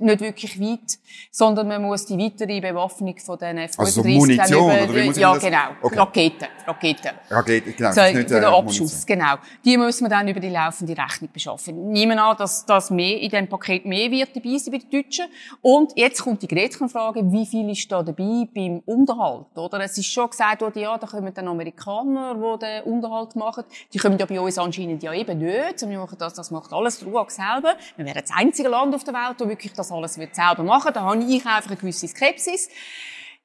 nicht 0.00 0.20
wirklich 0.20 0.60
weit, 0.60 0.98
sondern 1.30 1.68
man 1.68 1.82
muss 1.82 2.06
die 2.06 2.18
weitere 2.18 2.60
Bewaffnung 2.60 3.16
von 3.18 3.38
den 3.38 3.58
F-35 3.58 3.78
also 3.78 4.02
so 4.02 4.08
Munition, 4.08 4.70
über, 4.70 4.84
oder 4.84 4.94
wie 4.94 5.04
muss 5.04 5.16
Ja, 5.16 5.36
genau. 5.36 5.58
Okay. 5.82 5.98
Raketen. 5.98 6.48
Raketen. 6.66 7.10
Raketen, 7.30 7.74
genau. 7.76 7.92
So, 7.92 8.00
den 8.00 8.30
äh, 8.30 8.46
Abschuss, 8.46 9.06
genau. 9.06 9.34
Die 9.64 9.76
muss 9.76 10.00
man 10.00 10.10
dann 10.10 10.28
über 10.28 10.40
die 10.40 10.48
laufende 10.48 10.96
Rechnung 10.96 11.30
beschaffen. 11.32 11.90
Nehmen 11.90 12.18
an, 12.18 12.36
dass 12.36 12.64
das 12.66 12.90
mehr, 12.90 13.20
in 13.20 13.30
dem 13.30 13.48
Paket 13.48 13.84
mehr 13.84 14.10
wird 14.10 14.34
dabei 14.34 14.56
sein 14.58 14.72
bei 14.72 14.78
den 14.78 14.90
Deutschen. 14.90 15.26
Und 15.60 15.92
jetzt 15.96 16.22
kommt 16.22 16.42
die 16.42 16.48
Gretchenfrage, 16.48 17.20
wie 17.32 17.46
viel 17.46 17.70
ist 17.70 17.90
da 17.90 18.02
dabei 18.02 18.48
beim 18.54 18.82
Unterhalt, 18.86 19.46
oder? 19.54 19.80
Es 19.80 19.98
ist 19.98 20.06
schon 20.06 20.30
gesagt 20.30 20.60
worden, 20.62 20.80
ja, 20.80 20.96
da 20.98 21.06
kommen 21.06 21.32
dann 21.32 21.48
Amerikaner, 21.48 22.34
die 22.34 22.64
den 22.64 22.82
Unterhalt 22.84 23.36
machen. 23.36 23.64
Die 23.92 23.98
kommen 23.98 24.18
ja 24.18 24.26
bei 24.26 24.40
uns 24.40 24.58
anscheinend 24.58 25.02
ja 25.02 25.12
eben 25.12 25.38
nicht 25.38 25.73
wir 25.82 25.98
machen 25.98 26.16
das, 26.18 26.34
das 26.34 26.50
macht 26.50 26.72
alles 26.72 26.98
die 26.98 27.04
RUAG 27.04 27.30
selber. 27.30 27.76
Wir 27.96 28.04
wären 28.04 28.20
das 28.20 28.30
einzige 28.34 28.68
Land 28.68 28.94
auf 28.94 29.04
der 29.04 29.14
Welt, 29.14 29.40
das 29.40 29.48
wirklich 29.48 29.72
das 29.72 29.90
alles 29.90 30.18
wird 30.18 30.34
selber 30.34 30.62
machen. 30.62 30.92
Da 30.92 31.02
habe 31.02 31.22
ich 31.22 31.46
einfach 31.46 31.70
eine 31.70 31.76
gewisse 31.76 32.08
Skepsis. 32.08 32.68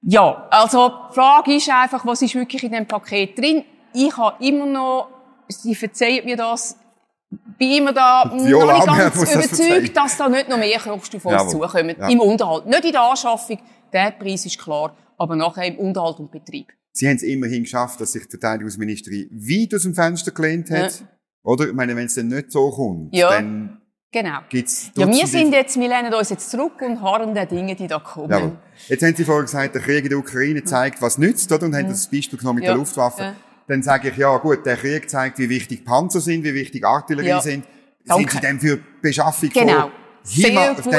Ja, 0.01 0.47
also 0.49 0.89
die 1.09 1.15
Frage 1.15 1.55
ist 1.55 1.69
einfach, 1.69 2.05
was 2.05 2.21
ist 2.21 2.35
wirklich 2.35 2.63
in 2.63 2.71
dem 2.71 2.87
Paket 2.87 3.37
drin? 3.37 3.65
Ich 3.93 4.15
habe 4.15 4.43
immer 4.43 4.65
noch, 4.65 5.09
sie 5.47 5.75
verzeiht 5.75 6.25
mir 6.25 6.37
das, 6.37 6.77
bin 7.29 7.71
immer 7.71 7.93
da 7.93 8.31
Viola 8.33 8.85
noch 8.85 8.95
nicht 8.95 9.13
ganz 9.13 9.33
überzeugt, 9.33 9.97
dass 9.97 10.17
da 10.17 10.29
nicht 10.29 10.49
noch 10.49 10.57
mehr 10.57 10.79
Kosten 10.79 11.17
auf 11.17 11.25
uns 11.25 11.51
zukommen. 11.51 11.95
Ja. 11.99 12.07
Im 12.07 12.21
Unterhalt. 12.21 12.65
Nicht 12.65 12.85
in 12.85 12.91
der 12.91 13.01
Anschaffung, 13.01 13.59
der 13.91 14.11
Preis 14.11 14.45
ist 14.45 14.57
klar, 14.57 14.95
aber 15.17 15.35
nachher 15.35 15.65
im 15.65 15.77
Unterhalt 15.77 16.19
und 16.19 16.31
Betrieb. 16.31 16.71
Sie 16.91 17.07
haben 17.07 17.17
es 17.17 17.23
immerhin 17.23 17.63
geschafft, 17.63 18.01
dass 18.01 18.13
sich 18.13 18.23
die 18.23 18.31
Verteidigungsministerin 18.31 19.29
weit 19.31 19.75
aus 19.75 19.83
dem 19.83 19.93
Fenster 19.93 20.31
gelehnt 20.31 20.71
hat. 20.71 20.99
Ja. 20.99 21.07
Oder? 21.49 21.67
Ich 21.67 21.73
meine, 21.73 21.95
wenn 21.95 22.05
es 22.05 22.15
dann 22.15 22.27
nicht 22.27 22.51
so 22.51 22.69
kommt, 22.69 23.13
ja. 23.13 23.29
dann 23.31 23.75
Genau. 24.11 24.39
Gibt's 24.49 24.89
ja, 24.95 25.07
wir 25.07 25.27
sind 25.27 25.53
jetzt, 25.53 25.79
wir 25.79 25.87
lehnen 25.87 26.11
uns 26.11 26.31
jetzt 26.31 26.49
zurück 26.49 26.81
und 26.81 26.99
harren 26.99 27.35
den 27.35 27.47
Dinge, 27.47 27.75
die 27.75 27.85
da 27.85 27.99
kommen. 27.99 28.31
Ja, 28.31 28.51
jetzt 28.87 29.03
haben 29.03 29.15
Sie 29.15 29.23
vorhin 29.23 29.45
gesagt, 29.45 29.75
der 29.75 29.83
Krieg 29.83 30.03
in 30.03 30.09
der 30.09 30.17
Ukraine 30.17 30.63
zeigt, 30.63 30.99
was 30.99 31.19
nützt, 31.19 31.51
oder? 31.51 31.67
Und 31.67 31.75
haben 31.75 31.89
das 31.89 32.09
Beispiel 32.09 32.39
genommen 32.39 32.55
mit 32.55 32.65
ja. 32.65 32.71
der 32.71 32.79
Luftwaffe. 32.79 33.21
Ja. 33.21 33.35
Dann 33.67 33.83
sage 33.83 34.09
ich, 34.09 34.17
ja, 34.17 34.35
gut, 34.37 34.65
der 34.65 34.77
Krieg 34.77 35.07
zeigt, 35.07 35.37
wie 35.37 35.47
wichtig 35.47 35.85
Panzer 35.85 36.21
sind, 36.21 36.43
wie 36.43 36.55
wichtig 36.55 36.83
Artillerie 36.83 37.27
ja. 37.27 37.39
sind. 37.39 37.65
Danke. 38.03 38.31
Sind 38.31 38.31
Sie 38.31 38.39
denn 38.39 38.59
für 38.59 38.79
Beschaffung 38.99 39.49
genau. 39.49 39.91
von 40.23 40.91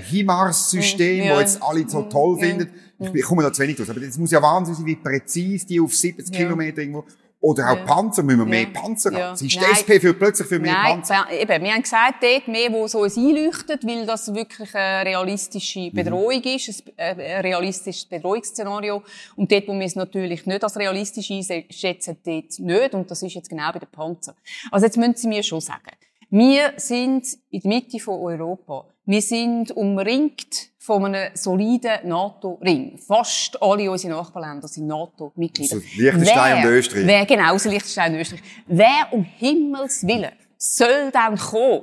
HIMARS-System, 0.00 1.24
ja. 1.24 1.36
wo 1.36 1.40
jetzt 1.40 1.62
alle 1.62 1.86
so 1.86 2.02
toll 2.04 2.38
finden? 2.38 2.70
Ich, 3.00 3.22
komme 3.22 3.42
da 3.42 3.52
zu 3.52 3.62
wenig 3.62 3.78
raus. 3.78 3.90
Aber 3.90 4.00
es 4.00 4.16
muss 4.16 4.30
ja 4.30 4.40
Wahnsinn 4.40 4.76
sein, 4.76 4.86
wie 4.86 4.96
präzise 4.96 5.66
die 5.66 5.78
auf 5.78 5.94
70 5.94 6.34
Kilometer 6.34 6.80
irgendwo 6.80 7.04
oder 7.40 7.70
auch 7.70 7.76
ja. 7.76 7.84
Panzer, 7.84 8.22
müssen 8.24 8.40
wir 8.40 8.46
mehr 8.46 8.66
Panzer 8.66 9.10
haben. 9.10 9.18
Ja. 9.18 9.36
Sie 9.36 9.46
ist 9.46 9.60
die 9.60 9.64
SP 9.64 10.00
für, 10.00 10.12
plötzlich 10.12 10.48
für 10.48 10.58
mehr 10.58 10.72
Nein, 10.72 10.94
Panzer? 10.96 11.26
eben, 11.30 11.62
wir 11.62 11.72
haben 11.72 11.82
gesagt, 11.82 12.22
dort 12.22 12.48
mehr, 12.48 12.72
wo 12.72 12.88
so 12.88 13.00
uns 13.02 13.16
einleuchtet, 13.16 13.86
weil 13.86 14.06
das 14.06 14.34
wirklich 14.34 14.74
eine 14.74 15.08
realistische 15.08 15.80
mhm. 15.80 15.92
Bedrohung 15.92 16.38
mhm. 16.38 16.56
ist, 16.56 16.82
ein 16.96 17.20
realistisches 17.20 18.06
Bedrohungsszenario. 18.06 19.02
Und 19.36 19.52
dort, 19.52 19.68
wo 19.68 19.72
wir 19.72 19.86
es 19.86 19.94
natürlich 19.94 20.46
nicht 20.46 20.64
als 20.64 20.76
realistisch 20.76 21.30
einschätzen, 21.30 22.16
dort 22.24 22.58
nicht. 22.58 22.94
Und 22.94 23.10
das 23.10 23.22
ist 23.22 23.34
jetzt 23.34 23.48
genau 23.48 23.70
bei 23.72 23.78
den 23.78 23.88
Panzer. 23.88 24.34
Also 24.72 24.86
jetzt 24.86 24.96
müssen 24.96 25.14
Sie 25.14 25.28
mir 25.28 25.44
schon 25.44 25.60
sagen, 25.60 25.92
wir 26.30 26.74
sind 26.76 27.26
in 27.50 27.60
der 27.60 27.68
Mitte 27.68 27.98
von 27.98 28.20
Europa. 28.20 28.86
Wir 29.04 29.22
sind 29.22 29.70
umringt 29.72 30.70
von 30.78 31.04
einem 31.04 31.30
soliden 31.34 32.06
NATO-Ring. 32.06 32.98
Fast 32.98 33.62
alle 33.62 33.90
unsere 33.90 34.14
Nachbarländer 34.14 34.68
sind 34.68 34.86
NATO-Mitglieder. 34.86 35.76
Also 35.76 35.86
Liechtenstein 35.96 36.56
wer, 36.56 36.68
und 36.68 36.74
Österreich. 36.74 37.06
Wer, 37.06 37.26
genau, 37.26 37.54
außer 37.54 37.70
Liechtenstein 37.70 38.12
und 38.14 38.20
Österreich. 38.20 38.42
Wer 38.66 39.08
um 39.12 39.22
Himmels 39.22 40.06
Willen 40.06 40.32
soll 40.58 41.10
dann 41.12 41.36
kommen 41.36 41.82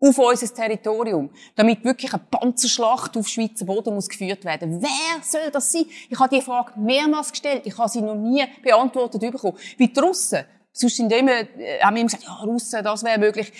auf 0.00 0.18
unser 0.18 0.54
Territorium, 0.54 1.30
damit 1.56 1.84
wirklich 1.84 2.12
eine 2.12 2.22
Panzerschlacht 2.30 3.16
auf 3.16 3.26
Schweizer 3.26 3.64
Boden 3.64 3.94
muss 3.94 4.08
geführt 4.08 4.44
werden. 4.44 4.82
Wer 4.82 5.22
soll 5.22 5.50
das 5.50 5.72
sein? 5.72 5.86
Ich 6.10 6.18
habe 6.18 6.34
die 6.34 6.42
Frage 6.42 6.78
mehrmals 6.78 7.30
gestellt. 7.30 7.62
Ich 7.64 7.76
habe 7.78 7.88
sie 7.88 8.02
noch 8.02 8.14
nie 8.14 8.44
beantwortet 8.62 9.20
bekommen. 9.20 9.56
Wie 9.78 9.88
die 9.88 10.00
Russen. 10.00 10.44
Sonst 10.76 10.96
sind 10.96 11.12
immer, 11.12 11.40
äh, 11.58 11.80
haben 11.80 11.96
immer 11.96 12.06
gesagt, 12.06 12.24
ja, 12.24 12.34
Russen, 12.42 12.82
das 12.82 13.04
wäre 13.04 13.18
möglich. 13.18 13.52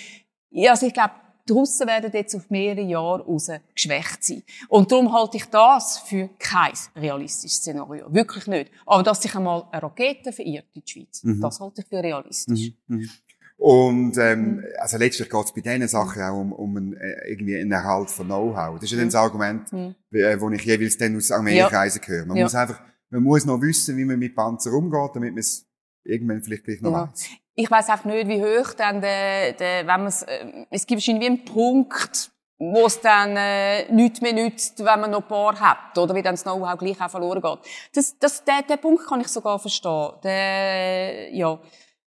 Ja, 0.50 0.72
also 0.72 0.86
ich 0.86 0.92
glaube, 0.92 1.14
die 1.48 1.52
Russen 1.52 1.86
werden 1.86 2.10
jetzt 2.12 2.34
auf 2.34 2.50
mehrere 2.50 2.82
Jahre 2.82 3.22
raus 3.24 3.50
geschwächt 3.74 4.24
sein. 4.24 4.42
Und 4.68 4.90
darum 4.90 5.12
halte 5.12 5.36
ich 5.36 5.44
das 5.46 5.98
für 5.98 6.28
kein 6.38 6.72
realistisches 6.96 7.58
Szenario. 7.58 8.12
Wirklich 8.12 8.46
nicht. 8.46 8.70
Aber 8.86 9.02
dass 9.02 9.22
sich 9.22 9.34
einmal 9.34 9.64
eine 9.70 9.82
Rakete 9.82 10.32
verirrt 10.32 10.66
in 10.74 10.82
die 10.84 10.90
Schweiz, 10.90 11.22
mhm. 11.22 11.40
das 11.40 11.60
halte 11.60 11.82
ich 11.82 11.86
für 11.86 12.02
realistisch. 12.02 12.72
Mhm. 12.88 12.96
Mhm. 12.96 13.10
Und 13.56 14.18
ähm, 14.18 14.56
mhm. 14.56 14.64
also 14.78 14.96
letztlich 14.96 15.30
geht 15.30 15.44
es 15.44 15.52
bei 15.52 15.60
diesen 15.60 15.86
Sachen 15.86 16.22
auch 16.22 16.40
um, 16.40 16.52
um 16.52 16.76
einen, 16.76 16.94
äh, 16.94 17.28
irgendwie 17.30 17.56
einen 17.56 17.70
Erhalt 17.70 18.10
von 18.10 18.26
Know-how. 18.26 18.74
Das 18.76 18.84
ist 18.84 18.90
ja 18.92 18.98
dann 18.98 19.08
das 19.08 19.14
mhm. 19.14 19.20
Argument, 19.20 19.72
mhm. 19.72 19.94
äh, 20.10 20.40
wo 20.40 20.50
ich 20.50 20.64
jeweils 20.64 20.98
dann 20.98 21.16
aus 21.16 21.30
Armeekreisen 21.30 22.00
ja. 22.02 22.08
höre. 22.08 22.26
Man 22.26 22.36
ja. 22.38 22.44
muss 22.44 22.54
einfach, 22.54 22.80
man 23.10 23.22
muss 23.22 23.44
noch 23.44 23.60
wissen, 23.60 23.96
wie 23.96 24.04
man 24.04 24.18
mit 24.18 24.34
Panzer 24.34 24.72
umgeht, 24.72 25.10
damit 25.14 25.32
man 25.32 25.38
es 25.38 25.66
irgendwann 26.04 26.42
vielleicht 26.42 26.64
gleich 26.64 26.80
noch 26.80 26.92
ja. 26.92 27.08
weiß 27.10 27.28
ich 27.56 27.70
weiß 27.70 27.88
einfach 27.88 28.04
nicht, 28.04 28.28
wie 28.28 28.42
hoch 28.42 28.74
dann 28.74 29.00
der, 29.00 29.52
der 29.52 29.86
wenn 29.86 30.00
man 30.00 30.06
es, 30.06 30.22
äh, 30.22 30.66
es 30.70 30.86
gibt 30.86 31.00
wahrscheinlich 31.00 31.22
wie 31.22 31.26
einen 31.26 31.44
Punkt, 31.44 32.30
wo 32.58 32.86
es 32.86 33.00
dann 33.00 33.36
äh, 33.36 33.90
nichts 33.92 34.20
mehr 34.20 34.32
nützt, 34.32 34.78
wenn 34.84 35.00
man 35.00 35.10
noch 35.10 35.22
ein 35.22 35.28
paar 35.28 35.58
hat, 35.58 35.96
oder 35.98 36.14
wie 36.14 36.22
dann 36.22 36.34
das 36.34 36.42
Know-how 36.42 36.78
gleich 36.78 37.00
auch 37.00 37.10
verloren 37.10 37.42
geht. 37.42 37.58
Das, 37.94 38.18
das, 38.18 38.44
den, 38.44 38.66
den 38.68 38.78
Punkt 38.78 39.06
kann 39.06 39.20
ich 39.20 39.28
sogar 39.28 39.58
verstehen. 39.58 40.10
Der, 40.22 41.32
ja, 41.34 41.58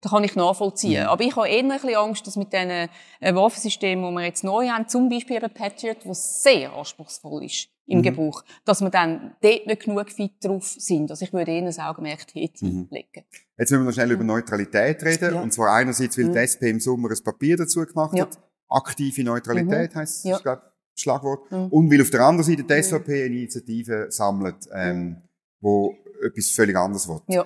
da 0.01 0.09
kann 0.09 0.23
ich 0.23 0.35
nachvollziehen. 0.35 1.03
Mhm. 1.03 1.09
Aber 1.09 1.23
ich 1.23 1.35
habe 1.35 1.47
eher 1.47 1.59
ein 1.59 1.69
bisschen 1.69 1.95
Angst, 1.95 2.25
dass 2.25 2.35
mit 2.35 2.53
diesen 2.53 2.69
äh, 2.69 2.89
Waffensystemen, 3.21 4.09
die 4.09 4.17
wir 4.17 4.25
jetzt 4.25 4.43
neu 4.43 4.67
haben, 4.69 4.87
zum 4.87 5.09
Beispiel 5.09 5.37
eben 5.37 5.53
Patriot, 5.53 6.05
was 6.05 6.41
sehr 6.41 6.73
anspruchsvoll 6.73 7.43
ist 7.45 7.69
im 7.89 7.99
mhm. 7.99 8.03
Gebrauch, 8.03 8.43
dass 8.65 8.81
wir 8.81 8.89
dann 8.89 9.35
dort 9.41 9.67
nicht 9.67 9.83
genug 9.83 10.09
fit 10.09 10.33
drauf 10.43 10.65
sind. 10.65 11.09
Also 11.09 11.25
ich 11.25 11.33
würde 11.33 11.51
eher 11.51 11.63
ein 11.63 11.79
Augenmerk 11.79 12.25
dort 12.33 12.61
mhm. 12.61 12.87
legen. 12.91 13.25
Jetzt 13.57 13.71
müssen 13.71 13.81
wir 13.81 13.85
noch 13.85 13.93
schnell 13.93 14.11
über 14.11 14.23
Neutralität 14.23 15.03
reden. 15.03 15.33
Ja. 15.35 15.41
Und 15.41 15.51
zwar 15.53 15.73
einerseits, 15.73 16.17
weil 16.17 16.25
mhm. 16.25 16.33
die 16.33 16.39
SP 16.45 16.69
im 16.69 16.79
Sommer 16.79 17.09
ein 17.09 17.23
Papier 17.23 17.57
dazu 17.57 17.85
gemacht 17.85 18.15
ja. 18.15 18.23
hat. 18.25 18.39
Aktive 18.69 19.23
Neutralität 19.23 19.93
mhm. 19.93 19.99
heisst 19.99 20.23
ja. 20.23 20.39
das 20.39 20.59
Schlagwort. 20.95 21.51
Mhm. 21.51 21.67
Und 21.67 21.91
weil 21.91 22.01
auf 22.01 22.09
der 22.09 22.21
anderen 22.21 22.49
Seite 22.49 22.63
die 22.63 22.83
SVP 22.83 23.25
eine 23.25 23.35
Initiative 23.35 24.07
sammelt, 24.09 24.69
ähm, 24.73 25.17
wo 25.59 25.95
etwas 26.23 26.51
völlig 26.51 26.75
anderes 26.75 27.07
wird. 27.07 27.23
Ja. 27.27 27.45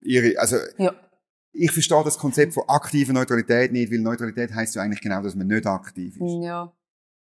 Ihre, 0.00 0.38
also, 0.38 0.56
ja 0.76 0.92
ich 1.54 1.70
verstehe 1.70 2.02
das 2.02 2.18
Konzept 2.18 2.52
von 2.54 2.64
aktiver 2.66 3.12
Neutralität 3.12 3.72
nicht, 3.72 3.90
weil 3.92 4.00
Neutralität 4.00 4.52
heißt 4.52 4.74
ja 4.74 4.82
eigentlich 4.82 5.00
genau, 5.00 5.22
dass 5.22 5.36
man 5.36 5.46
nicht 5.46 5.66
aktiv 5.66 6.16
ist. 6.16 6.42
Ja. 6.42 6.72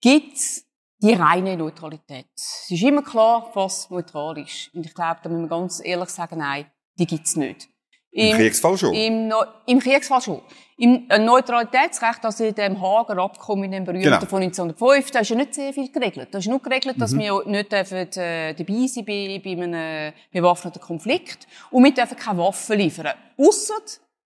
Gibt's 0.02 0.66
die 1.04 1.14
reine 1.14 1.58
Neutralität? 1.58 2.28
Es 2.36 2.72
ist 2.72 2.82
immer 2.82 3.04
klar, 3.04 3.52
was 3.54 3.90
neutral 3.90 4.38
ist. 4.40 4.74
Und 4.74 4.86
ich 4.86 4.94
glaube, 4.94 5.20
da 5.22 5.30
müssen 5.30 5.44
wir 5.44 5.50
ganz 5.50 5.82
ehrlich 5.84 6.10
sagen, 6.10 6.40
nein, 6.40 6.66
die 6.98 7.06
gibt's 7.06 7.36
nicht. 7.36 7.68
Im, 8.14 8.28
Im 8.30 8.38
Kriegsfall 8.38 8.78
schon? 8.78 8.94
Im, 8.94 9.34
Im 9.66 9.80
Kriegsfall 9.80 10.22
schon. 10.22 10.42
Im 10.78 11.08
Neutralitätsrecht, 11.08 12.24
also 12.24 12.44
in 12.44 12.54
dem 12.54 12.80
Hager 12.80 13.18
Abkommen, 13.18 13.66
in 13.66 13.72
dem 13.72 13.86
berühmten 13.86 14.10
genau. 14.10 14.26
von 14.26 14.42
1905, 14.42 15.12
da 15.12 15.20
ist 15.20 15.30
ja 15.30 15.36
nicht 15.36 15.56
sehr 15.56 15.74
viel 15.74 15.92
geregelt. 15.92 16.30
Da 16.32 16.38
ist 16.38 16.48
nur 16.48 16.60
geregelt, 16.60 17.00
dass 17.00 17.12
mhm. 17.14 17.20
wir 17.20 17.44
nicht 17.46 17.72
dürfen, 17.72 17.98
äh, 17.98 18.54
dabei 18.54 18.88
sein 18.88 19.06
bei, 19.06 19.42
bei 19.44 19.52
einem 19.52 20.14
bewaffneten 20.32 20.82
Konflikt 20.82 21.48
und 21.72 21.84
wir 21.84 21.94
dürfen 21.94 22.18
keine 22.18 22.40
Waffen 22.40 22.78
liefern. 22.78 23.14
Ausser 23.38 23.82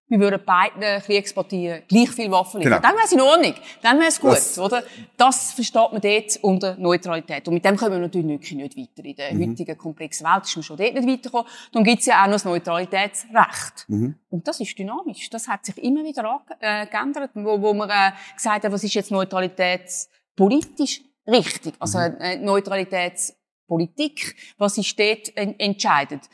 wir 0.09 0.19
würden 0.19 0.41
beiden 0.45 1.01
Kriegspartien 1.01 1.83
gleich 1.87 2.09
viel 2.11 2.31
Waffen 2.31 2.61
liefern. 2.61 2.81
Genau. 2.81 2.81
Dann 2.81 2.95
wäre 2.95 3.05
es 3.05 3.11
in 3.11 3.21
Ordnung. 3.21 3.53
Dann 3.81 3.97
wäre 3.97 4.07
es 4.07 4.21
gut, 4.21 4.31
das, 4.31 4.57
oder? 4.57 4.83
Das 5.17 5.51
versteht 5.51 5.91
man 5.91 5.99
dort 5.99 6.37
unter 6.41 6.77
Neutralität. 6.77 7.45
Und 7.47 7.55
mit 7.55 7.65
dem 7.65 7.75
kommen 7.75 7.91
wir 7.91 7.99
natürlich 7.99 8.27
wirklich 8.27 8.53
nicht 8.53 8.77
weiter. 8.77 9.05
In 9.05 9.15
der 9.15 9.33
mhm. 9.33 9.51
heutigen 9.51 9.77
komplexen 9.77 10.25
Welt 10.25 10.45
ist 10.45 10.55
man 10.55 10.63
schon 10.63 10.77
dort 10.77 10.93
nicht 10.93 11.07
weitergekommen. 11.07 11.47
Dann 11.73 11.83
gibt 11.83 11.99
es 11.99 12.05
ja 12.05 12.21
auch 12.21 12.27
noch 12.27 12.33
das 12.33 12.45
Neutralitätsrecht. 12.45 13.89
Mhm. 13.89 14.15
Und 14.29 14.47
das 14.47 14.61
ist 14.61 14.79
dynamisch. 14.79 15.29
Das 15.29 15.47
hat 15.47 15.65
sich 15.65 15.77
immer 15.83 16.05
wieder 16.05 16.41
äh, 16.61 16.87
geändert, 16.87 17.31
wo, 17.33 17.61
wo 17.61 17.73
man 17.73 17.89
äh, 17.89 18.11
gesagt 18.33 18.63
hat, 18.63 18.71
was 18.71 18.85
ist 18.85 18.93
jetzt 18.93 19.11
neutralitätspolitisch 19.11 21.01
richtig? 21.27 21.75
Also 21.79 21.99
mhm. 21.99 22.15
äh, 22.19 22.37
Neutralitätspolitik, 22.37 24.37
was 24.57 24.77
ist 24.77 24.97
dort 24.97 25.35
entscheidend? 25.35 26.29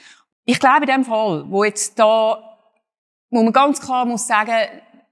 Ich 0.46 0.60
glaube 0.60 0.82
in 0.82 0.92
dem 0.92 1.06
Fall, 1.06 1.50
wo 1.50 1.64
jetzt 1.64 1.98
da 1.98 2.53
wo 3.34 3.42
man 3.42 3.52
ganz 3.52 3.82
klar 3.82 4.06
muss 4.06 4.28
sagen, 4.28 4.56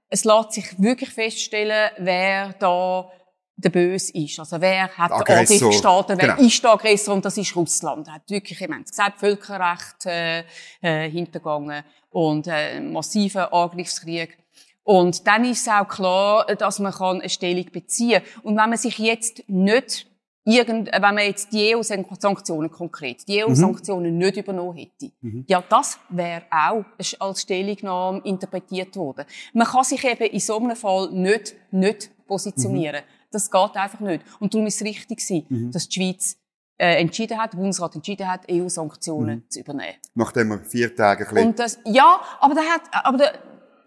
es 0.08 0.24
lässt 0.24 0.52
sich 0.52 0.80
wirklich 0.80 1.10
feststellen, 1.10 1.90
wer 1.98 2.54
da 2.58 3.10
der 3.56 3.70
Böse 3.70 4.12
ist. 4.14 4.38
Also 4.38 4.60
wer 4.60 4.88
hat 4.96 5.10
den 5.10 5.36
Angriff 5.36 5.60
gestartet, 5.60 6.18
wer 6.20 6.36
genau. 6.36 6.46
ist 6.46 6.62
der 6.62 6.70
Aggressor 6.72 7.14
und 7.14 7.24
das 7.24 7.36
ist 7.36 7.54
Russland. 7.56 8.06
Er 8.06 8.14
hat 8.14 8.30
wirklich, 8.30 8.60
ich 8.60 8.68
meine, 8.68 8.84
gesagt, 8.84 9.18
Völkerrecht 9.18 10.06
äh, 10.06 10.44
äh, 10.80 11.10
hintergangen 11.10 11.82
und 12.10 12.46
äh, 12.46 12.80
massiven 12.80 13.42
Angriffskrieg. 13.42 14.38
Und 14.84 15.26
dann 15.26 15.44
ist 15.44 15.66
es 15.66 15.72
auch 15.72 15.88
klar, 15.88 16.46
dass 16.46 16.78
man 16.78 16.92
eine 16.94 17.28
Stellung 17.28 17.66
beziehen 17.72 18.22
kann. 18.22 18.42
Und 18.42 18.56
wenn 18.56 18.70
man 18.70 18.78
sich 18.78 18.98
jetzt 18.98 19.42
nicht 19.48 20.06
irgend, 20.44 20.90
wenn 20.92 21.00
man 21.00 21.18
jetzt 21.18 21.52
die 21.52 21.74
EU-Sanktionen 21.74 22.70
konkret, 22.70 23.26
die 23.28 23.44
EU-Sanktionen 23.44 24.12
mhm. 24.12 24.18
nicht 24.18 24.36
übernommen 24.36 24.76
hätte, 24.76 25.12
mhm. 25.20 25.44
ja, 25.48 25.62
das 25.68 25.98
wäre 26.08 26.42
auch 26.50 26.84
als 27.18 27.42
Stellungnahme 27.42 28.20
interpretiert 28.24 28.96
worden. 28.96 29.24
Man 29.52 29.66
kann 29.66 29.84
sich 29.84 30.04
eben 30.04 30.24
in 30.24 30.40
so 30.40 30.58
einem 30.58 30.76
Fall 30.76 31.10
nicht, 31.12 31.54
nicht 31.70 32.10
positionieren. 32.26 33.02
Mhm. 33.02 33.30
Das 33.30 33.50
geht 33.50 33.76
einfach 33.76 34.00
nicht. 34.00 34.24
Und 34.40 34.52
darum 34.52 34.66
ist 34.66 34.76
es 34.76 34.86
richtig 34.86 35.18
gewesen, 35.18 35.46
mhm. 35.48 35.70
dass 35.70 35.88
die 35.88 36.00
Schweiz 36.00 36.36
äh, 36.78 37.00
entschieden 37.00 37.38
hat, 37.38 37.52
der 37.52 37.58
Bundesrat 37.58 37.94
entschieden 37.94 38.28
hat, 38.28 38.50
EU-Sanktionen 38.50 39.36
mhm. 39.36 39.50
zu 39.50 39.60
übernehmen. 39.60 39.94
Nachdem 40.14 40.48
wir 40.48 40.58
vier 40.58 40.94
Tage 40.94 41.28
ein 41.28 41.46
Und 41.46 41.58
das, 41.58 41.78
ja, 41.84 42.20
aber 42.40 42.54
der 42.54 42.64
hat, 42.64 42.82
aber 42.92 43.18
der, 43.18 43.32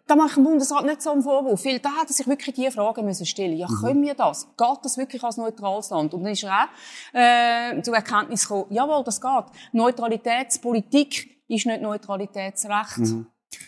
da 0.07 0.15
macht 0.15 0.37
dem 0.37 0.43
Bundesrat 0.43 0.85
nicht 0.85 1.01
so 1.01 1.11
einen 1.11 1.23
Vorwurf, 1.23 1.65
weil 1.65 1.79
da 1.79 1.89
er 2.01 2.13
sich 2.13 2.27
wirklich 2.27 2.55
die 2.55 2.69
Frage 2.69 3.01
müssen 3.01 3.25
stellen. 3.25 3.57
Ja, 3.57 3.67
mhm. 3.67 3.81
können 3.81 4.01
wir 4.03 4.13
das? 4.13 4.47
Geht 4.55 4.77
das 4.83 4.97
wirklich 4.97 5.23
als 5.23 5.37
neutrales 5.37 5.89
Land? 5.89 6.13
Und 6.13 6.23
dann 6.23 6.31
ist 6.31 6.43
er 6.43 6.63
auch 6.63 7.77
äh, 7.77 7.81
zur 7.81 7.95
Erkenntnis 7.95 8.43
gekommen, 8.43 8.65
jawohl, 8.69 9.03
das 9.03 9.19
geht. 9.19 9.45
Neutralitätspolitik 9.71 11.29
ist 11.47 11.65
nicht 11.65 11.81
Neutralitätsrecht. 11.81 12.97
Mhm. 12.97 13.27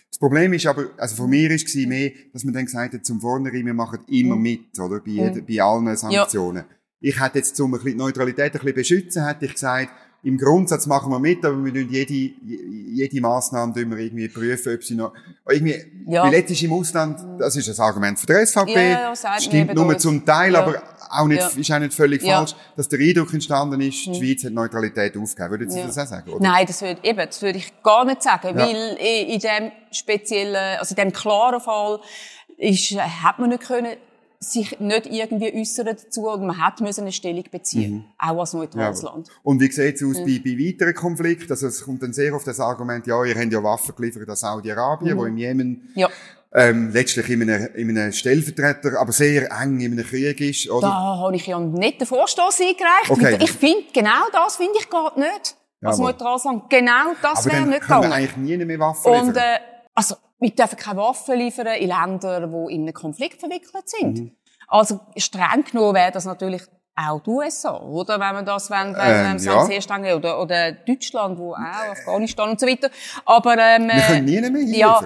Das 0.09 0.19
Problem 0.19 0.53
ist 0.53 0.65
aber, 0.65 0.87
also 0.97 1.15
von 1.15 1.29
mir 1.29 1.51
ist 1.51 1.67
es 1.67 1.75
mehr, 1.87 2.11
dass 2.33 2.43
man 2.43 2.53
dann 2.53 2.65
gesagt 2.65 2.93
hat, 2.93 3.05
zum 3.05 3.21
Vornherein, 3.21 3.65
wir 3.65 3.73
machen 3.73 3.99
immer 4.07 4.35
mhm. 4.35 4.41
mit, 4.41 4.79
oder? 4.79 4.99
Bei, 4.99 5.11
mhm. 5.11 5.45
bei 5.45 5.61
allen 5.61 5.95
Sanktionen. 5.95 6.65
Ja. 6.69 6.75
Ich 6.99 7.19
hätte 7.19 7.37
jetzt, 7.37 7.59
um 7.59 7.79
die 7.83 7.93
Neutralität 7.93 8.53
ein 8.53 8.59
bisschen 8.59 8.73
beschützen, 8.73 9.25
hätte 9.25 9.45
ich 9.45 9.53
gesagt, 9.53 9.91
im 10.27 10.37
Grundsatz 10.37 10.85
machen 10.87 11.09
wir 11.09 11.19
mit, 11.19 11.43
aber 11.45 11.63
wir 11.63 11.73
tun 11.73 11.87
jede, 11.89 12.13
jede 12.13 13.21
Massnahme 13.21 13.73
tun 13.73 13.91
wir 13.91 13.97
irgendwie 13.97 14.27
prüfen, 14.27 14.75
ob 14.75 14.83
sie 14.83 14.95
noch, 14.95 15.13
irgendwie, 15.47 15.75
ja. 16.05 16.23
weil 16.23 16.33
jetzt 16.33 16.51
ist 16.51 16.61
im 16.63 16.73
Ausland, 16.73 17.19
das 17.39 17.55
ist 17.55 17.69
ein 17.69 17.85
Argument 17.85 18.19
für 18.19 18.25
die 18.25 18.45
SVP, 18.45 18.73
ja, 18.73 19.13
ja, 19.13 19.39
stimmt 19.39 19.73
nur 19.73 19.85
durch. 19.85 19.99
zum 19.99 20.25
Teil, 20.25 20.51
ja. 20.51 20.59
aber 20.59 20.81
auch 21.09 21.27
nicht, 21.27 21.41
ist 21.55 21.71
auch 21.71 21.79
nicht 21.79 21.93
völlig 21.93 22.21
falsch, 22.21 22.55
dass 22.75 22.89
der 22.89 22.99
Eindruck 22.99 23.33
entstanden 23.33 23.79
ist, 23.79 24.05
die 24.05 24.11
hm. 24.11 24.15
Schweiz 24.15 24.43
hat 24.43 24.51
Neutralität 24.51 25.15
aufgegeben. 25.15 25.51
Würden 25.51 25.69
Sie 25.69 25.81
das 25.81 25.97
auch 25.97 26.07
sagen, 26.07 26.29
oder? 26.29 26.43
Nein, 26.43 26.65
das 26.67 26.81
würde, 26.81 26.99
eben, 27.03 27.25
das 27.25 27.41
würde 27.41 27.59
ich 27.59 27.81
gar 27.81 28.03
nicht 28.03 28.21
sagen, 28.21 28.53
weil 28.53 28.97
in 28.99 29.39
dem 29.39 29.71
speziellen, 29.91 30.77
also 30.77 30.93
in 30.93 30.97
dem 30.97 31.13
klaren 31.13 31.61
Fall, 31.61 32.01
ist, 32.57 32.91
hat 32.91 33.39
man 33.39 33.49
nicht 33.51 33.63
können, 33.63 33.95
sich 34.39 34.79
nicht 34.79 35.07
irgendwie 35.07 35.53
äußern 35.59 35.87
dazu 35.87 36.29
und 36.29 36.45
man 36.45 36.57
hat 36.57 36.79
müssen 36.79 37.01
eine 37.01 37.11
Stellung 37.11 37.45
beziehen, 37.51 37.93
mhm. 37.93 38.05
auch 38.19 38.39
als 38.39 38.53
neutrales 38.53 39.01
ja, 39.01 39.09
Land. 39.09 39.29
Und 39.43 39.59
wie 39.59 39.71
sieht 39.71 39.95
es 39.95 40.03
aus 40.03 40.19
mhm. 40.19 40.25
bei, 40.25 40.41
bei 40.43 40.59
weiteren 40.59 40.93
Konflikten? 40.93 41.51
Also 41.51 41.67
es 41.67 41.83
kommt 41.83 42.03
dann 42.03 42.13
sehr 42.13 42.33
oft 42.33 42.45
das 42.45 42.59
Argument, 42.59 43.07
ja, 43.07 43.23
ihr 43.23 43.35
habt 43.35 43.51
ja 43.51 43.63
Waffen 43.63 43.95
geliefert 43.95 44.29
an 44.29 44.35
Saudi-Arabien, 44.35 45.15
mhm. 45.15 45.19
wo 45.19 45.25
im 45.25 45.37
Jemen 45.37 45.89
ja. 45.95 46.09
ähm, 46.53 46.91
letztlich 46.91 47.29
in 47.29 47.41
einem, 47.41 47.67
in 47.75 47.97
einem 47.97 48.11
Stellvertreter, 48.11 48.99
aber 48.99 49.11
sehr 49.11 49.51
eng 49.51 49.79
in 49.79 49.93
einem 49.93 50.05
Krieg 50.05 50.39
ist. 50.39 50.69
Oder? 50.69 50.87
Da 50.87 51.17
habe 51.17 51.35
ich 51.35 51.47
ja 51.47 51.59
nicht 51.59 51.99
den 51.99 52.07
Vorstoß 52.07 52.61
eingereicht. 52.61 53.09
Okay. 53.09 53.37
Ich 53.41 53.51
finde, 53.51 53.85
genau 53.93 54.29
das 54.31 54.57
finde 54.57 54.73
ich 54.79 54.89
geht 54.89 55.17
nicht. 55.17 55.55
Als 55.81 55.99
neutrales 55.99 56.43
Land. 56.43 56.69
Genau 56.69 57.13
das 57.21 57.45
wäre 57.45 57.65
nicht 57.65 57.81
gegangen. 57.81 58.05
Aber 58.05 58.15
eigentlich 58.15 58.37
nie 58.37 58.57
mehr 58.57 58.79
Waffen 58.79 59.11
liefern. 59.11 59.27
Und, 59.27 59.37
äh, 59.37 59.59
also, 59.93 60.15
wir 60.39 60.51
dürfen 60.51 60.77
keine 60.77 60.99
Waffen 60.99 61.37
liefern 61.37 61.67
in 61.67 61.89
Länder, 61.89 62.47
die 62.47 62.73
in 62.73 62.81
einen 62.81 62.93
Konflikt 62.93 63.39
verwickelt 63.39 63.89
sind. 63.89 64.19
Mhm. 64.19 64.31
Also 64.67 64.99
streng 65.15 65.63
genommen 65.63 65.95
wäre 65.95 66.11
das 66.11 66.25
natürlich 66.25 66.63
auch 66.95 67.21
die 67.21 67.29
USA, 67.29 67.79
oder? 67.79 68.19
Wenn 68.19 68.33
man 68.33 68.45
das, 68.45 68.69
wenn, 68.69 68.95
wenn 68.95 69.37
ähm, 69.37 69.43
ja. 69.43 69.65
sehr 69.65 69.81
streng, 69.81 70.05
oder, 70.13 70.41
oder 70.41 70.71
Deutschland, 70.71 71.37
wo 71.37 71.53
auch, 71.53 71.57
Afghanistan 71.57 72.49
und 72.49 72.59
so 72.59 72.67
weiter. 72.67 72.89
Aber, 73.25 73.57
ähm, 73.57 73.87
Wir 73.87 74.01
können 74.01 74.25
nie 74.25 74.41
mehr 74.41 74.61
hier 74.65 74.77
ja, 74.77 75.01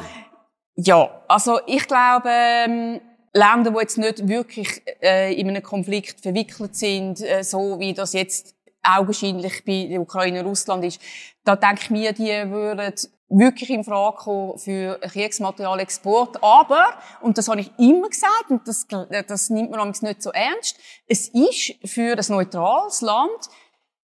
ja, 0.75 1.23
also 1.27 1.59
ich 1.67 1.85
glaube, 1.85 2.29
ähm, 2.29 3.01
Länder, 3.33 3.71
die 3.71 3.79
jetzt 3.79 3.97
nicht 3.97 4.27
wirklich 4.27 4.81
äh, 5.01 5.33
in 5.33 5.49
einem 5.49 5.63
Konflikt 5.63 6.21
verwickelt 6.21 6.75
sind, 6.75 7.21
äh, 7.21 7.43
so 7.43 7.79
wie 7.79 7.93
das 7.93 8.13
jetzt 8.13 8.55
augenscheinlich 8.83 9.63
bei 9.65 9.87
der 9.89 10.01
Ukraine 10.01 10.39
und 10.39 10.47
Russland 10.47 10.83
ist, 10.85 10.99
da 11.43 11.55
denke 11.55 11.81
ich 11.83 11.89
mir, 11.89 12.13
die 12.13 12.49
würden 12.49 12.93
wirklich 13.31 13.69
in 13.69 13.83
Frage 13.83 14.17
kommen 14.17 14.57
für 14.57 14.99
Kriegsmaterialexport. 14.99 16.43
Aber, 16.43 16.93
und 17.21 17.37
das 17.37 17.47
habe 17.47 17.61
ich 17.61 17.71
immer 17.77 18.09
gesagt, 18.09 18.49
und 18.49 18.67
das, 18.67 18.87
das 19.27 19.49
nimmt 19.49 19.71
man 19.71 19.89
nicht 19.89 20.21
so 20.21 20.31
ernst, 20.31 20.77
es 21.07 21.29
ist 21.29 21.75
für 21.85 22.17
ein 22.17 22.25
neutrales 22.27 23.01
Land 23.01 23.49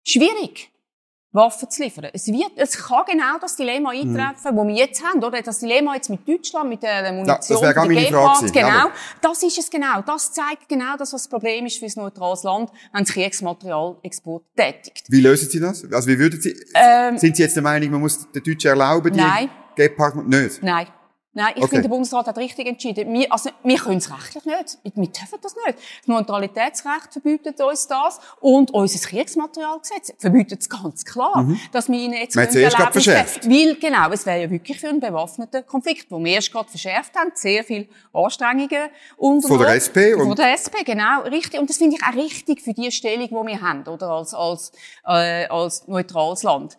schwierig. 0.05 0.72
Waffen 1.33 1.71
zu 1.71 1.83
liefern. 1.83 2.09
Es 2.13 2.27
wird, 2.27 2.53
es 2.57 2.77
kann 2.77 3.05
genau 3.07 3.39
das 3.41 3.57
Dilemma 3.57 3.93
mhm. 3.93 4.17
eintreffen, 4.17 4.55
mhm. 4.55 4.57
wo 4.59 4.67
wir 4.67 4.75
jetzt 4.75 5.03
haben, 5.03 5.23
oder? 5.23 5.41
Das 5.41 5.61
Dilemma 5.61 5.95
jetzt 5.95 6.11
mit 6.11 6.29
Deutschland, 6.29 6.69
mit 6.69 6.83
der 6.83 7.11
Munition, 7.13 7.27
ja, 7.27 7.37
das 7.37 7.47
der 7.49 7.75
Gepard, 8.05 8.53
genau. 8.53 8.69
Ja, 8.69 8.93
das 9.21 9.43
ist 9.43 9.59
es 9.59 9.71
genau. 9.71 10.03
Das 10.03 10.33
zeigt 10.33 10.69
genau 10.69 10.97
das, 10.99 11.13
was 11.13 11.23
das 11.23 11.29
Problem 11.29 11.67
ist 11.67 11.79
für 11.79 11.87
ein 11.87 11.93
neutrales 11.97 12.43
Land, 12.43 12.71
wenn 12.93 13.03
es 13.03 13.13
Kriegsmaterialexport 13.13 14.45
tätigt. 14.55 15.07
Wie 15.09 15.21
lösen 15.21 15.49
Sie 15.49 15.61
das? 15.61 15.85
Also 15.91 16.09
wie 16.09 16.19
würden 16.19 16.41
Sie, 16.41 16.55
ähm, 16.75 17.17
sind 17.17 17.37
Sie 17.37 17.43
jetzt 17.43 17.57
der 17.57 17.63
Meinung, 17.63 17.91
man 17.91 18.01
muss 18.03 18.31
den 18.31 18.43
Deutschen 18.43 18.69
erlauben, 18.69 19.13
die 19.13 19.21
nein. 19.21 19.51
Gepard, 19.75 20.17
nicht? 20.29 20.63
Nein. 20.63 20.87
Nein, 21.35 21.53
ich 21.57 21.63
Okay. 21.63 21.69
finde, 21.71 21.83
der 21.85 21.89
Bundesrat 21.89 22.27
hat 22.27 22.37
richtig 22.37 22.67
entschieden. 22.67 23.11
Wir, 23.13 23.33
also, 23.33 23.49
wir 23.65 23.79
können 23.79 23.97
es 23.97 24.11
rechtlich 24.13 24.45
nicht. 24.45 24.79
Wir 24.85 25.07
dürfen 25.07 25.39
das 25.41 25.55
nicht. 25.65 25.79
Das 26.01 26.07
Neutralitätsrecht 26.07 27.13
verbietet 27.13 27.59
uns 27.61 27.87
das 27.87 28.21
und 28.41 28.71
unser 28.73 29.09
Kriegsmaterialgesetz 29.09 30.13
verbietet 30.19 30.61
es 30.61 30.69
ganz 30.69 31.05
klar, 31.05 31.47
dass 31.73 31.89
wir 31.89 31.99
ihnen 31.99 32.13
jetzt 32.15 32.35
können 32.35 32.55
erlauben. 32.55 32.95
Weil, 33.51 33.75
genau, 33.77 34.11
es 34.11 34.27
wäre 34.27 34.43
ja 34.43 34.51
wirklich 34.51 34.79
für 34.79 34.89
einen 34.91 35.01
bewaffneten 35.01 35.67
Konflikt, 35.67 36.11
wo 36.11 36.23
wir 36.23 36.35
erst 36.35 36.53
gerade 36.53 36.69
verschärft 36.69 37.17
haben, 37.17 37.31
sehr 37.35 37.65
viel 37.65 37.89
Anstrengungen 38.13 38.91
und 39.17 39.43
Von 39.43 39.59
der 39.59 39.75
SP 39.81 40.13
und- 40.15 40.27
Von 40.29 40.37
der 40.37 40.53
SP, 40.53 40.85
genau, 40.85 41.23
richtig. 41.23 41.59
Und 41.59 41.71
das 41.71 41.79
finde 41.79 41.97
ich 41.97 42.03
auch 42.05 42.15
richtig 42.15 42.61
für 42.61 42.75
die 42.75 42.93
Stellung, 42.93 43.27
die 43.29 43.33
wir 43.53 43.61
haben, 43.63 43.87
oder, 43.89 44.09
als, 44.11 44.35
als, 44.35 44.73
äh, 45.07 45.47
als 45.47 45.89
neutrales 45.89 46.43
Land. 46.43 46.77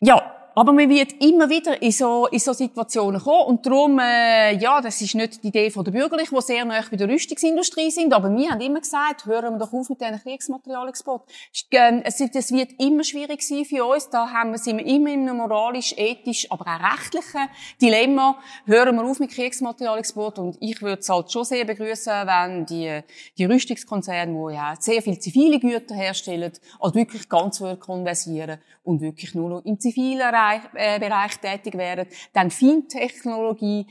Ja, 0.00 0.35
aber 0.58 0.72
man 0.72 0.88
wird 0.88 1.12
immer 1.22 1.50
wieder 1.50 1.82
in 1.82 1.92
so, 1.92 2.26
in 2.28 2.38
so 2.38 2.54
Situationen 2.54 3.20
kommen. 3.20 3.46
Und 3.46 3.66
darum, 3.66 3.98
äh, 3.98 4.56
ja, 4.56 4.80
das 4.80 5.02
ist 5.02 5.14
nicht 5.14 5.42
die 5.42 5.48
Idee 5.48 5.68
der 5.68 5.90
Bürgerlichen, 5.90 6.34
die 6.34 6.40
sehr 6.42 6.64
nah 6.64 6.80
bei 6.90 6.96
der 6.96 7.08
Rüstungsindustrie 7.10 7.90
sind. 7.90 8.14
Aber 8.14 8.34
wir 8.34 8.50
haben 8.50 8.60
immer 8.62 8.80
gesagt, 8.80 9.26
hören 9.26 9.52
wir 9.52 9.58
doch 9.58 9.74
auf 9.74 9.90
mit 9.90 10.00
diesen 10.00 10.18
Kriegsmaterialexport. 10.18 11.28
Ähm, 11.72 12.00
Es 12.04 12.18
wird- 12.20 12.36
es 12.36 12.52
wird 12.52 12.70
immer 12.78 13.04
schwierig 13.04 13.42
sein 13.42 13.66
für 13.66 13.84
uns. 13.84 14.08
Da 14.08 14.30
haben 14.30 14.52
wir, 14.52 14.58
sind 14.58 14.78
wir 14.78 14.86
immer 14.86 15.10
in 15.10 15.28
einem 15.28 15.36
moralisch, 15.36 15.92
ethisch, 15.98 16.50
aber 16.50 16.64
auch 16.64 16.92
rechtlichen 16.94 17.50
Dilemma. 17.82 18.38
Hören 18.64 18.96
wir 18.96 19.04
auf 19.04 19.20
mit 19.20 19.32
Kriegsmaterialexport. 19.32 20.38
Und 20.38 20.56
ich 20.60 20.80
würde 20.80 21.00
es 21.00 21.08
halt 21.10 21.30
schon 21.30 21.44
sehr 21.44 21.66
begrüßen, 21.66 22.12
wenn 22.26 22.64
die, 22.64 23.00
die 23.36 23.44
Rüstungskonzerne, 23.44 24.32
die 24.32 24.54
ja 24.54 24.74
sehr 24.80 25.02
viel 25.02 25.18
zivile 25.18 25.60
Güter 25.60 25.94
herstellen, 25.94 26.50
halt 26.80 26.94
wirklich 26.94 27.28
ganz 27.28 27.62
konversieren 27.78 28.58
und 28.84 29.02
wirklich 29.02 29.34
nur 29.34 29.50
noch 29.50 29.64
im 29.66 29.78
zivilen 29.78 30.32
äh, 30.32 30.45
Bereich 30.72 31.36
tätig 31.38 31.74
wären. 31.74 32.06
Dann 32.32 32.50
Fintechnologie, 32.50 33.86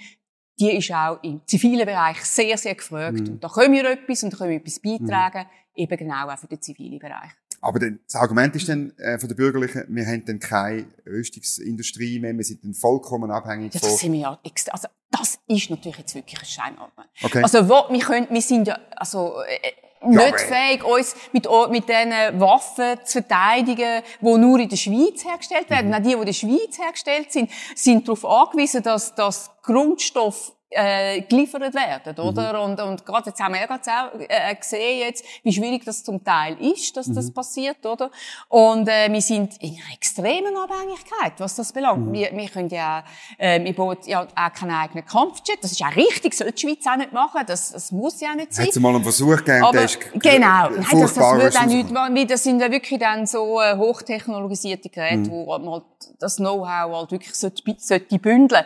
die 0.59 0.71
ist 0.77 0.91
auch 0.91 1.21
im 1.23 1.41
zivilen 1.45 1.85
Bereich 1.85 2.23
sehr, 2.23 2.57
sehr 2.57 2.75
gefragt. 2.75 3.19
Mhm. 3.19 3.33
Und 3.33 3.43
da 3.43 3.49
können 3.49 3.73
wir 3.73 3.89
etwas 3.89 4.23
und 4.23 4.33
da 4.33 4.37
können 4.37 4.51
wir 4.51 4.57
etwas 4.57 4.79
beitragen, 4.79 5.45
eben 5.75 5.97
genau 5.97 6.29
auch 6.29 6.37
für 6.39 6.47
den 6.47 6.61
zivilen 6.61 6.99
Bereich. 6.99 7.31
Aber 7.61 7.79
das 7.79 8.15
Argument 8.15 8.55
ist 8.55 8.69
dann 8.69 8.91
äh, 8.97 9.17
von 9.17 9.27
der 9.27 9.35
Bürgerlichen, 9.35 9.85
wir 9.87 10.05
haben 10.05 10.23
dann 10.25 10.39
keine 10.39 10.85
Rüstungsindustrie 11.05 12.19
mehr, 12.19 12.35
wir 12.35 12.43
sind 12.43 12.63
dann 12.63 12.75
vollkommen 12.75 13.31
abhängig 13.31 13.73
Ja, 13.73 13.79
von... 13.79 13.89
das 13.89 13.99
sind 13.99 14.13
wir 14.13 14.19
ja 14.19 14.39
extra, 14.43 14.71
also 14.73 14.87
das 15.09 15.39
ist 15.47 15.69
natürlich 15.69 15.97
jetzt 15.97 16.13
wirklich 16.13 16.39
ein 16.39 16.45
Scheinargument. 16.45 17.09
Okay. 17.23 17.41
Also 17.41 17.67
wo, 17.67 17.91
wir 17.91 18.01
können, 18.01 18.27
wir 18.29 18.41
sind 18.41 18.67
ja, 18.67 18.77
also, 18.95 19.41
äh, 19.41 19.71
nicht 20.07 20.39
fähig, 20.39 20.83
uns 20.83 21.15
mit, 21.31 21.47
mit 21.69 21.89
diesen 21.89 22.39
Waffen 22.39 22.99
zu 23.03 23.21
verteidigen, 23.21 24.01
die 24.21 24.37
nur 24.37 24.59
in 24.59 24.69
der 24.69 24.77
Schweiz 24.77 25.25
hergestellt 25.25 25.69
werden. 25.69 25.89
Mhm. 25.89 25.93
Auch 25.93 25.99
die, 25.99 26.09
die 26.09 26.13
in 26.13 26.25
der 26.25 26.33
Schweiz 26.33 26.79
hergestellt 26.79 27.31
sind, 27.31 27.51
sind 27.75 28.07
darauf 28.07 28.25
angewiesen, 28.25 28.83
dass, 28.83 29.15
dass 29.15 29.51
Grundstoff 29.61 30.54
äh, 30.75 31.21
geliefert 31.21 31.73
werden, 31.73 32.17
oder? 32.19 32.61
Und, 32.61 32.79
und 32.81 33.05
gerade 33.05 33.29
jetzt 33.29 33.39
haben 33.41 33.53
wir 33.53 33.61
ja 33.61 33.67
gerade 33.67 33.81
auch, 33.89 34.19
äh, 34.19 34.55
gesehen 34.55 34.99
jetzt, 34.99 35.23
wie 35.43 35.51
schwierig 35.53 35.83
das 35.85 36.03
zum 36.03 36.23
Teil 36.23 36.55
ist, 36.61 36.95
dass 36.97 37.11
das 37.11 37.31
passiert, 37.31 37.85
oder? 37.85 38.11
Und 38.49 38.87
äh, 38.87 39.11
wir 39.11 39.21
sind 39.21 39.55
in 39.61 39.71
einer 39.71 39.93
extremen 39.93 40.55
Abhängigkeit, 40.57 41.33
was 41.37 41.55
das 41.55 41.71
belangt. 41.71 42.11
Wir, 42.13 42.29
wir 42.35 42.49
können 42.49 42.69
ja, 42.69 43.03
äh, 43.37 43.63
wir 43.63 43.73
bauen 43.73 43.97
ja 44.05 44.21
auch 44.35 44.53
keinen 44.53 44.71
eigenen 44.71 45.05
Kampfjet. 45.05 45.63
Das 45.63 45.71
ist 45.71 45.81
auch 45.81 45.95
richtig, 45.95 46.33
soll 46.33 46.51
die 46.51 46.61
Schweiz 46.61 46.85
auch 46.87 46.97
nicht 46.97 47.13
machen. 47.13 47.41
Das, 47.47 47.71
das 47.71 47.91
muss 47.91 48.19
ja 48.21 48.35
nicht 48.35 48.53
sein. 48.53 48.65
Hat 48.65 48.71
es 48.71 48.79
mal 48.79 48.93
einen 48.93 49.03
Versuch 49.03 49.37
gegeben, 49.37 49.63
Aber, 49.63 49.71
der 49.73 49.85
ist 49.85 49.99
g- 49.99 50.19
genau, 50.19 50.69
nein, 50.69 50.85
das, 50.91 51.13
das 51.13 51.17
würde 51.17 51.59
auch 51.59 51.65
nicht, 51.65 51.93
weil 51.93 52.25
das 52.25 52.43
sind 52.43 52.59
ja 52.59 52.69
wirklich 52.69 52.99
dann 52.99 53.25
so 53.25 53.61
äh, 53.61 53.75
hochtechnologisierte 53.77 54.89
Geräte, 54.89 55.15
Mhm. 55.29 55.31
wo 55.31 55.45
man 55.57 55.69
halt 55.71 55.83
das 56.19 56.37
Know-how 56.37 56.93
halt 56.95 57.11
wirklich 57.11 57.33
sollte, 57.35 57.63
sollte 57.77 58.19
bündeln. 58.19 58.65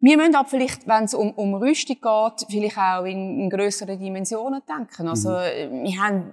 Wir 0.00 0.16
müssen 0.16 0.34
aber 0.36 0.48
vielleicht, 0.48 0.86
wenn 0.86 1.04
es 1.04 1.14
um, 1.14 1.32
um 1.32 1.54
Rüstung 1.54 1.96
geht, 2.00 2.46
vielleicht 2.48 2.78
auch 2.78 3.04
in, 3.04 3.40
in 3.40 3.50
grösseren 3.50 3.98
Dimensionen 3.98 4.62
denken. 4.68 5.08
Also, 5.08 5.30
Mhm. 5.30 5.84
wir 5.84 6.00
haben, 6.02 6.32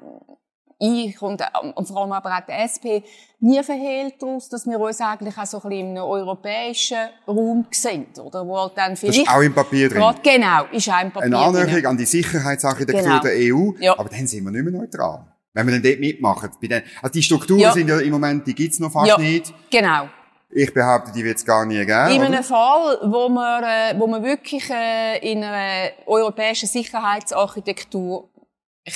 ich 0.77 1.19
und, 1.21 1.41
äh, 1.41 1.45
und 1.73 1.87
vor 1.87 2.01
allem 2.01 2.11
aber 2.11 2.29
auch 2.37 2.41
die 2.47 2.51
SP, 2.51 3.01
nie 3.39 3.63
verhehlt 3.63 4.15
daraus, 4.21 4.49
dass 4.49 4.67
wir 4.67 4.79
uns 4.79 5.01
eigentlich 5.01 5.35
auch 5.37 5.45
so 5.45 5.57
ein 5.63 5.69
bisschen 5.69 5.79
in 5.91 5.97
einem 5.97 6.03
europäischen 6.05 6.97
Raum 7.27 7.65
sehen, 7.71 8.05
oder? 8.23 8.45
Wo 8.45 8.57
halt 8.59 8.73
dann 8.75 8.91
Das 8.91 8.99
vielleicht... 8.99 9.19
ist 9.21 9.29
auch 9.29 9.41
im 9.41 9.53
Papier 9.55 9.89
drin. 9.89 9.97
Gerade, 9.99 10.19
genau, 10.21 10.65
ist 10.71 10.89
auch 10.89 11.01
im 11.01 11.11
Papier 11.11 11.25
Eine 11.25 11.37
Annäherung 11.39 11.71
drin. 11.73 11.85
an 11.87 11.97
die 11.97 12.05
Sicherheitsarchitektur 12.05 13.01
Genau. 13.03 13.19
der 13.21 13.31
EU, 13.35 13.71
Ja. 13.79 13.97
aber 13.97 14.09
dann 14.09 14.27
sind 14.27 14.43
wir 14.43 14.51
nicht 14.51 14.63
mehr 14.63 14.79
neutral. 14.81 15.25
Wenn 15.53 15.65
wir 15.67 15.73
dann 15.73 15.83
dort 15.83 15.99
mitmachen. 16.01 16.49
Bei 16.61 16.67
den, 16.67 16.83
also 17.01 17.13
die 17.13 17.23
Strukturen 17.23 17.61
Ja. 17.61 17.71
sind 17.71 17.87
ja 17.87 17.99
im 17.99 18.11
Moment, 18.11 18.45
die 18.45 18.53
gibt's 18.53 18.77
noch 18.79 18.91
fast 18.91 19.07
Ja, 19.07 19.17
nicht. 19.17 19.53
genau. 19.71 20.09
Ich 20.57 20.73
behaupte, 20.73 21.11
die 21.11 21.25
wird's 21.25 21.43
gar 21.43 21.65
nie 21.65 21.85
geben. 21.85 22.11
In 22.11 22.17
oder? 22.19 22.25
einem 22.27 22.43
Fall, 22.43 22.97
wo 23.11 23.27
man, 23.27 23.61
äh, 23.63 23.99
wo 23.99 24.07
man 24.07 24.23
wirklich 24.23 24.69
äh, 24.69 25.17
in 25.31 25.43
einer 25.43 25.91
europäischen 26.05 26.67
Sicherheitsarchitektur 26.69 28.29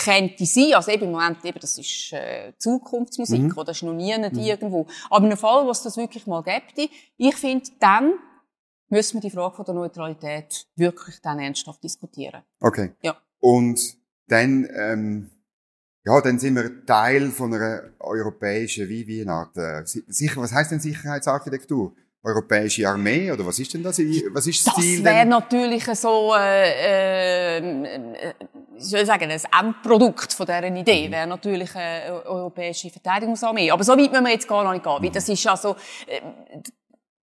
könnte 0.04 0.46
sein, 0.46 0.74
also 0.74 0.90
eben 0.92 1.06
im 1.06 1.12
Moment, 1.12 1.44
eben, 1.44 1.60
das 1.60 1.78
ist 1.78 2.14
äh, 2.14 2.54
Zukunftsmusik, 2.58 3.42
Mhm. 3.42 3.52
oder 3.58 3.66
das 3.66 3.78
ist 3.78 3.84
noch 3.84 3.94
nie 3.94 4.18
nicht 4.18 4.38
irgendwo. 4.38 4.88
Aber 5.10 5.26
in 5.26 5.32
einem 5.32 5.38
Fall, 5.38 5.66
wo 5.66 5.72
es 5.72 5.82
das 5.82 5.98
wirklich 5.98 6.26
mal 6.28 6.44
gäbe, 6.44 6.90
ich 7.18 7.36
finde, 7.36 7.70
dann 7.80 8.14
müssen 8.88 9.16
wir 9.16 9.22
die 9.30 9.36
Frage 9.36 9.56
von 9.56 9.66
der 9.66 9.74
Neutralität 9.76 10.66
wirklich 10.78 11.20
dann 11.22 11.40
ernsthaft 11.40 11.84
diskutieren. 11.84 12.42
Okay. 12.62 12.94
Ja. 13.02 13.18
Und 13.40 13.80
dann, 14.28 14.66
ähm, 14.78 15.30
ja, 16.10 16.22
dann 16.22 16.40
sind 16.40 16.56
wir 16.56 16.86
Teil 16.86 17.30
von 17.30 17.54
einer 17.54 17.84
europäischen, 18.00 18.88
wie, 18.90 19.06
wie 19.08 19.22
eine 19.22 19.32
Art, 19.34 19.56
äh, 19.58 19.86
si- 19.86 20.04
sicher, 20.08 20.42
was 20.42 20.52
heißt 20.52 20.72
denn 20.72 20.80
Sicherheitsarchitektur? 20.80 21.94
Europäische 22.22 22.86
Armee, 22.88 23.32
oder 23.32 23.46
was 23.46 23.60
ist 23.60 23.74
denn 23.74 23.82
das? 23.84 23.98
Was 24.00 24.46
ist 24.48 24.68
das, 24.68 24.76
Das 24.76 24.84
Ziel 24.84 25.04
wäre 25.06 25.20
denn? 25.20 25.30
natürlich 25.30 25.86
so, 25.86 26.34
äh, 26.38 27.60
äh, 27.60 28.34
ich 28.78 28.84
soll 28.84 29.06
sagen, 29.06 29.30
ein 29.32 29.40
Endprodukt 29.62 30.34
von 30.34 30.46
dieser 30.46 30.64
Idee 30.68 31.08
Mhm. 31.08 31.12
wäre 31.14 31.28
natürlich 31.28 31.74
eine 31.76 32.26
europäische 32.26 32.90
Verteidigungsarmee. 32.90 33.72
Aber 33.72 33.84
so 33.86 33.94
weit 33.94 34.12
müssen 34.12 34.26
wir 34.26 34.32
jetzt 34.34 34.48
gar 34.50 34.64
noch 34.66 34.74
nicht 34.74 34.84
gehen, 34.84 34.98
Mhm. 35.00 35.04
weil 35.04 35.12
das 35.12 35.30
ist 35.30 35.48
also, 35.48 35.76
äh, 36.08 36.20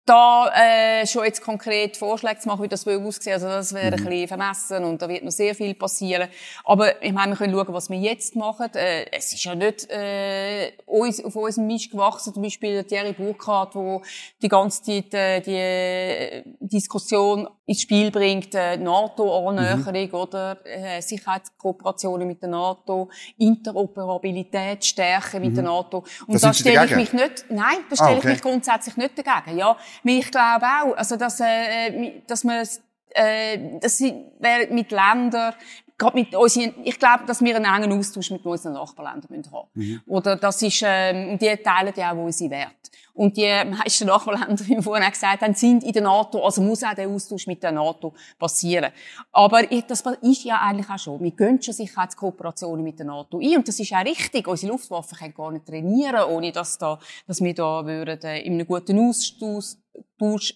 da 0.06 0.50
äh, 0.54 1.06
schon 1.06 1.24
jetzt 1.24 1.40
konkret 1.42 1.96
Vorschläge 1.96 2.38
zu 2.38 2.48
machen, 2.48 2.62
wie 2.62 2.68
das 2.68 2.86
aussehen, 2.86 3.32
also 3.34 3.46
das 3.48 3.72
wäre 3.72 3.86
Mhm. 3.86 3.92
ein 3.92 4.04
bisschen 4.10 4.28
vermessen 4.28 4.84
und 4.84 5.00
da 5.00 5.08
wird 5.08 5.24
noch 5.24 5.30
sehr 5.32 5.54
viel 5.54 5.74
passieren. 5.74 6.28
Aber 6.64 7.02
ich 7.02 7.12
meine, 7.12 7.32
wir 7.32 7.36
können 7.38 7.54
schauen, 7.54 7.72
was 7.72 7.88
wir 7.88 7.98
jetzt 7.98 8.36
machen. 8.36 8.68
Äh, 8.74 9.06
es 9.12 9.32
ist 9.32 9.44
ja 9.44 9.54
nicht 9.54 9.88
äh, 9.90 10.72
uns, 10.86 11.24
auf 11.24 11.34
unserem 11.36 11.66
Mist 11.68 11.90
gewachsen, 11.90 12.34
zum 12.34 12.42
Beispiel 12.42 12.84
Thierry 12.84 13.12
Burkhardt, 13.14 13.74
wo 13.74 14.02
die 14.42 14.48
ganze 14.48 14.82
Zeit 14.82 15.14
äh, 15.14 15.40
die 15.40 16.54
Diskussion 16.60 17.48
ins 17.66 17.80
Spiel 17.80 18.10
bringt, 18.10 18.54
äh, 18.54 18.76
NATO-Annäherung 18.76 20.10
oder 20.20 20.58
äh, 20.66 21.00
Sicherheitskooperationen 21.00 22.28
mit 22.28 22.42
der 22.42 22.50
NATO, 22.50 23.08
Interoperabilität 23.38 24.84
stärken 24.84 25.40
mit 25.40 25.56
der 25.56 25.64
NATO. 25.64 26.04
Und 26.26 26.34
Da 26.42 26.48
da 26.48 26.54
stelle 26.54 26.84
ich 26.84 26.96
mich 26.96 27.12
nicht, 27.12 27.46
nein, 27.48 27.76
da 27.88 27.92
Ah, 27.92 27.96
stelle 27.96 28.18
okay. 28.18 28.18
ich 28.18 28.24
mich 28.34 28.42
grundsätzlich 28.42 28.96
nicht 28.96 29.12
dagegen. 29.18 29.56
Ja, 29.58 29.76
ich 30.02 30.30
glaube 30.30 30.66
auch, 30.66 30.96
also 30.96 31.16
dass, 31.16 31.40
äh, 31.40 32.20
dass 32.26 32.44
man, 32.44 32.66
äh, 33.10 33.78
das 33.80 34.00
wäre 34.00 34.68
mit 34.70 34.90
Ländern, 34.90 35.54
gerade 35.96 36.16
mit 36.16 36.34
unseren, 36.34 36.74
ich 36.84 36.98
glaube, 36.98 37.24
dass 37.26 37.42
wir 37.42 37.56
einen 37.56 37.64
engen 37.64 37.98
Austausch 37.98 38.30
mit 38.30 38.44
unseren 38.44 38.74
Nachbarländern 38.74 39.30
müssen 39.30 39.52
haben. 39.52 39.68
Mhm. 39.74 40.00
Oder 40.06 40.36
das 40.36 40.60
ist, 40.62 40.82
ähm, 40.84 41.38
die 41.38 41.56
teilen 41.56 41.94
ja 41.96 42.12
auch 42.12 42.16
unsere 42.16 42.50
Werte. 42.50 42.74
Und 43.14 43.36
die 43.36 43.48
meisten 43.64 44.08
Nachbarländer, 44.08 44.58
wie 44.66 44.74
wir 44.74 44.82
vorhin 44.82 45.06
auch 45.06 45.12
gesagt 45.12 45.42
haben, 45.42 45.54
sind 45.54 45.84
in 45.84 45.92
der 45.92 46.02
NATO, 46.02 46.44
also 46.44 46.60
muss 46.60 46.82
auch 46.82 46.94
der 46.94 47.08
Austausch 47.08 47.46
mit 47.46 47.62
der 47.62 47.70
NATO 47.70 48.12
passieren. 48.38 48.90
Aber 49.30 49.62
das 49.62 50.02
ist 50.20 50.44
ja 50.44 50.60
eigentlich 50.60 50.90
auch 50.90 50.98
schon. 50.98 51.22
Wir 51.22 51.30
gehen 51.30 51.62
schon 51.62 51.74
Sicherheitskooperationen 51.74 52.82
mit 52.82 52.98
der 52.98 53.06
NATO 53.06 53.38
ein. 53.38 53.56
Und 53.56 53.68
das 53.68 53.78
ist 53.78 53.92
auch 53.92 54.04
richtig. 54.04 54.48
Unsere 54.48 54.72
Luftwaffe 54.72 55.14
kann 55.14 55.32
gar 55.32 55.52
nicht 55.52 55.64
trainieren, 55.64 56.24
ohne 56.24 56.50
dass, 56.50 56.76
da, 56.76 56.98
dass 57.26 57.40
wir 57.40 57.54
da 57.54 57.86
würden, 57.86 58.20
äh, 58.22 58.40
in 58.40 58.54
einem 58.54 58.66
guten 58.66 58.98
Austausch 58.98 59.76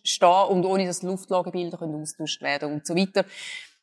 stehen 0.03 0.47
und 0.49 0.65
ohne 0.65 0.87
dass 0.87 1.03
Luftlagebilder 1.03 1.79
können 1.79 2.03
austauscht 2.03 2.43
werden 2.43 2.73
und 2.73 2.87
so 2.87 2.97
weiter. 2.97 3.25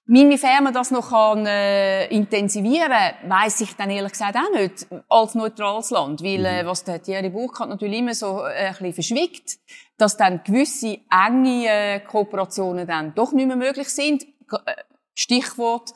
Inwiefern 0.08 0.64
man 0.64 0.74
das 0.74 0.92
noch 0.92 1.10
kann, 1.10 1.46
äh, 1.48 2.06
intensivieren 2.08 2.92
kann, 2.92 3.30
weiss 3.30 3.60
ich 3.62 3.76
dann 3.76 3.90
ehrlich 3.90 4.12
gesagt 4.12 4.36
auch 4.38 4.52
nicht, 4.60 4.86
als 5.10 5.34
neutrales 5.34 5.90
Land. 5.90 6.22
Weil, 6.22 6.46
äh, 6.46 6.66
was 6.66 6.84
der 6.84 7.02
Thierry 7.02 7.30
Burkhardt 7.30 7.70
natürlich 7.72 8.00
immer 8.00 8.14
so 8.14 8.44
äh, 8.46 8.68
ein 8.68 8.72
bisschen 8.74 8.94
verschwickt, 8.94 9.58
dass 9.98 10.16
dann 10.16 10.42
gewisse 10.44 11.00
enge 11.10 11.66
äh, 11.68 12.00
Kooperationen 12.02 12.86
dann 12.86 13.16
doch 13.16 13.32
nicht 13.32 13.48
mehr 13.48 13.56
möglich 13.56 13.90
sind. 13.90 14.24
Äh, 14.24 14.76
Stichwort 15.16 15.92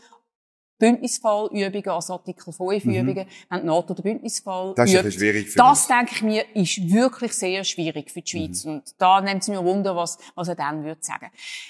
Bündnisfallübungen, 0.80 1.90
also 1.90 2.14
Artikel 2.14 2.54
5 2.54 2.86
Übungen, 2.86 3.28
wenn 3.50 3.60
die 3.60 3.66
NATO 3.66 3.94
den 3.94 4.02
Bündnisfall 4.04 4.70
Mhm. 4.70 4.76
Das 4.76 4.90
ist 4.90 4.94
übt. 4.96 5.04
bisschen 5.04 5.20
schwierig 5.20 5.50
für 5.50 5.58
Das, 5.58 5.70
uns. 5.82 5.88
denke 5.88 6.12
ich 6.16 6.22
mir, 6.22 6.56
ist 6.56 6.90
wirklich 6.94 7.34
sehr 7.34 7.64
schwierig 7.66 8.10
für 8.10 8.22
die 8.22 8.30
Schweiz. 8.32 8.64
Mhm. 8.64 8.72
Und 8.72 8.84
da 8.98 9.20
nimmt 9.20 9.42
es 9.42 9.50
mir 9.50 9.62
Wunder, 9.64 9.96
was, 9.96 10.18
was 10.36 10.48
er 10.48 10.56
dann 10.56 10.86
würde 10.86 11.02
sagen. 11.04 11.30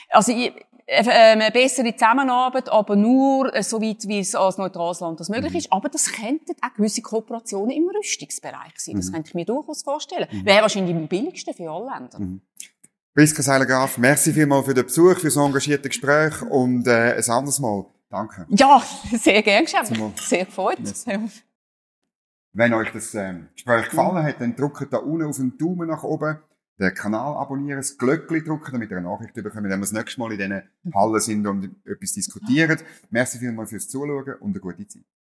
Also, 0.09 0.31
ich, 0.31 0.53
eine 0.91 1.51
bessere 1.51 1.93
Zusammenarbeit, 1.95 2.69
aber 2.69 2.95
nur 2.95 3.53
äh, 3.53 3.61
so 3.63 3.81
weit, 3.81 4.07
wie 4.07 4.19
es 4.19 4.33
als 4.35 4.57
neutrales 4.57 4.99
Land 5.01 5.19
das 5.19 5.29
Mhm. 5.29 5.35
möglich 5.35 5.55
ist. 5.55 5.71
Aber 5.73 5.89
das 5.89 6.11
könnten 6.11 6.55
auch 6.61 6.73
gewisse 6.75 7.01
Kooperationen 7.01 7.71
im 7.71 7.87
Rüstungsbereich 7.89 8.73
sein. 8.77 8.95
Mhm. 8.95 8.99
Das 8.99 9.11
könnte 9.11 9.27
ich 9.29 9.35
mir 9.35 9.45
durchaus 9.45 9.83
vorstellen. 9.83 10.27
Wäre 10.43 10.61
wahrscheinlich 10.63 10.95
am 10.95 11.07
billigsten 11.07 11.53
für 11.53 11.69
alle 11.69 11.85
Länder. 11.93 12.39
Priska 13.15 13.41
Seiler-Graf, 13.41 13.97
merci 13.97 14.31
vielmals 14.33 14.65
für 14.65 14.73
den 14.73 14.85
Besuch, 14.85 15.15
für 15.17 15.27
das 15.27 15.35
engagierte 15.35 15.89
Gespräch 15.89 16.41
und 16.43 16.87
äh, 16.87 17.15
ein 17.17 17.29
anderes 17.29 17.59
Mal. 17.59 17.85
Danke. 18.09 18.45
Ja, 18.49 18.81
sehr 19.11 19.41
gern 19.43 19.65
geschafft. 19.65 19.93
Sehr 20.17 20.45
gefreut. 20.45 20.77
Wenn 22.53 22.73
euch 22.73 22.91
das 22.91 23.13
ähm, 23.13 23.47
Gespräch 23.53 23.89
gefallen 23.89 24.23
hat, 24.23 24.41
dann 24.41 24.55
drückt 24.55 24.91
da 24.91 24.97
unten 24.97 25.27
auf 25.27 25.35
den 25.37 25.57
Daumen 25.57 25.87
nach 25.87 26.03
oben, 26.03 26.39
den 26.79 26.93
Kanal 26.93 27.35
abonnieren, 27.35 27.79
das 27.79 27.97
Glöckchen 27.97 28.45
drücken, 28.45 28.71
damit 28.71 28.91
ihr 28.91 28.97
eine 28.97 29.07
Nachricht 29.07 29.33
bekommt, 29.33 29.55
wenn 29.55 29.69
wir 29.69 29.77
das 29.77 29.91
nächste 29.91 30.19
Mal 30.19 30.31
in 30.31 30.37
diesen 30.37 30.93
Hallen 30.93 31.19
sind 31.19 31.45
und 31.45 31.75
etwas 31.85 32.13
diskutieren. 32.13 32.79
Merci 33.09 33.39
vielmals 33.39 33.71
fürs 33.71 33.89
Zuschauen 33.89 34.35
und 34.39 34.51
eine 34.51 34.59
gute 34.59 34.87
Zeit. 34.87 35.03